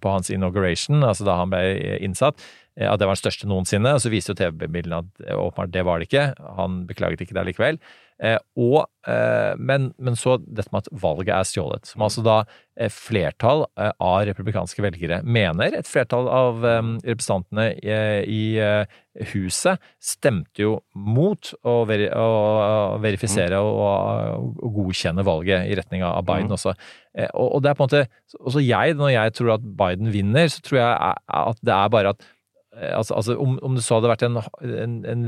på 0.00 0.10
hans 0.14 0.30
inauguration, 0.32 1.02
altså 1.04 1.26
da 1.28 1.36
han 1.42 1.52
ble 1.52 1.98
innsatt, 2.00 2.40
at 2.86 3.00
det 3.00 3.08
var 3.08 3.16
den 3.16 3.22
største 3.22 3.48
noensinne. 3.50 3.94
Og 3.96 4.04
så 4.04 4.12
viste 4.12 4.34
jo 4.34 4.38
TV-bildene 4.38 5.02
at 5.02 5.24
eh, 5.26 5.38
åpenbart 5.38 5.74
det 5.74 5.86
var 5.88 5.98
det 5.98 6.10
ikke. 6.10 6.28
Han 6.58 6.84
beklaget 6.88 7.24
ikke 7.24 7.38
det 7.38 7.48
likevel. 7.50 7.80
Eh, 8.18 8.38
og, 8.58 8.88
eh, 9.06 9.54
men, 9.62 9.92
men 10.02 10.16
så 10.18 10.36
dette 10.42 10.72
med 10.74 10.82
at 10.82 11.02
valget 11.02 11.30
er 11.36 11.46
stjålet, 11.46 11.86
som 11.86 12.02
altså 12.02 12.24
da 12.26 12.38
eh, 12.74 12.90
flertall 12.90 13.62
eh, 13.78 13.92
av 14.02 14.24
republikanske 14.26 14.82
velgere 14.82 15.20
mener. 15.22 15.76
Et 15.78 15.86
flertall 15.86 16.26
av 16.26 16.66
eh, 16.66 16.80
representantene 17.06 17.68
i, 17.78 17.92
i 18.26 18.40
eh, 18.58 18.96
huset 19.34 19.78
stemte 20.02 20.64
jo 20.64 20.72
mot 20.98 21.52
å, 21.62 21.76
veri, 21.86 22.08
å 22.10 22.98
verifisere 23.02 23.60
og, 23.62 23.78
og, 23.86 24.48
og 24.66 24.80
godkjenne 24.80 25.26
valget 25.26 25.70
i 25.70 25.78
retning 25.78 26.02
av 26.06 26.26
Biden 26.26 26.58
også. 26.58 26.74
Eh, 27.14 27.30
og, 27.30 27.52
og 27.52 27.62
det 27.62 27.70
er 27.70 27.78
på 27.78 27.86
en 27.86 27.92
måte 27.92 28.02
Også 28.42 28.64
jeg, 28.64 28.98
når 28.98 29.14
jeg 29.14 29.36
tror 29.38 29.54
at 29.54 29.70
Biden 29.78 30.10
vinner, 30.14 30.50
så 30.50 30.62
tror 30.64 30.82
jeg 30.82 31.14
at 31.38 31.62
det 31.62 31.74
er 31.74 31.94
bare 31.94 32.16
at 32.16 32.26
eh, 32.26 32.34
Altså, 32.78 33.16
altså 33.18 33.38
om, 33.42 33.56
om 33.66 33.74
det 33.74 33.82
så 33.84 33.98
hadde 33.98 34.12
vært 34.12 34.26
en, 34.26 34.38
en, 34.62 35.00
en 35.08 35.24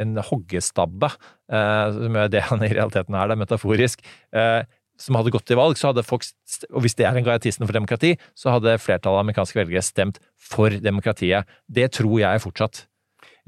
en 0.00 0.20
hoggestabbe, 0.24 1.10
eh, 1.52 1.88
som 1.96 2.16
er 2.18 2.30
det 2.32 2.44
han 2.48 2.64
i 2.64 2.70
realiteten 2.72 3.16
er, 3.16 3.28
det 3.28 3.36
er 3.36 3.42
metaforisk, 3.42 4.04
eh, 4.34 4.62
som 5.00 5.18
hadde 5.18 5.32
gått 5.34 5.46
til 5.50 5.58
valg, 5.58 5.78
så 5.78 5.90
hadde 5.90 6.04
folk, 6.06 6.26
og 6.70 6.84
hvis 6.84 6.96
det 6.98 7.06
er 7.08 7.18
en 7.18 7.26
garantisme 7.26 7.66
for 7.66 7.76
demokrati, 7.76 8.14
så 8.38 8.54
hadde 8.54 8.78
flertallet 8.80 9.18
av 9.18 9.24
amerikanske 9.24 9.58
velgere 9.58 9.82
stemt 9.84 10.20
for 10.38 10.74
demokratiet. 10.84 11.48
Det 11.66 11.88
tror 11.96 12.20
jeg 12.22 12.44
fortsatt. 12.44 12.84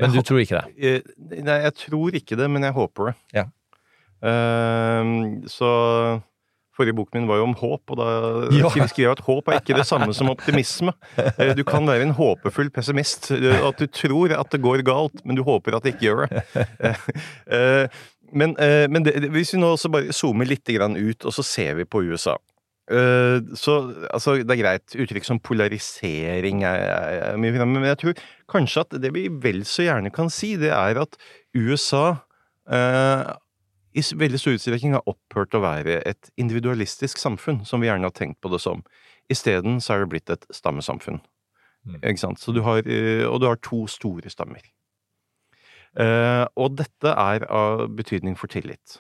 Men 0.01 0.11
Jeg 0.11 0.25
du 0.25 0.27
tror 0.27 0.41
ikke 0.43 0.61
det? 0.61 0.75
Eh, 0.79 1.13
Nei, 1.47 1.61
jeg 1.69 1.75
tror 1.79 2.17
ikke 2.19 2.39
det, 2.41 2.49
men 2.51 2.67
jeg 2.67 2.75
håper 2.75 3.13
det. 3.13 3.15
Ja. 3.37 3.45
Uh, 4.25 5.45
så 5.53 5.69
Forrige 6.75 6.97
boken 6.99 7.21
min 7.21 7.29
var 7.31 7.39
jo 7.39 7.45
om 7.47 7.55
håp, 7.59 7.93
og 7.95 8.01
da 8.01 8.07
Ja. 8.59 8.71
skrev 8.91 9.05
jeg 9.07 9.13
at 9.13 9.23
håp 9.27 9.49
er 9.53 9.61
ikke 9.61 9.77
det 9.79 9.87
samme 9.87 10.15
som 10.17 10.31
optimisme. 10.33 10.95
Eh, 11.19 11.53
Du 11.55 11.63
kan 11.67 11.87
være 11.87 12.03
en 12.09 12.15
håpefull 12.17 12.71
pessimist. 12.75 13.31
eh, 13.31 13.61
At 13.69 13.79
du 13.79 13.87
tror 13.87 14.35
at 14.35 14.51
det 14.51 14.63
går 14.65 14.83
galt, 14.87 15.23
men 15.25 15.39
du 15.39 15.45
håper 15.47 15.77
at 15.77 15.85
det 15.87 15.95
ikke 15.95 16.09
gjør 16.09 16.27
det. 16.27 16.43
Eh, 17.47 17.87
Men, 18.35 18.57
men 18.91 19.05
det, 19.05 19.13
hvis 19.31 19.53
vi 19.55 19.61
nå 19.61 19.69
også 19.77 19.89
bare 19.95 20.11
zoomer 20.11 20.49
litt 20.49 20.67
ut, 20.67 21.25
og 21.25 21.33
så 21.37 21.43
ser 21.47 21.75
vi 21.79 21.85
på 21.87 22.01
USA. 22.03 22.35
Så 23.55 23.75
altså, 24.11 24.35
det 24.43 24.51
er 24.51 24.59
greit, 24.61 24.97
uttrykk 24.99 25.25
som 25.25 25.39
polarisering 25.39 26.65
er, 26.67 26.83
er, 27.31 27.37
mye 27.39 27.55
fremme, 27.55 27.79
men 27.79 27.87
jeg 27.93 28.01
tror 28.03 28.19
kanskje 28.51 28.81
at 28.83 28.97
det 29.05 29.13
vi 29.15 29.29
vel 29.29 29.63
så 29.65 29.87
gjerne 29.87 30.11
kan 30.11 30.29
si, 30.35 30.57
det 30.59 30.73
er 30.75 30.99
at 31.05 31.15
USA 31.55 32.17
eh, 32.67 33.23
i 33.95 34.03
veldig 34.03 34.41
stor 34.41 34.57
utstrekning 34.57 34.97
har 34.97 35.07
opphørt 35.11 35.55
å 35.55 35.63
være 35.63 36.01
et 36.09 36.31
individualistisk 36.41 37.21
samfunn, 37.23 37.63
som 37.69 37.83
vi 37.83 37.89
gjerne 37.89 38.09
har 38.09 38.17
tenkt 38.17 38.41
på 38.43 38.51
det 38.51 38.61
som. 38.63 38.83
Isteden 39.31 39.79
så 39.83 39.95
er 39.95 40.05
det 40.05 40.11
blitt 40.13 40.33
et 40.35 40.47
stammesamfunn. 40.53 41.21
Mm. 41.85 42.01
Ikke 42.01 42.23
sant? 42.23 42.41
Så 42.43 42.53
du 42.57 42.63
har, 42.67 42.83
eh, 42.89 43.25
og 43.29 43.41
du 43.41 43.47
har 43.47 43.61
to 43.63 43.85
store 43.91 44.33
stammer. 44.33 44.65
Eh, 45.95 46.45
og 46.59 46.75
dette 46.81 47.13
er 47.13 47.47
av 47.47 47.87
betydning 47.95 48.35
for 48.39 48.51
tillit. 48.51 48.99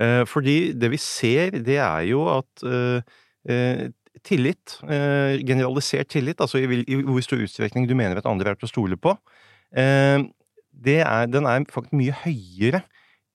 Eh, 0.00 0.24
fordi 0.26 0.72
det 0.72 0.90
vi 0.90 0.98
ser, 0.98 1.54
det 1.62 1.78
er 1.78 2.08
jo 2.08 2.24
at 2.32 2.64
eh, 2.66 3.02
eh, 3.46 3.86
tillit, 4.26 4.80
eh, 4.88 5.38
generalisert 5.46 6.10
tillit, 6.10 6.40
altså 6.40 6.58
i, 6.58 6.82
i 6.82 7.00
hvor 7.06 7.22
stor 7.24 7.44
utstrekning 7.44 7.86
du 7.88 7.94
mener 7.94 8.18
at 8.18 8.28
andre 8.28 8.50
er 8.50 8.58
til 8.58 8.68
å 8.68 8.72
stole 8.72 8.98
på, 9.00 9.14
eh, 9.76 10.18
er, 10.84 11.26
den 11.26 11.46
er 11.46 11.64
faktisk 11.68 11.92
mye 11.96 12.14
høyere 12.24 12.82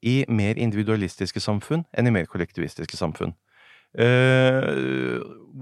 i 0.05 0.23
mer 0.29 0.57
individualistiske 0.61 1.41
samfunn 1.41 1.85
enn 1.97 2.09
i 2.09 2.13
mer 2.13 2.27
kollektivistiske 2.29 2.97
samfunn. 2.97 3.33
Uh, 3.95 5.21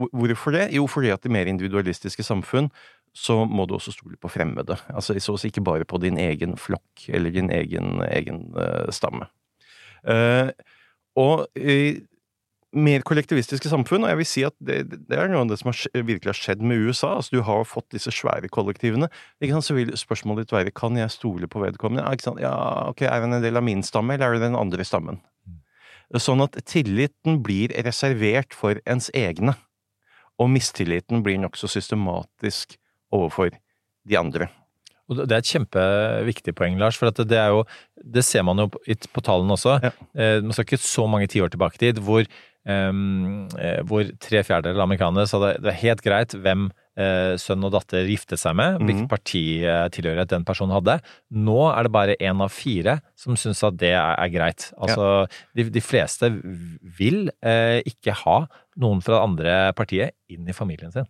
hvorfor 0.09 0.55
det? 0.55 0.67
Jo, 0.73 0.87
fordi 0.89 1.11
at 1.13 1.25
i 1.25 1.31
mer 1.31 1.49
individualistiske 1.49 2.23
samfunn 2.25 2.71
så 3.13 3.43
må 3.45 3.67
du 3.69 3.75
også 3.77 3.93
stole 3.93 4.17
på 4.17 4.31
fremmede. 4.31 4.77
Altså 4.89 5.13
så 5.21 5.37
ikke 5.45 5.61
bare 5.63 5.85
på 5.85 5.99
din 6.01 6.17
egen 6.17 6.57
flokk 6.57 7.05
eller 7.07 7.29
din 7.29 7.51
egen, 7.53 8.01
egen 8.09 8.47
uh, 8.57 8.89
stamme. 8.89 9.29
Uh, 10.03 10.49
og 11.15 11.47
mer 12.73 13.03
kollektivistiske 13.05 13.69
samfunn, 13.69 14.05
og 14.05 14.11
jeg 14.11 14.19
vil 14.19 14.27
si 14.27 14.43
at 14.47 14.55
det, 14.63 14.79
det 15.09 15.17
er 15.17 15.29
noe 15.31 15.43
av 15.43 15.51
det 15.51 15.59
som 15.61 15.69
har, 15.69 15.81
virkelig 15.93 16.31
har 16.31 16.39
skjedd 16.39 16.63
med 16.65 16.81
USA. 16.87 17.15
altså 17.17 17.37
Du 17.37 17.43
har 17.45 17.67
fått 17.69 17.89
disse 17.93 18.11
svære 18.13 18.49
kollektivene. 18.53 19.09
Så 19.61 19.77
vil 19.77 19.93
spørsmålet 19.97 20.47
ditt 20.47 20.55
være 20.55 20.73
kan 20.75 20.97
jeg 20.97 21.13
stole 21.13 21.49
på 21.49 21.61
vedkommende. 21.63 22.05
Ja, 22.41 22.55
ok, 22.89 23.05
Er 23.05 23.21
han 23.21 23.37
en 23.37 23.45
del 23.45 23.59
av 23.59 23.65
min 23.65 23.83
stamme, 23.85 24.15
eller 24.15 24.33
er 24.33 24.39
det 24.39 24.47
den 24.47 24.59
andre 24.59 24.85
stammen? 24.87 25.21
Sånn 26.13 26.43
at 26.45 26.57
tilliten 26.69 27.39
blir 27.45 27.73
reservert 27.85 28.53
for 28.53 28.77
ens 28.85 29.09
egne, 29.17 29.55
og 30.41 30.49
mistilliten 30.49 31.23
blir 31.25 31.39
nokså 31.41 31.69
systematisk 31.69 32.77
overfor 33.13 33.53
de 34.05 34.17
andre. 34.19 34.49
Og 35.11 35.19
det 35.27 35.35
er 35.35 35.41
et 35.41 35.51
kjempeviktig 35.51 36.53
poeng, 36.55 36.77
Lars, 36.79 36.97
for 36.99 37.11
at 37.11 37.19
det 37.27 37.37
er 37.37 37.51
jo 37.51 37.65
Det 38.13 38.23
ser 38.23 38.43
man 38.43 38.57
jo 38.57 38.69
på, 38.71 38.79
på 38.85 39.21
tallene 39.21 39.55
også. 39.55 39.77
Ja. 39.83 39.91
Eh, 40.15 40.41
Man 40.41 40.55
skal 40.55 40.65
ikke 40.65 40.79
så 40.79 41.07
mange 41.07 41.27
tiår 41.27 41.51
tilbake 41.51 41.75
i 41.75 41.83
tid 41.85 41.99
hvor, 42.03 42.23
eh, 42.69 43.81
hvor 43.89 44.07
tre 44.23 44.43
fjerdedeler 44.45 44.79
av 44.79 44.87
amerikanere 44.87 45.29
sa 45.29 45.41
det, 45.43 45.53
det 45.63 45.73
er 45.73 45.81
helt 45.83 46.03
greit 46.05 46.35
hvem 46.37 46.69
uh, 46.99 47.33
sønn 47.41 47.65
og 47.65 47.73
datter 47.75 48.07
giftet 48.09 48.41
seg 48.41 48.55
med, 48.57 48.79
mm. 48.79 48.87
hvilket 48.87 49.11
partitilhørighet 49.11 50.33
den 50.33 50.47
personen 50.47 50.75
hadde. 50.77 50.97
Nå 51.33 51.59
er 51.71 51.87
det 51.87 51.93
bare 51.93 52.17
én 52.19 52.43
av 52.43 52.53
fire 52.53 52.99
som 53.19 53.37
syns 53.39 53.63
at 53.65 53.79
det 53.81 53.93
er, 53.95 54.15
er 54.17 54.33
greit. 54.33 54.69
Altså, 54.77 55.25
de, 55.57 55.67
de 55.73 55.83
fleste 55.83 56.29
vil 56.99 57.27
uh, 57.45 57.79
ikke 57.89 58.15
ha 58.23 58.43
noen 58.81 59.03
fra 59.05 59.17
det 59.17 59.23
andre 59.27 59.57
partiet 59.77 60.17
inn 60.33 60.49
i 60.49 60.55
familien 60.55 60.93
sin. 60.93 61.09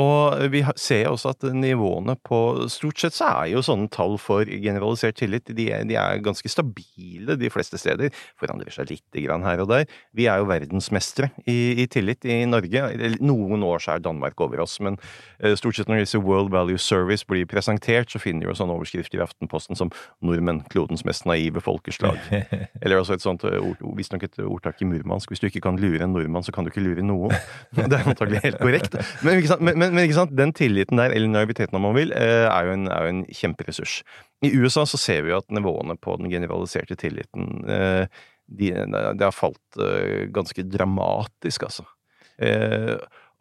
Og 0.00 0.40
vi 0.50 0.62
ser 0.80 1.08
også 1.10 1.30
at 1.34 1.46
nivåene 1.54 2.16
på 2.26 2.38
Stort 2.72 2.98
sett 2.98 3.14
så 3.14 3.28
er 3.30 3.52
jo 3.52 3.62
sånne 3.64 3.90
tall 3.92 4.16
for 4.18 4.48
generalisert 4.48 5.20
tillit 5.20 5.50
de 5.54 5.68
er, 5.70 5.84
de 5.86 5.96
er 5.98 6.22
ganske 6.24 6.48
stabile 6.50 7.36
de 7.38 7.50
fleste 7.52 7.78
steder. 7.78 8.10
Forandrer 8.40 8.74
seg 8.74 8.90
lite 8.90 9.22
grann 9.22 9.44
her 9.46 9.62
og 9.62 9.70
der. 9.70 9.86
Vi 10.16 10.26
er 10.30 10.40
jo 10.42 10.48
verdensmestere 10.50 11.30
i, 11.46 11.84
i 11.84 11.86
tillit 11.90 12.26
i 12.26 12.40
Norge. 12.48 12.82
Noen 13.22 13.62
år 13.66 13.82
så 13.84 13.94
er 13.94 14.04
Danmark 14.04 14.40
over 14.42 14.64
oss, 14.64 14.76
men 14.82 14.98
eh, 15.38 15.54
stort 15.58 15.78
sett 15.78 15.90
når 15.90 16.02
disse 16.02 16.20
World 16.22 16.50
Value 16.54 16.80
Service 16.80 17.26
blir 17.28 17.46
presentert, 17.50 18.10
så 18.10 18.22
finner 18.22 18.48
vi 18.48 18.52
jo 18.52 18.58
sånne 18.58 18.74
overskrifter 18.74 19.20
i 19.20 19.24
Aftenposten 19.24 19.78
som 19.78 19.92
'Nordmenn 20.24 20.64
klodens 20.72 21.04
mest 21.06 21.26
naive 21.28 21.62
folkeslag'. 21.62 22.18
Eller 22.82 22.98
også 22.98 23.18
et 23.18 23.24
sånt 23.24 23.46
eh, 23.46 23.60
ord, 23.60 23.78
visstnok 23.98 24.26
et 24.26 24.42
ordtak 24.42 24.82
i 24.82 24.88
murmansk. 24.90 25.30
Hvis 25.30 25.44
du 25.44 25.48
ikke 25.50 25.64
kan 25.68 25.78
lure 25.78 26.02
en 26.02 26.14
nordmann, 26.16 26.42
så 26.42 26.52
kan 26.54 26.66
du 26.66 26.72
ikke 26.72 26.84
lure 26.84 27.04
noen. 27.06 27.34
Det 27.74 27.86
er 27.92 28.10
antagelig 28.10 28.42
helt 28.44 28.60
korrekt. 28.62 28.98
Men? 29.22 29.42
Men, 29.60 29.83
men, 29.84 29.94
men 29.94 30.06
ikke 30.06 30.18
sant? 30.18 30.34
den 30.36 30.52
tilliten 30.56 31.00
der, 31.00 31.14
eller 31.14 31.30
naiviteten 31.30 31.78
om 31.78 31.84
man 31.88 31.96
vil, 31.96 32.12
eh, 32.16 32.46
er 32.48 32.68
jo 32.68 32.76
en, 32.76 32.86
er 32.90 33.06
jo 33.06 33.14
en 33.14 33.24
kjemperessurs. 33.28 33.98
I 34.44 34.52
USA 34.58 34.84
så 34.88 35.00
ser 35.00 35.24
vi 35.24 35.32
jo 35.32 35.40
at 35.40 35.54
nivåene 35.54 35.96
på 36.00 36.16
den 36.20 36.32
generaliserte 36.32 36.96
tilliten 37.00 37.64
eh, 37.70 38.06
de, 38.44 38.72
det 38.74 39.24
har 39.24 39.32
falt 39.32 39.78
eh, 39.80 40.26
ganske 40.34 40.66
dramatisk, 40.68 41.68
altså. 41.68 41.86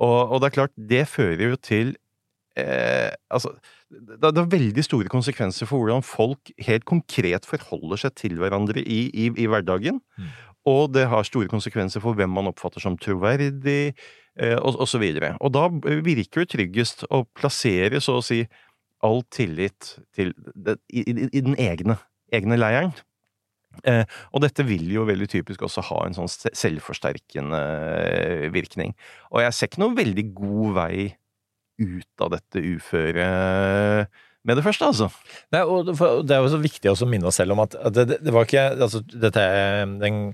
Og, 0.03 0.17
og 0.35 0.41
det 0.41 0.47
er 0.47 0.55
klart, 0.57 0.73
det 0.77 1.05
fører 1.09 1.47
jo 1.47 1.57
til 1.57 1.95
eh, 2.59 3.09
Altså, 3.33 3.53
det, 3.89 4.19
det 4.21 4.41
er 4.41 4.51
veldig 4.51 4.83
store 4.85 5.11
konsekvenser 5.11 5.69
for 5.69 5.81
hvordan 5.81 6.05
folk 6.05 6.51
helt 6.67 6.85
konkret 6.89 7.47
forholder 7.49 8.03
seg 8.05 8.15
til 8.19 8.37
hverandre 8.41 8.81
i, 8.81 9.05
i, 9.09 9.29
i 9.37 9.49
hverdagen. 9.49 10.01
Og 10.69 10.93
det 10.95 11.07
har 11.11 11.25
store 11.27 11.51
konsekvenser 11.51 12.03
for 12.03 12.15
hvem 12.17 12.31
man 12.31 12.47
oppfatter 12.51 12.83
som 12.83 12.95
troverdig, 12.99 13.93
eh, 14.39 14.57
og, 14.57 14.77
og 14.77 14.87
så 14.87 15.01
videre. 15.01 15.33
Og 15.43 15.51
da 15.55 15.67
virker 16.05 16.43
det 16.43 16.53
tryggest 16.53 17.03
å 17.11 17.23
plassere, 17.35 17.99
så 18.03 18.19
å 18.19 18.25
si, 18.25 18.43
all 19.03 19.25
tillit 19.33 19.97
til 20.15 20.31
i, 20.87 21.01
i, 21.03 21.13
i 21.27 21.41
den 21.43 21.57
egne, 21.59 21.97
egne 22.31 22.55
leiren. 22.55 22.93
Eh, 23.89 24.05
og 24.31 24.43
dette 24.45 24.65
vil 24.67 24.85
jo 24.93 25.05
veldig 25.09 25.27
typisk 25.31 25.65
også 25.65 25.83
ha 25.89 26.03
en 26.05 26.15
sånn 26.15 26.29
selvforsterkende 26.31 27.61
eh, 28.05 28.47
virkning. 28.53 28.93
Og 29.33 29.41
jeg 29.43 29.57
ser 29.57 29.71
ikke 29.71 29.83
noen 29.83 29.97
veldig 29.97 30.27
god 30.37 30.77
vei 30.77 30.95
ut 31.81 32.23
av 32.23 32.35
dette 32.35 32.61
uføret 32.61 34.21
med 34.45 34.57
det 34.59 34.63
første, 34.65 34.83
altså. 34.89 35.07
Nei, 35.53 35.61
og 35.63 35.85
det- 35.87 36.35
er 36.35 36.41
jo 36.43 36.49
så 36.51 36.59
viktig 36.59 36.89
også 36.91 37.05
å 37.05 37.09
minne 37.09 37.25
oss 37.29 37.37
selv 37.39 37.53
om 37.55 37.61
at 37.63 37.75
at 37.79 37.93
det, 37.93 38.17
det, 38.23 38.33
var 38.33 38.43
ikke 38.45 38.63
altså, 38.75 38.99
dette 39.07 39.39
er 39.39 39.85
Den 39.85 40.33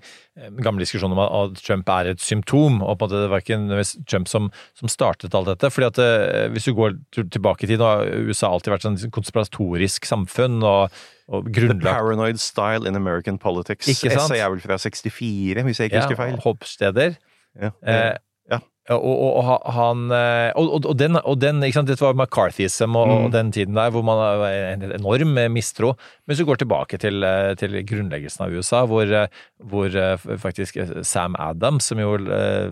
gamle 0.64 0.82
diskusjonen 0.82 1.14
om 1.14 1.20
at 1.20 1.36
at 1.58 1.64
Trump 1.64 1.90
er 1.90 2.10
et 2.14 2.20
symptom, 2.24 2.82
og 2.82 2.98
på 2.98 3.06
en 3.06 3.10
måte 3.10 3.22
det 3.22 3.30
var 3.30 3.42
ikke 3.44 3.58
nødvendigvis 3.60 4.06
Trump 4.08 4.28
som, 4.28 4.52
som 4.74 4.88
startet 4.88 5.36
alt 5.36 5.48
dette. 5.52 5.70
fordi 5.70 5.86
at 5.92 6.00
eh, 6.00 6.48
Hvis 6.50 6.66
du 6.66 6.74
går 6.74 6.98
tilbake 7.30 7.64
i 7.64 7.68
tid, 7.68 7.80
har 7.86 8.06
USA 8.30 8.48
alltid 8.50 8.74
vært 8.74 8.86
et 8.90 9.12
konspiratorisk 9.12 10.06
samfunn 10.06 10.64
og, 10.64 10.90
og 11.30 11.52
The 11.54 11.76
Paranoid 11.80 12.40
Style 12.40 12.88
in 12.88 12.96
American 12.96 13.38
Politics. 13.38 13.88
Ikke 13.88 14.10
sant? 14.16 14.32
Essay 14.32 14.40
er 14.42 14.50
vel 14.50 14.60
fra 14.64 14.78
64, 14.78 15.62
hvis 15.64 15.78
jeg 15.80 15.92
ikke 15.92 16.02
husker 16.02 16.16
feil. 16.18 16.38
hoppsteder. 16.48 17.18
Ja. 17.60 17.72
Eh, 17.84 17.94
Ja. 17.94 18.18
Og, 18.96 19.04
og, 19.06 19.38
og 19.40 19.68
han 19.76 20.06
eh, 20.16 20.50
Og, 20.58 20.86
og, 20.86 20.98
den, 20.98 21.16
og 21.22 21.38
den, 21.42 21.62
ikke 21.64 21.78
sant, 21.80 21.90
dette 21.92 22.04
var 22.06 22.16
McCarthyism 22.18 22.96
og, 22.98 23.08
Mm. 23.10 23.32
den 23.34 23.52
tiden 23.54 23.76
der 23.78 23.92
hvor 23.94 24.04
man 24.06 24.18
har 24.22 24.44
en 24.74 24.84
enorm 24.98 25.36
mistro. 25.54 25.94
Men 26.26 26.34
hvis 26.34 26.42
du 26.42 26.46
går 26.50 26.60
tilbake 26.64 26.98
til, 27.02 27.24
eh, 27.24 27.54
til 27.60 27.78
grunnleggelsen 27.86 28.46
av 28.46 28.54
USA, 28.58 28.86
hvor, 28.90 29.06
eh, 29.06 29.28
hvor 29.70 29.94
eh, 29.94 30.18
faktisk 30.42 30.78
eh, 30.78 31.02
Sam 31.04 31.36
Adams, 31.40 31.86
som 31.90 32.00
jo 32.02 32.16
eh, 32.18 32.70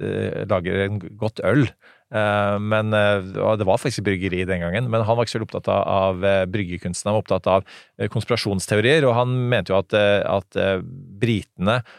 eh, 0.00 0.44
lager 0.50 0.84
en 0.86 1.00
godt 1.20 1.40
øl 1.44 1.64
eh, 1.68 2.58
men 2.60 2.92
eh, 2.94 3.20
Det 3.58 3.66
var 3.66 3.80
faktisk 3.80 4.04
bryggeri 4.06 4.44
den 4.46 4.60
gangen, 4.60 4.90
men 4.90 5.02
han 5.04 5.16
var 5.16 5.24
ikke 5.26 5.38
så 5.38 5.42
opptatt 5.46 5.68
av, 5.72 6.24
eh, 6.24 6.44
bryggekunsten. 6.46 7.08
Han 7.10 7.16
var 7.18 7.24
opptatt 7.24 7.46
av 7.50 7.64
eh, 7.98 8.08
konspirasjonsteorier, 8.12 9.06
og 9.08 9.16
han 9.18 9.34
mente 9.50 9.72
jo 9.72 9.80
at, 9.80 9.92
eh, 9.96 10.20
at 10.28 10.56
eh, 10.60 10.80
britene 11.20 11.80
eh, 11.80 11.92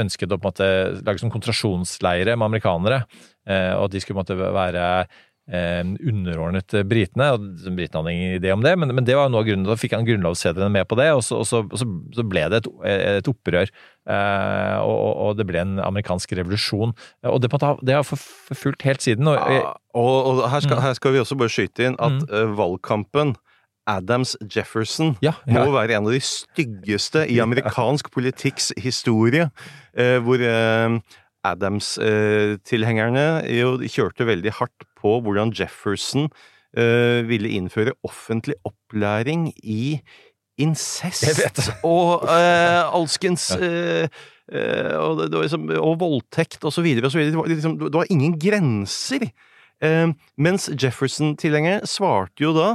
ønsket 0.00 0.30
å 0.32 0.38
på 0.38 0.46
en 0.46 0.52
måte 0.52 1.04
lage 1.06 1.18
som 1.22 1.30
konsentrasjonsleire 1.34 2.36
med 2.38 2.46
amerikanere, 2.46 3.04
eh, 3.48 3.72
og 3.76 3.88
at 3.88 3.96
de 3.96 4.00
skulle 4.00 4.16
på 4.20 4.22
en 4.22 4.36
måte 4.38 4.52
være 4.54 4.84
eh, 5.50 5.82
underordnet 6.10 6.74
britene. 6.88 7.32
og 7.34 7.44
Britene 7.76 8.00
hadde 8.02 8.14
ingen 8.14 8.36
idé 8.40 8.52
om 8.54 8.62
det, 8.64 8.76
men, 8.78 8.94
men 8.94 9.04
det 9.06 9.16
var 9.18 9.28
noe 9.30 9.42
av 9.42 9.48
grunnen. 9.48 9.66
Da 9.68 9.76
fikk 9.78 9.96
han 9.98 10.06
grunnlovssedlene 10.06 10.70
med 10.72 10.86
på 10.88 10.98
det, 10.98 11.10
og 11.14 11.22
så, 11.26 11.40
og 11.42 11.46
så, 11.46 11.62
og 11.66 11.78
så, 11.80 12.26
ble 12.26 12.46
det 12.52 12.62
et, 12.62 12.68
et 13.20 13.30
opprør. 13.30 13.70
Eh, 14.06 14.76
og, 14.82 15.10
og- 15.26 15.36
det 15.36 15.46
ble 15.48 15.60
en 15.64 15.78
amerikansk 15.82 16.32
revolusjon. 16.38 16.94
Og 17.26 17.40
det, 17.42 17.50
det 17.82 17.98
har 17.98 18.06
forfulgt 18.06 18.86
helt 18.86 19.02
siden. 19.04 19.26
Og, 19.28 19.36
Ja, 19.36 19.74
og 19.96 20.44
her, 20.50 20.60
skal, 20.60 20.76
Mm. 20.76 20.82
her 20.82 20.94
skal 20.94 21.12
vi 21.12 21.18
også 21.22 21.38
bare 21.38 21.52
skyte 21.52 21.86
inn 21.90 21.96
at 21.98 22.22
mm. 22.26 22.56
valgkampen 22.58 23.34
Adams-Jefferson 23.86 25.14
ja, 25.22 25.32
må 25.46 25.68
være 25.74 25.96
en 25.96 26.08
av 26.08 26.14
de 26.14 26.22
styggeste 26.24 27.22
i 27.30 27.38
amerikansk 27.42 28.10
politikks 28.14 28.72
historie, 28.82 29.48
eh, 29.94 30.18
hvor 30.24 30.42
eh, 30.42 30.98
Adams-tilhengerne 31.46 33.26
jo 33.54 33.76
kjørte 33.86 34.26
veldig 34.26 34.52
hardt 34.58 34.86
på 34.98 35.18
hvordan 35.22 35.52
Jefferson 35.54 36.28
eh, 36.76 37.22
ville 37.28 37.52
innføre 37.58 37.94
offentlig 38.06 38.56
opplæring 38.66 39.52
i 39.62 40.00
incest 40.58 41.68
og 41.84 42.24
eh, 42.32 42.82
alskens 42.96 43.50
eh, 43.54 44.08
eh, 44.50 44.94
og, 44.96 45.20
det, 45.20 45.30
det 45.32 45.44
liksom, 45.46 45.68
og 45.76 45.98
voldtekt 46.00 46.64
og 46.64 46.72
så 46.74 46.84
videre 46.84 47.06
og 47.06 47.14
så 47.14 47.20
videre. 47.20 47.34
Det 47.34 47.40
var, 47.42 47.52
liksom, 47.52 47.78
det 47.84 48.00
var 48.00 48.10
ingen 48.10 48.38
grenser. 48.40 49.28
Eh, 49.84 50.08
mens 50.40 50.70
Jefferson-tilhengerne 50.72 51.86
svarte 51.88 52.46
jo 52.46 52.54
da 52.56 52.74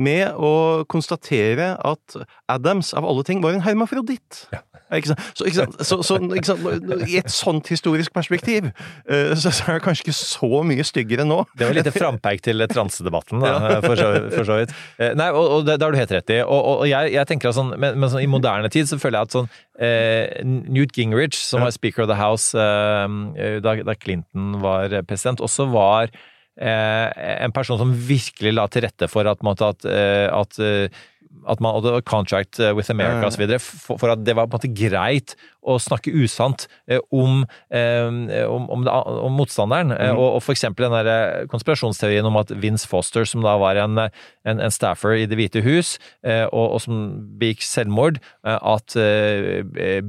med 0.00 0.36
å 0.40 0.84
konstatere 0.90 1.74
at 1.76 2.16
Adams, 2.50 2.92
av 2.96 3.06
alle 3.08 3.24
ting, 3.26 3.42
var 3.44 3.56
en 3.56 3.64
hermafroditt. 3.64 4.46
Ja. 4.52 4.62
Ikke 4.92 5.12
sant? 5.12 5.22
Så, 5.32 5.46
ikke 5.48 5.56
sant? 5.56 5.78
Så, 5.88 5.98
så 6.04 6.18
ikke 6.20 6.48
sant? 6.50 7.06
i 7.08 7.16
et 7.20 7.32
sånt 7.32 7.68
historisk 7.72 8.12
perspektiv, 8.12 8.68
eh, 9.08 9.32
så, 9.38 9.52
er 9.66 9.78
det 9.78 9.84
kanskje 9.86 10.06
ikke 10.06 10.16
så 10.16 10.62
mye 10.68 10.84
styggere 10.84 11.26
nå. 11.28 11.42
Det 11.56 11.68
var 11.68 11.78
litt 11.78 11.88
frampeik 11.94 12.44
til 12.44 12.64
transedebatten, 12.68 13.40
da, 13.44 13.52
for, 13.86 13.96
så, 13.98 14.10
for 14.34 14.48
så 14.48 14.58
vidt. 14.60 14.74
Eh, 14.98 15.14
Nei, 15.18 15.30
og, 15.32 15.58
og 15.58 15.68
det, 15.68 15.78
det 15.80 15.86
har 15.86 15.94
du 15.94 16.00
helt 16.00 16.16
rett 16.18 16.34
i. 16.34 16.40
Og, 16.44 16.60
og, 16.74 16.84
jeg, 16.90 17.14
jeg 17.16 17.30
tenker 17.30 17.52
at 17.52 17.58
sånn, 17.58 17.72
men, 17.76 17.96
men 17.96 18.12
sånn, 18.12 18.24
i 18.24 18.30
moderne 18.30 18.72
tid 18.72 18.90
så 18.90 19.00
føler 19.00 19.20
jeg 19.20 19.30
at 19.30 19.38
sånn 19.38 19.48
eh, 19.80 20.42
Newt 20.44 20.96
Gingrich, 20.98 21.38
som 21.40 21.64
var 21.64 21.72
speaker 21.74 22.04
of 22.04 22.12
the 22.12 22.18
house 22.18 22.52
eh, 22.56 23.58
da, 23.64 23.76
da 23.86 23.96
Clinton 23.96 24.60
var 24.64 24.92
president, 25.08 25.40
også 25.44 25.70
var 25.72 26.12
eh, 26.12 26.28
en 26.60 27.54
person 27.56 27.78
som 27.80 27.94
virkelig 27.96 28.52
la 28.52 28.66
til 28.68 28.84
rette 28.84 29.08
for 29.08 29.28
at, 29.30 29.40
at, 29.40 29.86
eh, 29.88 30.28
at 30.28 30.58
eh, 30.60 31.00
at 31.48 31.62
man 31.62 31.74
hadde 31.78 32.02
contract 32.06 32.60
eh, 32.60 32.72
with 32.76 32.90
America 32.92 33.26
osv. 33.26 33.46
For, 33.58 33.98
for 34.00 34.12
at 34.12 34.24
det 34.24 34.36
var 34.36 34.46
på 34.46 34.58
en 34.58 34.60
måte 34.60 34.74
greit 34.76 35.34
å 35.62 35.78
snakke 35.80 36.12
usant 36.14 36.66
eh, 36.90 37.00
om, 37.14 37.44
eh, 37.70 38.44
om, 38.48 38.66
om, 38.70 38.84
det, 38.84 38.92
om 38.92 39.36
motstanderen. 39.38 39.92
Eh, 39.94 40.10
Mhm. 40.12 40.18
og, 40.18 40.28
og 40.36 40.42
for 40.42 40.52
eksempel 40.52 40.88
den 40.88 41.06
der 41.06 41.46
konspirasjonsteorien 41.50 42.26
om 42.26 42.36
at 42.40 42.50
Vince 42.50 42.88
Foster, 42.88 43.24
som 43.24 43.44
da 43.44 43.54
var 43.60 43.78
en, 43.78 43.98
en, 43.98 44.60
en 44.60 44.74
staffer 44.74 45.14
i 45.16 45.26
Det 45.26 45.38
hvite 45.38 45.62
hus, 45.62 45.94
og, 46.24 46.66
og 46.74 46.80
som 46.82 46.96
begikk 47.38 47.62
selvmord, 47.64 48.18
at 48.44 48.94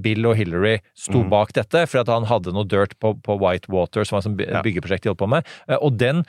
Bill 0.04 0.28
og 0.28 0.36
Hillary 0.36 0.80
sto 0.98 1.22
mm. 1.22 1.30
bak 1.32 1.54
dette 1.56 1.86
for 1.88 2.02
at 2.02 2.12
han 2.12 2.28
hadde 2.28 2.54
noe 2.56 2.68
dirt 2.68 2.98
på, 3.00 3.14
på 3.24 3.38
Whitewater, 3.40 4.04
som 4.04 4.18
var 4.18 4.28
et 4.44 4.66
byggeprosjekt 4.66 5.06
de 5.06 5.12
holdt 5.14 5.22
på 5.22 5.30
med. 5.32 5.48
Og, 5.80 5.94
den, 6.02 6.24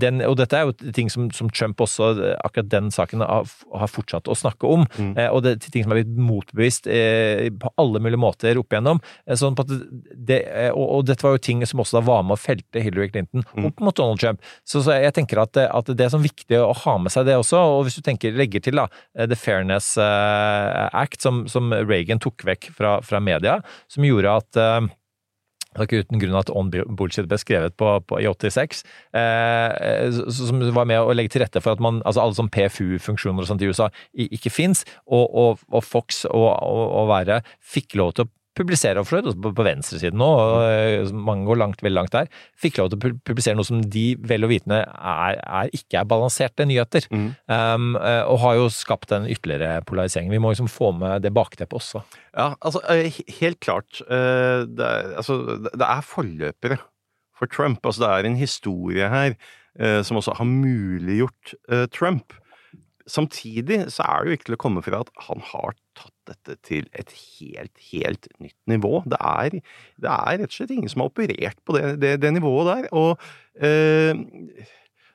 den, 0.00 0.22
og 0.24 0.38
dette 0.40 0.58
er 0.58 0.70
jo 0.70 0.92
ting 0.94 1.10
som, 1.12 1.28
som 1.34 1.50
Trump 1.52 1.82
også, 1.82 2.12
akkurat 2.46 2.70
den 2.72 2.90
saken, 2.94 3.24
har, 3.26 3.50
har 3.74 3.92
fortsatt 3.92 4.30
å 4.30 4.38
snakke 4.38 4.70
om. 4.70 4.86
Mm. 4.96 5.14
Og 5.32 5.42
det 5.44 5.56
er 5.56 5.68
ting 5.68 5.86
som 5.86 5.94
er 5.94 6.02
blitt 6.02 6.16
motbevist 6.16 6.88
på 6.88 7.74
alle 7.82 8.02
mulige 8.02 8.22
måter 8.22 8.51
opp 8.60 8.68
igjennom. 8.74 9.00
Eh, 9.26 9.34
sånn 9.38 9.56
det, 9.56 10.40
eh, 10.52 10.70
og, 10.70 10.86
og 10.98 11.06
dette 11.08 11.22
var 11.24 11.36
jo 11.36 11.42
ting 11.48 11.64
som 11.66 11.80
også 11.80 11.98
da 12.00 12.04
var 12.06 12.22
med 12.26 12.36
å 12.36 12.40
felte 12.42 12.82
Hillary 12.82 13.08
Clinton 13.10 13.44
Mm. 13.56 13.66
opp 13.68 13.80
mot 13.80 13.96
Donald 13.96 14.20
Trump. 14.20 14.40
Så, 14.64 14.82
så 14.84 14.94
jeg 15.00 15.12
tenker 15.14 15.40
at, 15.42 15.52
det- 15.56 15.68
at 15.72 15.86
det 15.86 16.00
er 16.06 16.12
sånn 16.12 16.24
viktig 16.24 16.56
å 16.60 16.72
ha 16.84 16.96
med 16.98 17.12
seg 17.12 17.26
det 17.26 17.36
også. 17.40 17.56
Og 17.58 17.84
hvis 17.86 17.96
du 17.96 18.02
tenker, 18.02 18.32
legger 18.36 18.60
til 18.62 18.76
da, 18.80 18.88
eh, 19.16 19.26
The 19.26 19.36
Fairness 19.36 19.96
eh, 19.98 20.88
Act, 20.92 21.20
som, 21.22 21.46
som 21.48 21.72
Reagan 21.72 22.18
tok 22.22 22.42
vekk 22.44 22.70
fra, 22.76 23.00
fra 23.04 23.20
media, 23.20 23.60
som 23.88 24.04
gjorde 24.04 24.36
at 24.42 24.56
eh, 24.60 24.80
det 25.72 25.78
var 25.80 25.86
ikke 25.88 26.02
uten 26.04 26.20
grunn 26.20 26.36
at 26.36 26.50
On 26.52 26.68
Bullshit 26.68 27.24
ble 27.30 27.38
skrevet 27.40 27.72
på, 27.80 27.86
på, 28.04 28.18
i 28.20 28.26
86, 28.28 28.82
eh, 29.16 30.10
som 30.28 30.60
var 30.76 30.84
med 30.90 31.00
å 31.00 31.14
legge 31.16 31.32
til 31.32 31.40
rette 31.46 31.62
for 31.64 31.72
at 31.72 31.80
man, 31.80 32.02
altså 32.04 32.20
alle 32.26 32.36
sånn 32.36 32.50
PFU-funksjoner 32.52 33.40
og 33.40 33.48
sånt 33.48 33.64
i 33.64 33.70
USA 33.72 33.88
ikke 34.12 34.52
fins, 34.52 34.84
og, 35.06 35.24
og, 35.32 35.62
og 35.72 35.84
Fox 35.86 36.26
og, 36.28 36.44
og, 36.60 36.84
og 37.00 37.08
Være 37.12 37.40
fikk 37.72 37.96
lov 38.00 38.12
til 38.18 38.26
å 38.28 38.32
publisere, 38.58 39.00
og 39.00 39.08
for 39.08 39.22
også 39.22 39.38
på, 39.40 39.52
på 39.56 39.64
venstresiden 39.66 40.18
nå, 40.20 40.28
og 40.28 40.64
eh, 40.66 41.12
mange 41.12 41.46
går 41.48 41.58
langt, 41.60 41.82
veldig 41.84 41.98
langt 41.98 42.14
der, 42.14 42.28
fikk 42.60 42.80
lov 42.80 42.90
til 42.92 42.98
å 42.98 43.12
publisere 43.24 43.56
noe 43.58 43.68
som 43.68 43.80
de 43.94 44.04
vel 44.28 44.46
og 44.46 44.52
vitende 44.52 44.82
er, 44.84 45.38
er, 45.40 45.72
ikke 45.76 46.02
er 46.02 46.10
balanserte 46.10 46.66
nyheter. 46.68 47.08
Um, 47.12 47.96
eh, 47.96 48.20
og 48.28 48.42
har 48.44 48.58
jo 48.60 48.68
skapt 48.72 49.14
en 49.16 49.28
ytterligere 49.30 49.80
polarisering. 49.88 50.30
Vi 50.32 50.40
må 50.42 50.52
liksom 50.52 50.70
få 50.72 50.92
med 50.96 51.24
det 51.24 51.32
bakteppet 51.36 51.78
også. 51.80 52.04
Ja, 52.36 52.52
altså, 52.60 52.82
eh, 52.92 53.22
helt 53.40 53.60
klart. 53.64 54.02
Det 54.02 54.86
er, 54.86 55.14
altså, 55.20 55.40
det 55.72 55.88
er 55.88 56.06
forløpere 56.06 56.78
for 57.38 57.50
Trump. 57.50 57.80
Altså, 57.86 58.04
det 58.04 58.12
er 58.12 58.30
en 58.30 58.40
historie 58.40 59.08
her 59.12 59.36
som 60.04 60.18
også 60.20 60.34
har 60.36 60.44
muliggjort 60.44 61.54
Trump. 61.96 62.34
Samtidig 63.10 63.78
så 63.90 64.04
er 64.06 64.22
det 64.22 64.30
jo 64.30 64.36
ikke 64.38 64.48
til 64.50 64.56
å 64.56 64.60
komme 64.62 64.82
fra 64.84 65.00
at 65.02 65.10
han 65.26 65.42
har 65.52 65.74
tatt 65.98 66.14
dette 66.30 66.56
til 66.66 66.86
et 66.94 67.10
helt, 67.12 67.72
helt 67.90 68.28
nytt 68.42 68.58
nivå. 68.70 69.00
Det 69.10 69.18
er, 69.18 69.58
det 70.02 70.12
er 70.12 70.38
rett 70.42 70.52
og 70.52 70.58
slett 70.58 70.74
ingen 70.76 70.92
som 70.92 71.02
har 71.02 71.10
operert 71.10 71.58
på 71.66 71.76
det, 71.76 71.96
det, 72.02 72.12
det 72.22 72.30
nivået 72.36 72.70
der. 72.70 72.86
Og 72.94 73.18
eh, 73.58 74.14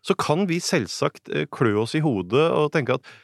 så 0.03 0.17
kan 0.19 0.47
vi 0.49 0.59
selvsagt 0.63 1.31
eh, 1.31 1.47
klø 1.51 1.77
oss 1.83 1.95
i 1.97 2.03
hodet 2.03 2.49
og 2.51 2.73
tenke 2.75 2.99
at 2.99 3.15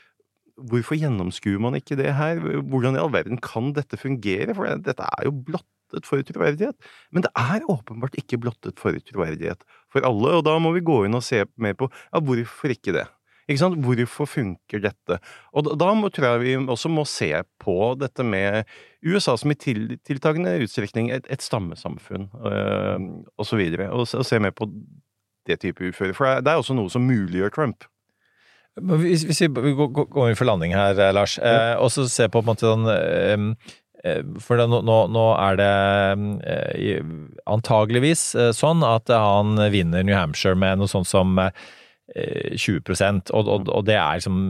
Hvorfor 0.53 0.93
gjennomskuer 0.93 1.57
man 1.57 1.73
ikke 1.73 1.95
det 1.97 2.11
her? 2.13 2.37
Hvordan 2.69 2.93
i 2.93 2.99
all 3.01 3.09
verden 3.09 3.39
kan 3.41 3.71
dette 3.73 3.97
fungere? 3.97 4.53
For 4.53 4.69
dette 4.85 5.01
er 5.01 5.23
jo 5.25 5.31
blottet 5.33 6.05
for 6.05 6.21
troverdighet. 6.21 6.77
Men 7.09 7.25
det 7.25 7.31
er 7.33 7.65
åpenbart 7.73 8.19
ikke 8.21 8.37
blottet 8.37 8.77
for 8.77 8.93
troverdighet 8.93 9.65
for 9.89 10.05
alle, 10.05 10.35
og 10.37 10.45
da 10.45 10.53
må 10.61 10.75
vi 10.75 10.85
gå 10.85 10.99
inn 11.07 11.17
og 11.17 11.25
se 11.25 11.41
mer 11.57 11.73
på 11.79 11.89
ja, 11.89 12.21
hvorfor 12.21 12.69
ikke 12.69 12.93
det? 12.93 13.07
Ikke 13.47 13.59
sant? 13.59 13.75
Hvorfor 13.83 14.27
funker 14.29 14.79
dette? 14.83 15.17
Og 15.53 15.65
da, 15.67 15.73
da 15.81 15.89
må, 15.99 16.09
tror 16.15 16.29
jeg 16.37 16.43
vi 16.45 16.53
også 16.71 16.91
må 16.93 17.03
se 17.09 17.31
på 17.59 17.75
dette 17.99 18.23
med 18.23 18.63
USA 19.03 19.35
som 19.39 19.51
i 19.51 19.57
til, 19.59 19.97
tiltagende 20.07 20.53
utstrekning 20.63 21.09
et, 21.11 21.27
et 21.33 21.43
stammesamfunn, 21.43 22.29
øh, 22.39 23.07
og 23.37 23.45
så 23.49 23.59
videre, 23.59 23.89
og, 23.91 24.07
se- 24.07 24.21
og 24.21 24.25
se 24.29 24.39
mer 24.39 24.55
på 24.55 24.69
det 25.49 25.59
type 25.59 25.89
uføre. 25.91 26.13
For 26.15 26.39
det 26.39 26.47
er 26.53 26.61
også 26.61 26.77
noe 26.77 26.89
som 26.93 27.03
muliggjør 27.03 27.51
Trump. 27.51 27.83
Hvis, 28.79 29.25
hvis 29.27 29.41
vi 29.43 29.49
vi 29.67 29.73
går, 29.77 30.29
inn 30.31 30.39
for 30.39 30.47
landing 30.49 30.71
her, 30.73 30.95
eh, 30.97 31.11
Lars, 31.13 31.35
eh, 31.37 31.75
og 31.77 31.91
så 31.93 32.07
se 32.09 32.25
på 32.31 32.39
på 32.39 32.47
en 32.47 32.47
måte 32.53 32.65
sånn 32.65 32.87
eh, 32.89 33.43
eh, 34.07 34.23
For 34.41 34.57
nå, 34.63 34.79
nå- 34.87 35.09
nå 35.13 35.25
er 35.35 35.59
det 35.59 35.67
eh, 36.47 37.03
antageligvis 37.53 38.23
eh, 38.39 38.51
sånn 38.55 38.81
at 38.87 39.11
han 39.13 39.59
vinner 39.73 40.03
New 40.07 40.15
Hampshire 40.17 40.55
med 40.57 40.79
noe 40.81 40.89
sånt 40.89 41.11
som 41.11 41.37
eh, 41.43 41.51
20 42.11 42.81
og, 43.31 43.47
og, 43.47 43.69
og 43.71 43.85
det 43.87 43.95
er 43.95 44.19
liksom 44.19 44.41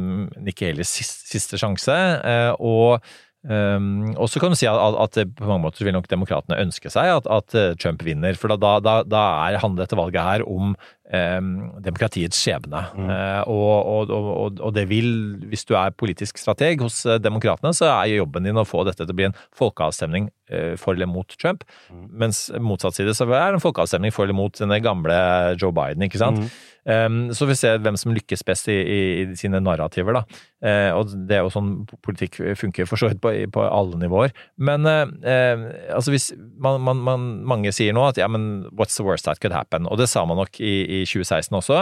Nikki 0.41 0.72
Haley's 0.72 0.89
siste, 0.89 1.30
siste 1.30 1.60
sjanse. 1.62 1.99
eh, 2.24 2.51
Og 2.60 3.04
Um, 3.43 4.14
og 4.16 4.30
så 4.32 4.39
kan 4.39 4.54
du 4.54 4.56
si 4.56 4.68
at, 4.72 4.78
at, 4.80 5.18
at 5.18 5.34
på 5.36 5.43
mange 5.43 5.66
måter 5.66 5.84
vil 5.84 5.91
nok 5.91 6.06
demokratene 6.08 6.62
ønske 6.64 6.88
seg 6.88 7.10
at, 7.12 7.26
at 7.28 7.56
eh, 7.60 7.74
Trump 7.76 7.99
vinner. 8.08 8.38
For 8.39 8.47
da, 8.47 8.78
da, 8.80 8.93
da 9.04 9.24
er, 9.49 9.58
handler 9.60 9.84
dette 9.84 9.99
valget 9.99 10.24
her 10.24 10.45
om 10.47 10.78
demokratiets 11.14 12.39
skjebne. 12.41 12.80
Eh, 12.97 13.41
og, 13.51 14.09
og, 14.09 14.14
og, 14.14 14.59
og 14.59 14.74
det 14.74 14.88
vil, 14.89 15.11
hvis 15.51 15.66
du 15.70 15.76
er 15.78 15.93
politisk 15.93 16.41
strateg 16.41 16.82
hos 16.82 17.03
eh, 17.05 17.20
demokratene, 17.22 17.74
så 17.78 17.91
er 17.91 18.16
jobben 18.16 18.47
din 18.47 18.57
å 18.57 18.66
få 18.68 18.82
dette 18.88 19.05
til 19.05 19.14
å 19.14 19.20
bli 19.20 19.30
en 19.30 19.38
folkeavstemning 19.53 20.32
eh, 20.49 20.74
for 20.80 20.97
eller 20.97 21.11
mot 21.11 21.38
Trump. 21.38 21.66
Mens 22.09 22.47
motsatt 22.57 22.97
side 22.97 23.14
så 23.18 23.30
er 23.30 23.53
det 23.53 23.59
en 23.59 23.64
folkeavstemning 23.64 24.16
for 24.16 24.26
eller 24.26 24.38
mot 24.38 24.57
denne 24.57 24.82
gamle 24.84 25.18
Joe 25.59 25.74
Biden, 25.76 26.07
ikke 26.07 26.22
sant. 26.22 26.47
Um, 26.84 27.30
så 27.32 27.45
vi 27.47 27.55
ser 27.55 27.78
hvem 27.80 27.95
som 27.95 28.11
lykkes 28.11 28.41
best 28.43 28.68
i, 28.68 28.76
i, 28.76 28.97
i 29.24 29.38
sine 29.39 29.61
narrativer, 29.64 30.18
da. 30.18 30.41
Eh, 30.64 30.89
og 30.95 31.11
det 31.28 31.38
er 31.38 31.43
jo 31.43 31.51
sånn 31.51 31.72
politikk 32.03 32.38
funker 32.59 32.88
for 32.88 32.99
så 32.99 33.09
vidt 33.11 33.22
på, 33.24 33.32
på 33.51 33.64
alle 33.64 33.99
nivåer. 33.99 34.34
Men 34.64 34.88
eh, 34.88 35.64
altså 35.91 36.14
hvis 36.14 36.30
man, 36.36 36.82
man, 36.84 37.01
man, 37.03 37.26
mange 37.47 37.72
sier 37.76 37.95
nå 37.95 38.05
at 38.09 38.20
ja, 38.20 38.30
men 38.32 38.66
what's 38.72 38.99
the 38.99 39.07
worst 39.07 39.28
that 39.28 39.39
could 39.43 39.55
happen? 39.55 39.88
Og 39.91 39.99
det 39.99 40.09
sa 40.11 40.24
man 40.28 40.39
nok 40.39 40.59
i, 40.64 40.76
i 40.99 41.03
2016 41.10 41.58
også. 41.60 41.82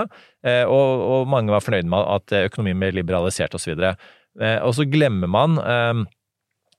Og, 0.66 1.04
og 1.14 1.30
mange 1.30 1.54
var 1.54 1.64
fornøyd 1.64 1.90
med 1.92 2.08
at 2.16 2.36
økonomien 2.48 2.80
ble 2.82 2.92
liberalisert 2.98 3.56
osv. 3.58 3.76
Eh, 4.40 4.58
og 4.64 4.74
så 4.78 4.88
glemmer 4.90 5.32
man 5.32 5.60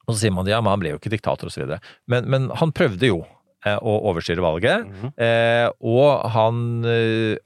og 0.03 0.17
så 0.17 0.25
sier 0.25 0.35
man 0.35 0.49
ja, 0.51 0.59
men 0.59 0.75
han 0.75 0.83
ble 0.83 0.95
jo 0.95 0.99
ikke 0.99 1.13
diktator 1.13 1.47
osv. 1.47 1.77
Men, 2.11 2.27
men 2.27 2.51
han 2.59 2.75
prøvde 2.75 3.13
jo 3.13 3.23
å 3.63 3.93
overstyre 4.11 4.43
valget. 4.43 4.89
eh, 5.23 5.69
og 5.87 6.25
han 6.35 6.83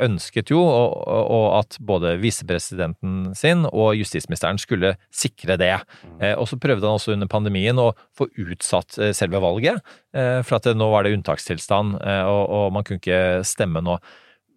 ønsket 0.00 0.48
jo 0.54 0.62
og, 0.64 0.94
og 1.04 1.46
at 1.58 1.76
både 1.84 2.14
visepresidenten 2.22 3.34
sin 3.36 3.66
og 3.68 3.98
justisministeren 3.98 4.56
skulle 4.56 4.94
sikre 5.12 5.58
det. 5.60 5.74
Eh, 6.16 6.32
og 6.32 6.48
så 6.48 6.56
prøvde 6.56 6.88
han 6.88 6.96
også 6.96 7.12
under 7.12 7.28
pandemien 7.28 7.76
å 7.76 7.90
få 8.16 8.30
utsatt 8.46 8.96
selve 9.16 9.42
valget. 9.44 9.84
Eh, 10.16 10.40
for 10.40 10.56
at 10.56 10.70
det, 10.70 10.78
nå 10.80 10.88
var 10.94 11.04
det 11.04 11.12
unntakstilstand, 11.18 11.98
og, 12.00 12.44
og 12.48 12.72
man 12.72 12.86
kunne 12.86 13.02
ikke 13.02 13.44
stemme 13.44 13.84
nå 13.84 14.00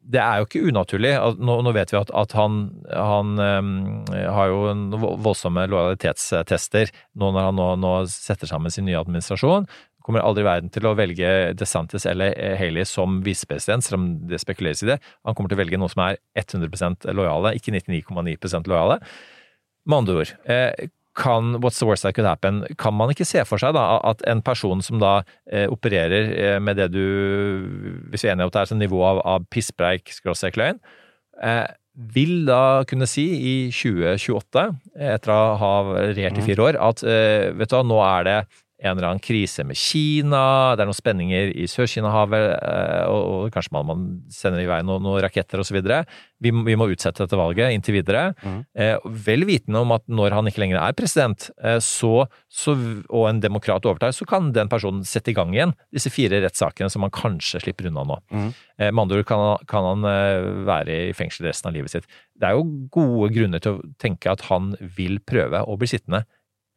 det 0.10 0.22
er 0.24 0.40
jo 0.40 0.48
ikke 0.48 0.64
unaturlig. 0.72 1.12
Nå, 1.38 1.60
nå 1.66 1.74
vet 1.76 1.92
vi 1.94 2.00
at, 2.00 2.10
at 2.18 2.34
han, 2.38 2.64
han 2.90 3.36
um, 3.38 3.70
har 4.10 4.50
jo 4.50 5.12
voldsomme 5.22 5.68
lojalitetstester 5.70 6.90
nå 7.20 7.30
når 7.36 7.50
han 7.50 7.60
nå, 7.60 7.68
nå 7.84 7.94
setter 8.10 8.50
sammen 8.50 8.74
sin 8.74 8.88
nye 8.90 8.98
administrasjon. 8.98 9.70
Kommer 10.06 10.26
aldri 10.26 10.42
i 10.42 10.48
verden 10.48 10.72
til 10.74 10.88
å 10.90 10.96
velge 10.98 11.34
DeSantis 11.60 12.08
eller 12.10 12.34
eh, 12.34 12.56
Haley 12.58 12.88
som 12.90 13.20
visepresident, 13.22 13.86
selv 13.86 14.00
om 14.00 14.08
det 14.32 14.40
spekuleres 14.42 14.82
i 14.82 14.90
det. 14.90 14.98
Han 15.28 15.38
kommer 15.38 15.52
til 15.52 15.60
å 15.60 15.62
velge 15.62 15.78
noe 15.82 15.92
som 15.94 16.02
er 16.08 16.18
100 16.40 17.14
lojale, 17.14 17.54
ikke 17.60 17.76
99,9 17.76 18.72
lojale. 18.72 18.98
Med 19.86 20.02
andre 20.02 20.24
ord, 20.24 20.32
eh, 20.50 20.90
kan 21.20 21.58
What's 21.60 21.80
the 21.82 21.88
worst 21.90 22.06
that 22.06 22.16
could 22.16 22.28
happen? 22.28 22.64
Kan 22.80 22.96
man 22.98 23.12
ikke 23.14 23.28
se 23.28 23.44
for 23.48 23.62
seg 23.62 23.76
da 23.76 24.00
at 24.08 24.24
en 24.30 24.44
person 24.46 24.84
som 24.86 25.02
da 25.02 25.20
eh, 25.52 25.68
opererer 25.72 26.32
eh, 26.32 26.60
med 26.64 26.80
det 26.80 26.90
du 26.96 27.04
Hvis 28.10 28.24
vi 28.24 28.32
er 28.32 28.38
enige 28.38 28.48
om 28.48 28.54
at 28.54 28.58
det 28.58 28.64
er 28.64 28.72
et 28.72 28.82
nivå 28.86 29.04
av, 29.06 29.22
av 29.28 29.46
pisspreik, 29.52 30.10
skråstrek 30.16 30.60
løgn, 30.60 30.80
eh, 31.44 31.68
vil 32.16 32.46
da 32.48 32.86
kunne 32.88 33.08
si 33.10 33.26
i 33.28 33.56
2028, 33.76 34.66
etter 35.12 35.34
å 35.34 35.56
ha 35.60 35.74
regjert 36.14 36.40
i 36.40 36.46
fire 36.46 36.70
år, 36.70 36.80
at 36.80 37.04
eh, 37.04 37.50
vet 37.60 37.72
du 37.72 37.76
hva, 37.76 37.84
nå 37.84 38.00
er 38.06 38.28
det 38.28 38.38
en 38.80 38.96
eller 38.96 39.10
annen 39.10 39.24
krise 39.24 39.66
med 39.68 39.78
Kina, 39.78 40.76
det 40.76 40.84
er 40.84 40.90
noen 40.90 40.98
spenninger 40.98 41.52
i 41.52 41.68
Sør-Kina-havet, 41.70 42.46
eh, 42.56 43.12
og, 43.12 43.50
kanskje 43.54 43.76
man, 43.76 43.88
man 43.90 44.06
sender 44.34 44.64
i 44.64 44.70
vei 44.70 44.80
noen, 44.88 45.04
noen 45.04 45.22
raketter 45.24 45.60
osv. 45.60 45.80
Vi, 46.40 46.54
vi 46.54 46.78
må 46.80 46.88
utsette 46.94 47.26
dette 47.26 47.40
valget 47.40 47.76
inntil 47.76 47.98
videre. 48.00 48.30
Eh, 48.80 48.96
vel 49.26 49.44
vitende 49.50 49.84
om 49.84 49.92
at 49.96 50.06
når 50.08 50.38
han 50.38 50.48
ikke 50.50 50.64
lenger 50.64 50.80
er 50.82 50.96
president, 50.98 51.50
eh, 51.64 51.80
så, 51.84 52.26
så, 52.48 52.78
og 53.10 53.28
en 53.30 53.44
demokrat 53.44 53.88
overtar, 53.90 54.16
så 54.16 54.28
kan 54.30 54.54
den 54.56 54.72
personen 54.72 55.04
sette 55.08 55.34
i 55.34 55.38
gang 55.38 55.54
igjen 55.56 55.76
disse 55.96 56.12
fire 56.14 56.40
rettssakene 56.46 56.92
som 56.92 57.04
han 57.06 57.14
kanskje 57.16 57.64
slipper 57.66 57.92
unna 57.92 58.08
nå. 58.08 58.20
Eh, 58.80 58.90
med 58.94 59.04
andre 59.04 59.22
ord 59.22 59.30
kan 59.30 59.46
kan 59.68 59.86
han 59.86 60.08
eh, 60.08 60.50
være 60.68 60.98
i 61.10 61.14
fengsel 61.18 61.48
resten 61.50 61.70
av 61.70 61.76
livet 61.76 61.94
sitt. 61.94 62.10
Det 62.40 62.48
er 62.48 62.58
jo 62.58 62.88
gode 62.94 63.32
grunner 63.36 63.64
til 63.64 63.78
å 63.78 63.94
tenke 64.02 64.32
at 64.32 64.48
han 64.50 64.74
vil 64.80 65.20
prøve 65.20 65.64
å 65.66 65.78
bli 65.80 65.90
sittende 65.90 66.24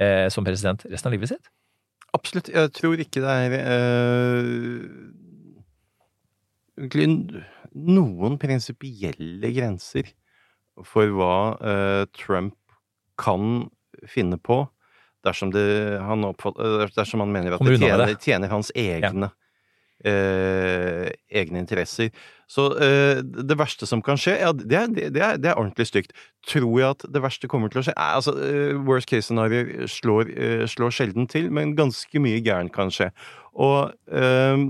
eh, 0.03 0.29
som 0.33 0.47
president 0.47 0.85
resten 0.91 1.11
av 1.11 1.17
livet 1.17 1.35
sitt. 1.35 1.53
Absolutt. 2.13 2.51
Jeg 2.53 2.73
tror 2.77 3.01
ikke 3.01 3.23
det 3.25 3.37
er 3.47 3.55
eh, 3.59 4.81
egentlig 6.81 7.43
noen 7.73 8.37
prinsipielle 8.41 9.53
grenser 9.57 10.11
for 10.89 11.09
hva 11.17 11.37
eh, 11.61 12.03
Trump 12.17 12.57
kan 13.21 13.67
finne 14.09 14.39
på 14.41 14.63
dersom, 15.25 15.53
det, 15.55 15.65
han, 16.03 16.25
oppfatt, 16.27 16.59
eh, 16.61 16.85
dersom 16.97 17.23
han 17.25 17.33
mener 17.33 17.57
at 17.57 17.65
det 17.65 17.79
tjener, 17.81 18.15
tjener 18.21 18.53
hans 18.53 18.73
egne, 18.77 19.31
eh, 20.09 21.09
egne 21.31 21.63
interesser. 21.63 22.13
Så 22.51 22.67
eh, 22.85 23.23
det 23.23 23.57
verste 23.57 23.89
som 23.89 24.03
kan 24.05 24.21
skje, 24.21 24.35
ja, 24.43 24.53
det 24.53 24.77
er, 24.77 24.93
det, 24.93 25.23
er, 25.23 25.39
det 25.41 25.51
er 25.51 25.59
ordentlig 25.59 25.89
stygt. 25.89 26.13
Tror 26.49 26.75
jeg 26.81 26.89
at 26.91 27.07
det 27.15 27.23
verste 27.25 27.49
kommer 27.49 27.73
til 27.73 27.81
å 27.81 27.87
skje? 27.87 27.97
Eh, 27.97 28.13
altså, 28.19 28.37
eh, 28.45 28.77
worst 28.89 29.09
case 29.11 29.31
scenario 29.31 29.89
slår, 29.89 30.33
eh, 30.33 30.67
slår 30.69 30.93
sjelden 30.93 31.29
til, 31.31 31.49
men 31.55 31.77
ganske 31.79 32.23
mye 32.23 32.43
gærent 32.45 32.75
kan 32.75 32.93
skje. 32.93 33.11
Og 33.57 33.95
eh, 34.13 34.69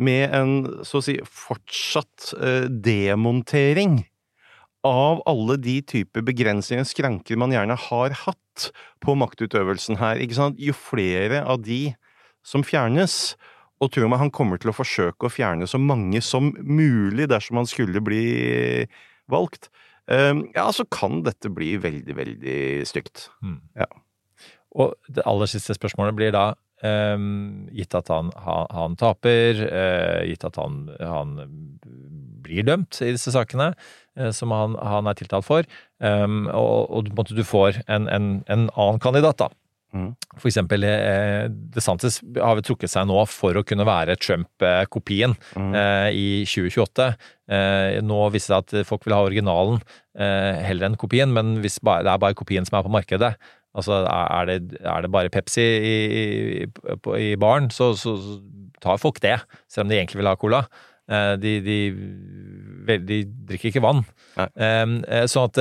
med 0.00 0.36
en 0.36 0.54
så 0.84 1.00
å 1.00 1.04
si 1.04 1.18
fortsatt 1.24 2.32
demontering 2.84 4.00
av 4.86 5.20
alle 5.28 5.58
de 5.60 5.76
typer 5.84 6.24
begrensninger 6.24 6.86
og 6.86 6.88
skranker 6.88 7.36
man 7.40 7.52
gjerne 7.52 7.76
har 7.76 8.16
hatt 8.22 8.70
på 9.04 9.16
maktutøvelsen 9.20 10.00
her? 10.00 10.20
Jo 10.56 10.76
flere 10.76 11.42
av 11.44 11.60
de 11.66 11.92
som 12.46 12.64
fjernes, 12.64 13.36
og 13.80 13.92
tror 13.92 14.10
meg 14.12 14.20
han 14.20 14.32
kommer 14.34 14.60
til 14.60 14.72
å 14.72 14.76
forsøke 14.76 15.26
å 15.26 15.32
fjerne 15.32 15.68
så 15.70 15.80
mange 15.80 16.20
som 16.24 16.52
mulig 16.60 17.28
dersom 17.32 17.60
han 17.60 17.68
skulle 17.68 18.02
bli 18.04 18.24
valgt, 19.30 19.70
eh, 20.10 20.34
ja, 20.56 20.68
så 20.74 20.84
kan 20.84 21.22
dette 21.26 21.52
bli 21.52 21.76
veldig, 21.80 22.16
veldig 22.16 22.62
stygt. 22.88 23.30
Og 24.76 24.94
det 25.08 25.24
aller 25.26 25.50
siste 25.50 25.74
spørsmålet 25.76 26.18
blir 26.18 26.34
da 26.36 26.52
Um, 26.80 27.66
gitt 27.76 27.92
at 27.92 28.08
han, 28.08 28.30
han, 28.40 28.68
han 28.72 28.94
taper, 28.96 29.58
uh, 29.68 30.22
gitt 30.24 30.46
at 30.48 30.56
han, 30.56 30.86
han 30.96 31.34
blir 32.40 32.64
dømt 32.64 33.02
i 33.04 33.10
disse 33.12 33.34
sakene 33.34 33.74
uh, 34.16 34.30
som 34.32 34.54
han, 34.56 34.78
han 34.80 35.10
er 35.10 35.18
tiltalt 35.18 35.44
for, 35.44 35.68
um, 36.00 36.46
og, 36.48 36.88
og 36.88 37.04
du, 37.04 37.12
måtte, 37.18 37.36
du 37.36 37.44
får 37.44 37.82
en, 37.84 38.08
en, 38.08 38.30
en 38.48 38.64
annen 38.70 39.02
kandidat 39.04 39.42
da, 39.42 39.50
Mm. 39.94 40.10
For 40.38 40.46
eksempel 40.50 40.84
eh, 40.86 41.48
DeSantis 41.74 42.20
har 42.38 42.54
vel 42.58 42.62
trukket 42.66 42.92
seg 42.92 43.08
nå 43.10 43.24
for 43.26 43.58
å 43.58 43.64
kunne 43.66 43.86
være 43.88 44.14
Trump-kopien 44.22 45.34
Mm. 45.56 45.72
eh, 45.74 46.10
i 46.14 46.26
2028. 46.46 47.08
Eh, 47.50 48.00
nå 48.06 48.20
viser 48.30 48.54
det 48.54 48.68
seg 48.70 48.82
at 48.82 48.86
folk 48.86 49.04
vil 49.08 49.16
ha 49.16 49.24
originalen 49.26 49.80
eh, 50.14 50.60
heller 50.68 50.86
enn 50.90 50.98
kopien, 51.00 51.32
men 51.34 51.56
hvis 51.64 51.80
bare, 51.82 52.04
det 52.06 52.12
er 52.14 52.22
bare 52.22 52.38
kopien 52.38 52.64
som 52.68 52.78
er 52.78 52.86
på 52.86 52.92
markedet, 52.94 53.32
altså 53.74 54.00
er 54.06 54.46
det, 54.46 54.58
er 54.82 55.02
det 55.02 55.10
bare 55.14 55.30
Pepsi 55.30 55.62
i, 55.62 55.96
i, 56.22 56.68
i 57.30 57.34
baren, 57.38 57.68
så, 57.74 57.92
så 57.98 58.16
så 58.18 58.38
tar 58.80 58.96
folk 59.02 59.18
det, 59.20 59.36
selv 59.68 59.84
om 59.84 59.90
de 59.92 59.98
egentlig 59.98 60.22
vil 60.22 60.30
ha 60.30 60.36
cola. 60.40 60.62
Eh, 61.10 61.34
de, 61.42 61.56
de, 61.66 61.78
de 63.10 63.18
drikker 63.50 63.68
ikke 63.72 63.82
vann. 63.84 64.04
Nei. 64.38 64.46
Sånn 65.28 65.50
at 65.50 65.58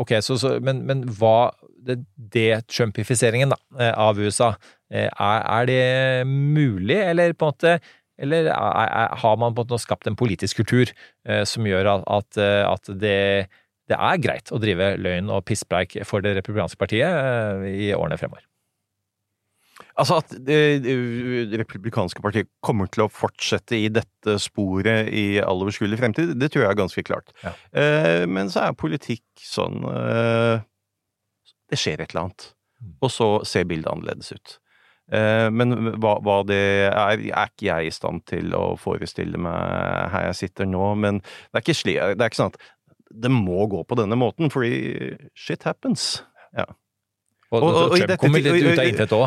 Ok, 0.00 0.14
så, 0.24 0.36
så 0.40 0.56
men, 0.64 0.80
men 0.88 1.04
hva 1.18 1.50
det, 1.86 2.00
det 2.16 2.50
Trumpifiseringen 2.70 3.54
eh, 3.78 3.94
av 3.94 4.20
USA, 4.20 4.52
eh, 4.92 5.08
er, 5.08 5.40
er 5.40 5.70
det 5.70 6.28
mulig, 6.28 6.98
eller 6.98 7.34
på 7.34 7.48
en 7.48 7.54
måte 7.54 7.78
eller 8.20 8.50
er, 8.52 9.14
har 9.16 9.36
man 9.40 9.54
på 9.56 9.64
en 9.64 9.70
måte 9.70 9.80
skapt 9.80 10.08
en 10.10 10.18
politisk 10.18 10.60
kultur 10.60 10.90
eh, 10.92 11.40
som 11.48 11.64
gjør 11.64 11.88
at, 11.94 12.36
at, 12.36 12.92
det, 13.00 13.48
det 13.88 13.96
er 13.96 14.20
greit 14.20 14.52
å 14.52 14.60
drive 14.60 14.92
løgn 15.00 15.32
og 15.32 15.46
pisspreik 15.48 15.96
for 16.04 16.20
det 16.20 16.36
republikanske 16.36 16.76
partiet 16.80 17.64
i 17.64 17.94
årene 17.96 18.20
fremover? 18.20 18.44
Altså 20.00 20.20
at 20.20 20.32
det, 20.46 20.58
det 20.84 21.60
republikanske 21.60 22.22
partiet 22.24 22.48
kommer 22.64 22.88
til 22.92 23.04
å 23.04 23.10
fortsette 23.12 23.76
i 23.76 23.88
dette 23.92 24.36
sporet 24.42 25.10
i 25.12 25.40
all 25.42 25.64
overskuelig 25.64 25.98
fremtid, 26.00 26.34
det 26.40 26.50
tror 26.52 26.64
jeg 26.64 26.72
er 26.72 26.80
ganske 26.80 27.04
klart. 27.06 27.32
Ja. 27.44 27.52
Eh, 27.72 28.24
men 28.30 28.52
så 28.52 28.66
er 28.66 28.78
politikk 28.78 29.24
sånn 29.44 29.82
eh, 29.90 30.62
Det 31.70 31.78
skjer 31.78 32.00
et 32.02 32.10
eller 32.14 32.26
annet. 32.28 32.48
Og 33.04 33.10
så 33.12 33.28
ser 33.46 33.64
bildet 33.68 33.90
annerledes 33.92 34.32
ut. 34.32 34.56
Eh, 35.12 35.48
men 35.50 35.74
hva, 36.00 36.16
hva 36.22 36.36
det 36.46 36.58
er, 36.88 37.18
er 37.30 37.48
ikke 37.50 37.66
jeg 37.66 37.86
i 37.90 37.94
stand 37.94 38.22
til 38.30 38.52
å 38.54 38.76
forestille 38.78 39.38
meg 39.42 40.10
her 40.12 40.28
jeg 40.30 40.38
sitter 40.44 40.68
nå. 40.70 40.94
Men 41.02 41.18
det 41.20 41.58
er 41.60 41.64
ikke, 41.64 41.74
sli, 41.80 41.94
det 41.98 42.20
er 42.20 42.30
ikke 42.30 42.40
sånn 42.42 42.54
at 42.54 42.60
det 43.10 43.30
må 43.34 43.64
gå 43.70 43.82
på 43.90 43.96
denne 43.98 44.14
måten, 44.18 44.50
fordi 44.54 45.16
shit 45.34 45.64
happens. 45.66 46.22
Ja. 46.54 46.66
Og, 47.50 47.62
Og- 47.62 47.74
og- 47.74 47.90
og 47.90 47.96
i 47.98 48.06
dette. 48.06 48.28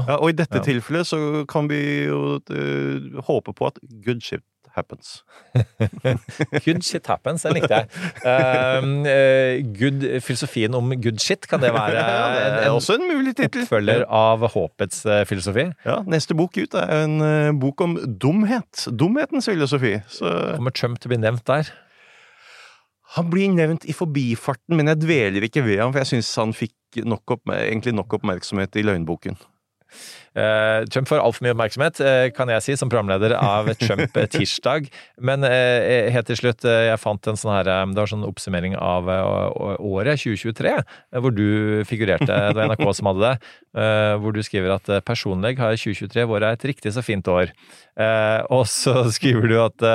Ja, 0.08 0.18
i 0.30 0.32
dette 0.32 0.56
Ja. 0.58 0.64
tilfellet 0.64 1.06
så 1.10 1.20
kan 1.52 1.68
vi 1.68 2.06
jo 2.08 2.40
uh, 2.40 3.22
håpe 3.28 3.52
på 3.54 3.68
at 3.68 3.80
good 4.06 4.22
shit 4.24 4.44
happens. 4.78 5.22
Good 6.66 6.84
shit 6.86 7.08
happens, 7.10 7.46
den 7.46 7.58
likte 7.58 7.84
jeg. 7.84 7.88
Eh, 8.26 9.60
good, 9.78 10.06
filosofien 10.26 10.74
om 10.78 10.92
good 11.02 11.22
shit, 11.22 11.48
kan 11.50 11.62
det 11.64 11.74
være 11.76 12.02
en, 12.48 12.58
en 12.64 12.78
også 12.78 12.98
en 12.98 13.08
mulig 13.10 13.36
tittel. 13.38 13.68
oppfølger 13.68 14.06
av 14.10 14.48
håpets 14.56 15.06
eh, 15.06 15.24
filosofi? 15.30 15.68
Ja, 15.86 16.02
neste 16.10 16.38
bok 16.38 16.58
ut 16.58 16.78
er 16.80 16.94
en 17.04 17.20
eh, 17.24 17.54
bok 17.60 17.86
om 17.86 17.96
dumhet. 18.20 18.88
Dumhetens 18.90 19.50
filosofi. 19.52 19.98
Så 20.12 20.30
Kommer 20.56 20.76
Trump 20.76 21.02
til 21.02 21.12
å 21.12 21.16
bli 21.16 21.24
nevnt 21.24 21.48
der? 21.50 21.74
han 23.14 23.30
blir 23.30 23.52
nevnt 23.54 23.84
i 23.86 23.94
forbifarten, 23.94 24.74
men 24.78 24.90
jeg 24.90 25.04
dveler 25.04 25.46
ikke 25.46 25.62
ved 25.66 25.82
ham, 25.84 25.92
for 25.94 26.02
jeg 26.02 26.16
syns 26.16 26.32
han 26.40 26.54
fikk 26.58 27.04
nok 27.06 27.36
opp, 27.36 27.52
egentlig 27.54 27.94
nok 27.94 28.16
oppmerksomhet 28.18 28.74
i 28.80 28.86
løgnboken. 28.88 29.38
Eh, 30.34 30.86
Trump 30.90 31.08
får 31.08 31.22
altfor 31.22 31.46
mye 31.46 31.54
oppmerksomhet, 31.54 32.00
eh, 32.02 32.28
kan 32.34 32.50
jeg 32.50 32.66
si, 32.66 32.76
som 32.80 32.90
programleder 32.90 33.36
av 33.38 33.70
Trump 33.78 34.18
tirsdag. 34.34 34.90
Men 35.22 35.46
eh, 35.46 36.10
helt 36.14 36.28
til 36.30 36.40
slutt, 36.40 36.66
jeg 36.66 37.02
fant 37.02 37.30
en 37.30 37.38
sånn 37.38 37.54
her 37.54 37.70
Det 37.70 38.00
var 38.00 38.10
sånn 38.10 38.26
oppsummering 38.26 38.76
av 38.80 39.10
året 39.78 40.24
2023, 40.24 40.74
eh, 40.74 41.22
hvor 41.22 41.36
du 41.36 41.84
figurerte. 41.90 42.26
Det 42.26 42.58
var 42.58 42.74
NRK 42.74 42.86
som 42.98 43.12
hadde 43.12 43.30
det. 43.30 43.54
Hvor 44.22 44.34
du 44.36 44.42
skriver 44.46 44.76
at 44.76 44.90
personlig 45.06 45.56
har 45.58 45.78
2023 45.78 46.26
vært 46.30 46.46
et 46.52 46.68
riktig 46.70 46.94
så 46.94 47.02
fint 47.06 47.28
år. 47.30 47.54
Og 48.54 48.68
så 48.70 49.06
skriver 49.18 49.50
du 49.50 49.58
at 49.64 49.90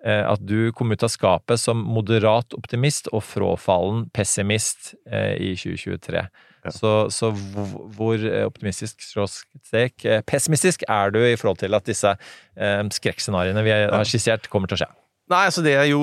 at 0.00 0.40
du 0.40 0.72
kom 0.72 0.88
ut 0.94 1.02
av 1.04 1.10
skapet 1.12 1.60
som 1.60 1.82
moderat 1.84 2.54
optimist 2.56 3.10
og 3.12 3.20
fråfallen 3.20 4.06
pessimist 4.16 4.94
i 5.04 5.52
2023. 5.60 6.22
Så, 6.68 6.94
så 7.14 7.30
hvor 7.32 7.88
hvor 7.96 8.24
optimistisk 8.46 9.02
skråstrek 9.04 10.04
eh, 10.04 10.22
pessimistisk 10.26 10.84
er 10.88 11.12
du 11.14 11.20
i 11.24 11.36
forhold 11.38 11.60
til 11.62 11.76
at 11.76 11.86
disse 11.88 12.14
eh, 12.14 12.82
skrekkscenarioene 12.96 13.64
vi 13.66 13.74
har 13.74 14.08
skissert, 14.08 14.50
kommer 14.52 14.70
til 14.70 14.80
å 14.80 14.82
skje? 14.84 14.90
Nei, 15.30 15.44
altså 15.46 15.62
det 15.62 15.76
jeg 15.76 15.92
jo 15.92 16.00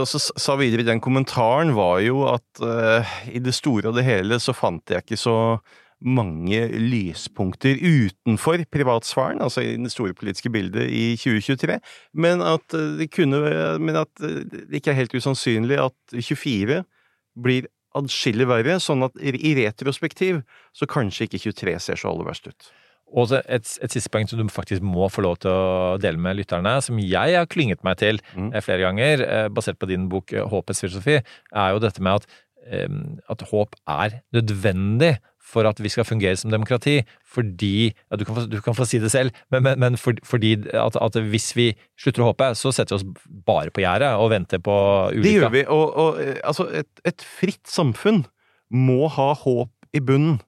også 0.00 0.20
sa 0.40 0.56
videre 0.56 0.80
i 0.80 0.88
den 0.88 1.02
kommentaren, 1.04 1.74
var 1.76 1.98
jo 2.00 2.22
at 2.30 2.62
uh, 2.64 3.10
i 3.28 3.42
det 3.44 3.52
store 3.52 3.90
og 3.90 3.98
det 3.98 4.06
hele 4.06 4.38
så 4.40 4.54
fant 4.56 4.88
jeg 4.88 5.04
ikke 5.04 5.18
så 5.20 5.34
mange 6.02 6.62
lyspunkter 6.80 7.76
utenfor 7.76 8.64
privatsfæren, 8.72 9.42
altså 9.44 9.60
i 9.60 9.76
det 9.76 9.92
store 9.92 10.16
politiske 10.16 10.50
bildet 10.50 10.88
i 10.88 11.12
2023, 11.20 11.76
men 12.16 12.40
at 12.42 12.64
det 12.72 13.10
kunne 13.12 13.42
Men 13.78 14.00
at 14.00 14.10
det 14.24 14.80
ikke 14.80 14.90
er 14.90 15.02
helt 15.02 15.14
usannsynlig 15.14 15.78
at 15.78 16.16
24 16.16 16.82
blir 17.44 17.68
adskillig 17.98 18.46
verre, 18.50 18.78
sånn 18.82 19.04
at 19.06 19.18
i 19.20 19.54
retrospektiv 19.58 20.42
så 20.76 20.88
kanskje 20.90 21.28
ikke 21.28 21.42
23 21.50 21.78
ser 21.80 22.00
så 22.00 22.12
aller 22.12 22.28
verst 22.30 22.48
ut. 22.48 22.70
Og 23.12 23.28
så 23.28 23.42
et, 23.44 23.68
et 23.84 23.92
siste 23.92 24.08
poeng 24.12 24.28
som 24.28 24.40
du 24.40 24.46
faktisk 24.48 24.84
må 24.84 25.08
få 25.12 25.24
lov 25.26 25.36
til 25.42 25.52
å 25.52 25.98
dele 26.00 26.16
med 26.16 26.38
lytterne, 26.38 26.78
som 26.80 26.96
jeg 27.02 27.36
har 27.36 27.48
klynget 27.50 27.82
meg 27.84 27.98
til 28.00 28.22
Mm. 28.32 28.54
eh, 28.54 28.62
flere 28.64 28.86
ganger, 28.86 29.20
eh, 29.26 29.48
basert 29.52 29.78
på 29.78 29.88
din 29.90 30.08
bok 30.08 30.32
eh, 30.32 30.46
Håpets 30.48 30.80
filosofi, 30.80 31.18
er 31.20 31.68
jo 31.74 31.82
dette 31.82 32.00
med 32.00 32.22
at, 32.22 32.26
at 33.28 33.42
håp 33.50 33.74
er 33.90 34.20
nødvendig 34.32 35.16
for 35.52 35.68
at 35.68 35.80
vi 35.82 35.90
skal 35.92 36.06
fungere 36.08 36.38
som 36.40 36.52
demokrati. 36.52 37.00
Fordi 37.28 37.90
ja, 37.90 38.18
du, 38.18 38.24
kan 38.28 38.38
få, 38.38 38.46
du 38.50 38.58
kan 38.64 38.76
få 38.76 38.86
si 38.88 39.00
det 39.02 39.12
selv, 39.12 39.34
men, 39.52 39.64
men, 39.66 39.80
men 39.82 39.98
for, 40.00 40.16
fordi 40.26 40.54
at, 40.72 40.96
at 40.96 41.20
hvis 41.32 41.52
vi 41.58 41.70
slutter 42.00 42.24
å 42.24 42.30
håpe, 42.32 42.52
så 42.58 42.72
setter 42.74 42.96
vi 42.96 43.00
oss 43.00 43.34
bare 43.46 43.72
på 43.74 43.84
gjerdet 43.84 44.14
og 44.20 44.32
venter 44.32 44.62
på 44.64 44.78
ulykka. 45.12 45.26
Det 45.28 45.36
gjør 45.36 45.54
vi, 45.56 45.66
og, 45.76 45.84
og 46.04 46.22
altså, 46.40 46.68
et, 46.82 46.90
et 47.08 47.28
fritt 47.40 47.64
samfunn 47.70 48.24
må 48.72 49.06
ha 49.12 49.32
håp 49.36 49.92
i 49.92 50.00
bunnen, 50.00 50.40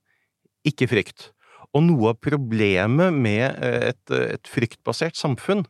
ikke 0.65 0.89
frykt. 0.89 1.31
Og 1.75 1.83
noe 1.83 2.13
av 2.13 2.21
problemet 2.23 3.17
med 3.19 3.45
eh, 3.59 3.91
et, 3.91 4.15
et 4.15 4.51
fryktbasert 4.51 5.19
samfunn, 5.19 5.65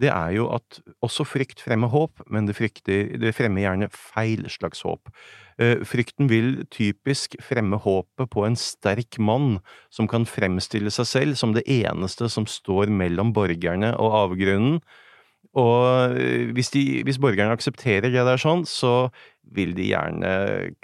det 0.00 0.08
er 0.08 0.32
jo 0.38 0.48
at 0.54 0.80
også 1.04 1.26
frykt 1.28 1.60
fremmer 1.60 1.92
håp, 1.92 2.22
men 2.32 2.48
det, 2.48 2.56
frykter, 2.56 3.12
det 3.20 3.34
fremmer 3.36 3.66
gjerne 3.66 3.90
feil 3.92 4.46
slags 4.48 4.80
håp. 4.86 5.12
Eh, 5.60 5.84
Frykten 5.84 6.30
vil 6.30 6.64
typisk 6.72 7.36
fremme 7.44 7.76
håpet 7.80 8.30
på 8.32 8.46
en 8.46 8.56
sterk 8.56 9.18
mann 9.20 9.58
som 9.92 10.08
kan 10.08 10.24
fremstille 10.28 10.92
seg 10.94 11.08
selv 11.08 11.40
som 11.40 11.52
det 11.56 11.66
eneste 11.68 12.30
som 12.32 12.48
står 12.48 12.92
mellom 12.92 13.34
borgerne 13.36 13.92
og 14.00 14.16
avgrunnen. 14.24 14.80
Og 15.58 16.16
eh, 16.16 16.48
hvis, 16.54 16.70
de, 16.72 16.84
hvis 17.04 17.18
borgerne 17.20 17.52
aksepterer 17.56 18.08
det 18.08 18.24
der 18.24 18.40
sånn, 18.40 18.62
så 18.68 19.10
vil 19.50 19.72
de 19.74 19.88
gjerne 19.88 20.30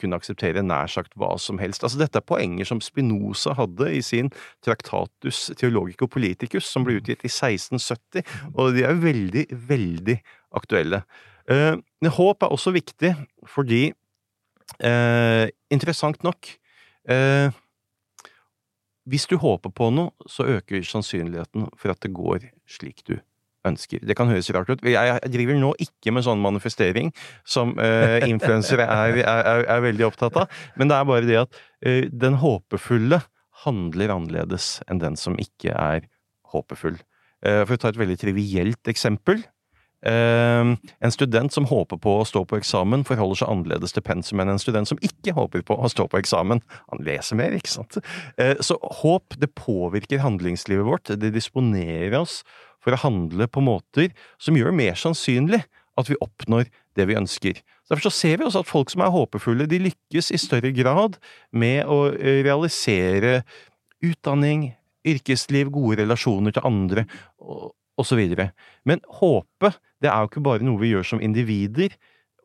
kunne 0.01 0.19
akseptere 0.19 0.65
nær 0.67 0.91
sagt 0.91 1.15
hva 1.17 1.37
som 1.39 1.61
helst. 1.63 1.85
Altså 1.87 2.01
Dette 2.01 2.19
er 2.19 2.27
poenger 2.27 2.67
som 2.67 2.83
Spinoza 2.83 3.55
hadde 3.57 3.93
i 3.95 4.03
sin 4.03 4.33
Traktatus 4.67 5.53
Theologico 5.61 6.09
Politicus, 6.11 6.67
som 6.67 6.87
ble 6.87 6.99
utgitt 6.99 7.23
i 7.23 7.31
1670, 7.31 8.27
og 8.57 8.75
de 8.75 8.83
er 8.89 8.99
veldig, 9.01 9.47
veldig 9.71 10.19
aktuelle. 10.59 11.05
Eh, 11.47 11.77
men 12.03 12.17
håp 12.19 12.43
er 12.43 12.53
også 12.53 12.75
viktig 12.75 13.15
fordi, 13.47 13.93
eh, 14.85 15.47
interessant 15.73 16.23
nok 16.27 16.51
eh, 17.09 17.49
Hvis 19.07 19.27
du 19.31 19.37
håper 19.39 19.71
på 19.71 19.91
noe, 19.95 20.13
så 20.27 20.49
øker 20.57 20.83
sannsynligheten 20.83 21.69
for 21.79 21.95
at 21.95 22.03
det 22.03 22.13
går 22.17 22.51
slik 22.67 23.05
du 23.07 23.17
ønsker. 23.67 24.03
Det 24.07 24.17
kan 24.19 24.31
høres 24.31 24.51
rart 24.55 24.71
ut. 24.71 24.83
Jeg 24.87 25.33
driver 25.33 25.59
nå 25.59 25.73
ikke 25.83 26.15
med 26.15 26.27
sånn 26.27 26.43
manifestering 26.43 27.13
som 27.49 27.75
uh, 27.79 28.19
influensere 28.27 28.87
er, 28.87 29.21
er, 29.23 29.65
er, 29.65 29.83
veldig 29.85 30.07
opptatt 30.09 30.39
av, 30.43 30.61
men 30.79 30.91
det 30.91 30.99
er 30.99 31.09
bare 31.09 31.27
det 31.27 31.41
at 31.41 31.59
eh, 31.83 32.07
den 32.11 32.39
håpefulle 32.43 33.21
handler 33.65 34.15
annerledes 34.15 34.77
enn 34.91 35.03
den 35.03 35.19
som 35.19 35.39
ikke 35.43 35.75
er 35.75 36.07
håpefull. 36.53 36.99
Eh, 37.45 37.63
for 37.65 37.77
å 37.77 37.81
ta 37.81 37.93
et 37.93 38.01
veldig 38.01 38.19
trivielt 38.21 38.93
eksempel. 38.93 39.43
Eh, 40.05 40.77
en 41.01 41.15
student 41.15 41.53
som 41.53 41.67
håper 41.67 41.99
på 42.03 42.19
å 42.21 42.27
stå 42.29 42.45
på 42.49 42.59
eksamen, 42.61 43.05
forholder 43.09 43.41
seg 43.41 43.53
annerledes 43.53 43.97
til 43.97 44.05
pensum 44.05 44.43
enn 44.43 44.53
en 44.53 44.61
student 44.61 44.91
som 44.91 45.01
ikke 45.05 45.35
håper 45.37 45.65
på 45.67 45.79
å 45.79 45.91
stå 45.91 46.09
på 46.13 46.21
eksamen. 46.21 46.61
Han 46.93 47.05
leser 47.07 47.41
mer, 47.41 47.57
ikke 47.57 47.73
sant? 47.79 47.99
Eh, 48.37 48.57
så 48.61 48.77
håp, 49.01 49.39
det 49.41 49.55
påvirker 49.57 50.23
handlingslivet 50.23 50.87
vårt. 50.87 51.15
Det 51.17 51.33
disponerer 51.35 52.19
oss 52.21 52.43
for 52.83 52.95
å 52.95 53.01
handle 53.03 53.49
på 53.51 53.65
måter 53.65 54.13
som 54.43 54.59
gjør 54.59 54.77
mer 54.77 54.99
sannsynlig 55.01 55.65
at 55.97 56.11
vi 56.11 56.19
oppnår 56.21 56.69
det 56.97 57.07
vi 57.09 57.17
ønsker. 57.17 57.63
Derfor 57.89 58.09
så 58.09 58.15
ser 58.15 58.39
vi 58.39 58.47
også 58.47 58.63
at 58.65 58.69
folk 58.69 58.93
som 58.93 59.03
er 59.05 59.15
håpefulle, 59.15 59.69
de 59.71 59.81
lykkes 59.89 60.33
i 60.35 60.41
større 60.41 60.73
grad 60.77 61.17
med 61.57 61.89
å 61.89 62.11
eh, 62.13 62.43
realisere 62.45 63.41
utdanning, 64.05 64.75
yrkesliv, 65.07 65.71
gode 65.73 66.03
relasjoner 66.03 66.55
til 66.55 66.67
andre, 66.69 67.07
osv. 68.01 68.21
Men 68.85 69.03
håpe, 69.21 69.73
det 70.03 70.11
er 70.11 70.21
jo 70.23 70.31
ikke 70.31 70.45
bare 70.45 70.67
noe 70.67 70.81
vi 70.83 70.93
gjør 70.93 71.11
som 71.15 71.23
individer. 71.25 71.95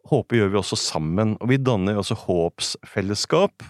Håpe 0.10 0.40
gjør 0.40 0.54
vi 0.54 0.60
også 0.62 0.80
sammen, 0.80 1.36
og 1.42 1.52
vi 1.52 1.60
danner 1.62 2.00
også 2.02 2.18
håpsfellesskap. 2.24 3.66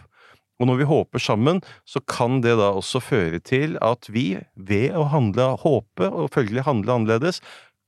Og 0.62 0.70
når 0.70 0.78
vi 0.78 0.90
håper 0.92 1.24
sammen, 1.24 1.64
så 1.90 2.00
kan 2.06 2.44
det 2.46 2.54
da 2.60 2.70
også 2.78 3.02
føre 3.02 3.42
til 3.42 3.80
at 3.82 4.06
vi, 4.14 4.38
ved 4.56 4.94
å 4.94 5.08
handle 5.10 5.56
håpe, 5.64 6.06
og 6.06 6.30
følgelig 6.36 6.68
handle 6.68 7.00
annerledes, 7.00 7.42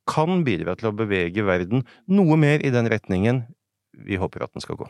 kan 0.10 0.42
bidra 0.44 0.74
til 0.76 0.90
å 0.90 0.98
bevege 0.98 1.46
verden 1.48 1.86
noe 2.12 2.36
mer 2.40 2.66
i 2.66 2.74
den 2.74 2.90
retningen 2.92 3.46
vi 3.94 4.18
håper 4.20 4.44
at 4.44 4.58
den 4.58 4.66
skal 4.66 4.82
gå. 4.82 4.90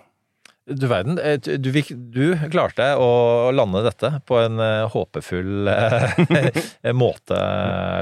Du 0.64 0.86
verden, 0.88 1.18
eh, 1.20 1.36
du, 1.38 1.72
du 1.91 2.38
klarte 2.51 2.86
å 2.95 3.51
lande 3.51 3.82
dette 3.84 4.14
på 4.24 4.38
en 4.39 4.61
eh, 4.64 4.86
håpefull 4.93 5.68
eh, 5.74 6.93
måte, 6.95 7.39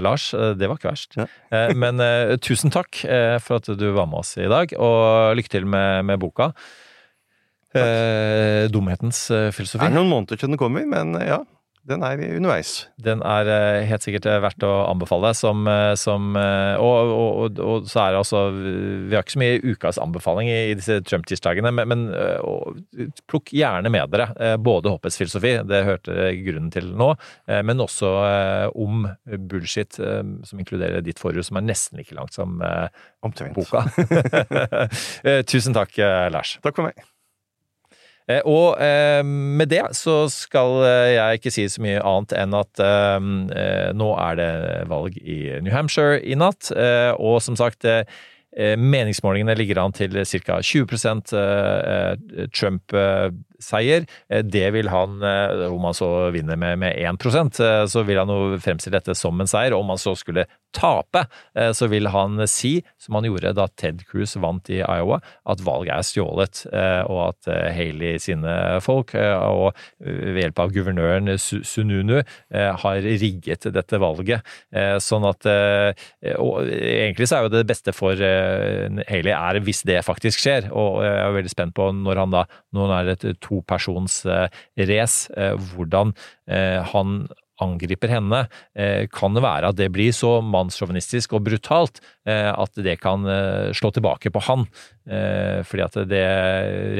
Lars. 0.06 0.28
Det 0.60 0.70
var 0.70 0.78
ikke 0.78 0.92
verst. 0.92 1.18
Ja. 1.18 1.26
Men 1.74 2.02
tusen 2.44 2.74
takk 2.74 3.02
for 3.42 3.58
at 3.58 3.72
du 3.80 3.88
var 3.96 4.06
med 4.12 4.22
oss 4.22 4.36
i 4.38 4.50
dag, 4.52 4.76
og 4.78 5.34
lykke 5.40 5.56
til 5.56 5.66
med, 5.66 6.06
med 6.06 6.22
boka. 6.22 6.52
Eh, 7.74 8.70
Dumhetens 8.70 9.26
filosofi. 9.56 9.82
Det 9.82 9.90
er 9.90 9.98
noen 9.98 10.12
måneder 10.12 10.38
til 10.38 10.54
den 10.54 10.62
kommer, 10.62 10.86
men 10.86 11.18
ja, 11.18 11.42
den 11.90 12.04
er 12.06 12.20
underveis. 12.38 12.72
Den 13.02 13.24
er 13.26 13.48
eh, 13.50 13.84
helt 13.90 14.04
sikkert 14.06 14.28
eh, 14.30 14.38
verdt 14.44 14.62
å 14.66 14.70
anbefale. 14.86 15.32
Som, 15.38 15.66
eh, 15.70 15.94
som, 15.98 16.36
og, 16.38 17.14
og, 17.16 17.40
og, 17.42 17.62
og 17.66 17.88
så 17.90 18.04
er 18.04 18.14
det 18.14 18.20
altså 18.22 18.42
Vi 18.54 19.16
har 19.16 19.26
ikke 19.26 19.36
så 19.36 19.42
mye 19.42 19.74
ukas 19.74 20.00
anbefaling 20.02 20.52
i, 20.52 20.60
i 20.72 20.78
disse 20.78 21.00
Trump-tirsdagene, 21.08 21.74
men, 21.74 21.90
men 21.90 22.06
og, 22.46 22.82
plukk 23.32 23.54
gjerne 23.56 23.90
med 23.94 24.14
dere 24.14 24.58
både 24.62 24.94
håpets 24.94 25.18
filosofi, 25.20 25.56
det 25.68 25.84
hørte 25.88 26.14
dere 26.14 26.36
grunnen 26.44 26.72
til 26.74 26.92
nå, 26.98 27.10
men 27.66 27.84
også 27.84 28.12
om 28.78 29.06
bullshit, 29.50 29.98
som 29.98 30.62
inkluderer 30.62 31.04
ditt 31.06 31.22
forhus, 31.22 31.50
som 31.50 31.60
er 31.62 31.68
nesten 31.70 32.02
like 32.02 32.16
langt 32.18 32.36
som 32.38 32.60
Omtrent. 33.26 33.56
boka. 33.58 33.86
Tusen 35.52 35.78
takk, 35.78 35.98
Lars. 36.34 36.58
Takk 36.62 36.78
for 36.78 36.92
meg. 36.92 37.11
Eh, 38.30 38.42
Og 38.46 38.78
eh, 38.82 39.24
med 39.26 39.72
det 39.72 39.84
så 39.98 40.26
skal 40.32 40.82
eh, 40.86 41.14
jeg 41.16 41.40
ikke 41.40 41.54
si 41.54 41.68
så 41.70 41.84
mye 41.84 42.02
annet 42.02 42.36
enn 42.38 42.58
at 42.58 42.84
nå 43.98 44.10
er 44.18 44.36
det 44.40 44.52
valg 44.92 45.18
i 45.22 45.40
New 45.64 45.74
Hampshire 45.74 46.20
i 46.22 46.36
natt, 46.38 46.72
og 47.20 47.42
som 47.44 47.58
sagt 47.60 47.86
Meningsmålingene 48.52 49.56
ligger 49.56 49.80
an 49.80 49.94
til 49.96 50.12
ca. 50.12 50.58
20% 50.60 51.32
eh, 51.40 53.30
Trump-seier. 53.62 54.06
Eh, 54.30 54.44
Det 54.44 54.72
vil 54.74 54.90
han, 54.90 55.22
eh, 55.24 55.72
om 55.72 55.84
han 55.84 55.94
så 55.94 56.32
vinner 56.32 56.56
med, 56.58 56.80
med 56.80 56.96
1 56.98 57.60
eh, 57.60 57.86
så 57.86 58.04
vil 58.04 58.18
han 58.18 58.28
jo 58.28 58.58
fremstille 58.60 59.00
dette 59.00 59.16
som 59.16 59.40
en 59.40 59.48
seier. 59.48 59.74
Om 59.74 59.90
han 59.90 59.98
så 59.98 60.16
skulle 60.16 60.46
tape, 60.72 61.26
så 61.76 61.88
vil 61.92 62.08
han 62.08 62.48
si, 62.48 62.82
som 62.98 63.18
han 63.18 63.26
gjorde 63.26 63.52
da 63.58 63.66
Ted 63.76 64.06
Cruz 64.08 64.38
vant 64.40 64.70
i 64.72 64.78
Iowa, 64.80 65.18
at 65.46 65.60
valget 65.60 65.92
er 65.98 66.06
stjålet, 66.08 66.62
og 67.12 67.20
at 67.26 67.50
Haley 67.76 68.16
sine 68.24 68.80
folk, 68.80 69.12
og 69.20 69.76
ved 70.00 70.40
hjelp 70.40 70.62
av 70.64 70.72
guvernøren 70.72 71.28
Sununu, 71.36 72.22
har 72.56 73.04
rigget 73.04 73.68
dette 73.68 74.00
valget. 74.00 74.48
Sånn 75.04 75.28
at 75.28 75.44
Og 76.40 76.72
egentlig 76.72 77.28
så 77.28 77.42
er 77.42 77.50
jo 77.50 77.54
det 77.58 77.68
beste 77.68 77.92
for 77.92 78.16
Haley 78.16 79.36
er 79.36 79.60
hvis 79.60 79.84
det 79.84 80.00
faktisk 80.08 80.40
skjer, 80.40 80.72
og 80.72 81.04
jeg 81.04 81.20
er 81.20 81.36
veldig 81.36 81.52
spent 81.52 81.76
på 81.76 81.92
når 82.00 82.24
han 82.24 82.32
da, 82.32 82.46
han 82.80 82.96
er 82.96 83.12
et 83.18 83.28
topersons 83.44 83.51
eh, 83.52 84.48
race, 84.88 85.32
eh, 85.38 85.56
hvordan 85.76 86.14
eh, 86.48 86.82
han 86.94 87.28
angriper 87.62 88.12
henne, 88.12 88.46
eh, 88.76 89.08
kan 89.12 89.36
det 89.36 89.44
være 89.46 89.72
at 89.72 89.78
det 89.80 89.92
blir 89.94 90.14
så 90.16 90.40
mannssjåvinistisk 90.46 91.36
og 91.38 91.46
brutalt 91.46 92.02
eh, 92.28 92.50
at 92.50 92.78
det 92.82 92.98
kan 93.02 93.26
eh, 93.30 93.72
slå 93.78 93.92
tilbake 93.94 94.32
på 94.34 94.42
han. 94.48 94.66
Eh, 95.12 95.62
fordi 95.66 95.84
at 95.86 95.98
det 96.10 96.26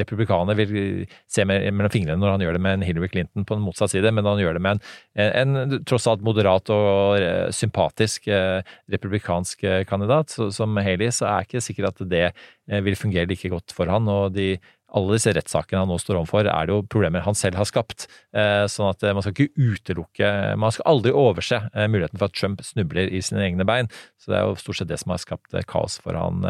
republikanerne 0.00 0.56
vil 0.58 1.04
se 1.30 1.44
mellom 1.46 1.90
fingrene 1.92 2.18
når 2.20 2.34
han 2.34 2.44
gjør 2.46 2.58
det 2.58 2.62
med 2.64 2.78
en 2.78 2.86
Hillary 2.86 3.10
Clinton 3.12 3.46
på 3.46 3.56
en 3.56 3.64
motsatt 3.64 3.94
side, 3.94 4.10
men 4.14 4.26
han 4.26 4.42
gjør 4.42 4.58
det 4.58 4.64
med 4.64 4.82
en, 5.14 5.56
en, 5.56 5.78
tross 5.88 6.08
alt 6.10 6.24
moderat 6.26 6.70
og 6.74 7.18
eh, 7.18 7.48
sympatisk 7.54 8.28
eh, 8.30 8.60
republikansk 8.92 9.66
eh, 9.66 9.82
kandidat 9.88 10.34
som 10.34 10.78
Haley, 10.78 11.10
så 11.14 11.28
er 11.30 11.42
det 11.42 11.50
ikke 11.50 11.66
sikkert 11.66 11.94
at 11.94 12.06
det 12.10 12.26
eh, 12.30 12.82
vil 12.84 12.98
fungere 12.98 13.30
like 13.30 13.50
godt 13.52 13.74
for 13.74 13.90
han. 13.90 14.10
og 14.10 14.34
de 14.36 14.56
alle 14.96 15.16
disse 15.16 15.32
rettssakene 15.32 15.82
han 15.82 15.90
nå 15.90 15.96
står 16.00 16.18
overfor, 16.20 16.48
er 16.48 16.68
det 16.68 16.74
jo 16.74 16.82
problemer 16.92 17.24
han 17.24 17.36
selv 17.38 17.58
har 17.60 17.68
skapt. 17.68 18.06
Eh, 18.36 18.64
Sånn 18.70 18.90
at 18.90 19.02
eh, 19.04 19.14
man 19.16 19.24
skal 19.24 19.34
ikke 19.34 19.72
utelukke 19.72 20.28
Man 20.60 20.72
skal 20.74 20.88
aldri 20.90 21.12
overse 21.16 21.58
eh, 21.72 21.88
muligheten 21.90 22.20
for 22.20 22.28
at 22.28 22.36
Trump 22.36 22.62
snubler 22.66 23.08
i 23.08 23.22
sine 23.24 23.42
egne 23.46 23.66
bein. 23.68 23.90
Så 24.20 24.32
det 24.32 24.38
er 24.38 24.46
jo 24.46 24.58
stort 24.60 24.80
sett 24.80 24.90
det 24.90 25.00
som 25.00 25.14
har 25.14 25.22
skapt 25.22 25.56
kaos 25.68 25.98
for 26.02 26.16
han 26.16 26.44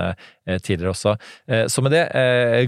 tidligere 0.61 0.93
også. 0.93 1.15
Så 1.73 1.83
med 1.85 1.95
det, 1.95 2.03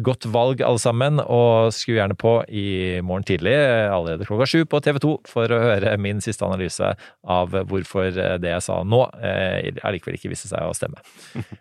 godt 0.06 0.24
valg 0.32 0.62
alle 0.64 0.80
sammen, 0.80 1.20
og 1.20 1.74
skru 1.76 1.98
gjerne 1.98 2.16
på 2.16 2.32
i 2.48 3.02
morgen 3.04 3.26
tidlig, 3.28 3.52
allerede 3.92 4.24
klokka 4.24 4.48
sju 4.48 4.64
på 4.70 4.80
TV 4.84 5.02
2, 5.04 5.12
for 5.28 5.52
å 5.52 5.60
høre 5.60 5.92
min 6.00 6.24
siste 6.24 6.46
analyse 6.48 6.94
av 7.20 7.58
hvorfor 7.68 8.14
det 8.40 8.54
jeg 8.54 8.64
sa 8.64 8.80
nå, 8.80 9.04
allikevel 9.84 10.16
ikke 10.16 10.32
viste 10.32 10.48
seg 10.48 10.64
å 10.64 10.72
stemme. 10.76 11.04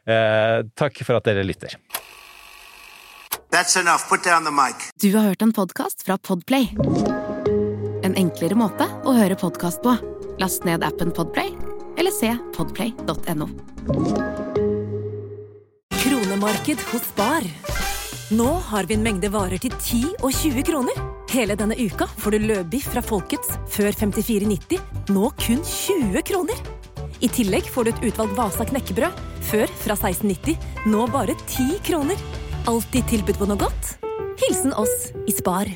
Takk 0.79 1.03
for 1.03 1.19
at 1.19 1.27
dere 1.27 1.43
lytter. 1.43 1.75
That's 3.53 3.75
enough. 3.81 4.09
Put 4.09 4.23
down 4.23 4.43
the 4.43 4.51
mic. 4.51 4.75
Du 5.01 5.15
har 5.15 5.23
hørt 5.23 5.41
en 5.41 5.53
podkast 5.53 6.03
fra 6.03 6.17
Podplay. 6.17 6.69
En 8.03 8.15
enklere 8.17 8.57
måte 8.57 8.87
å 9.05 9.13
høre 9.13 9.37
podkast 9.37 9.83
på. 9.83 9.93
Last 10.41 10.65
ned 10.65 10.81
appen 10.81 11.11
Podplay, 11.13 11.51
eller 12.01 12.09
se 12.09 12.31
podplay.no. 12.57 13.45
Kronemarked 15.99 16.81
hos 16.89 17.05
Bar. 17.15 17.45
Nå 18.33 18.49
har 18.71 18.89
vi 18.89 18.97
en 18.97 19.05
mengde 19.05 19.29
varer 19.29 19.61
til 19.61 19.77
10 19.77 20.01
og 20.23 20.33
20 20.33 20.65
kroner. 20.71 21.05
Hele 21.29 21.53
denne 21.53 21.77
uka 21.77 22.09
får 22.09 22.33
du 22.33 22.47
løbiff 22.49 22.89
fra 22.89 23.05
Folkets 23.05 23.53
før 23.69 23.93
54,90, 23.93 24.81
nå 25.13 25.29
kun 25.45 25.61
20 25.61 26.25
kroner. 26.25 26.69
I 27.21 27.29
tillegg 27.29 27.69
får 27.69 27.85
du 27.85 27.93
et 27.93 28.07
utvalgt 28.09 28.33
Vasa 28.33 28.65
knekkebrød, 28.65 29.25
før 29.45 29.77
fra 29.85 29.99
16,90, 30.09 30.57
nå 30.89 31.05
bare 31.13 31.37
10 31.45 31.83
kroner. 31.85 32.31
Alltid 32.63 33.03
tilbud 33.11 33.35
på 33.35 33.47
noe 33.49 33.59
godt. 33.59 33.97
Hilsen 34.39 34.71
oss 34.79 35.09
i 35.27 35.33
Spar. 35.35 35.67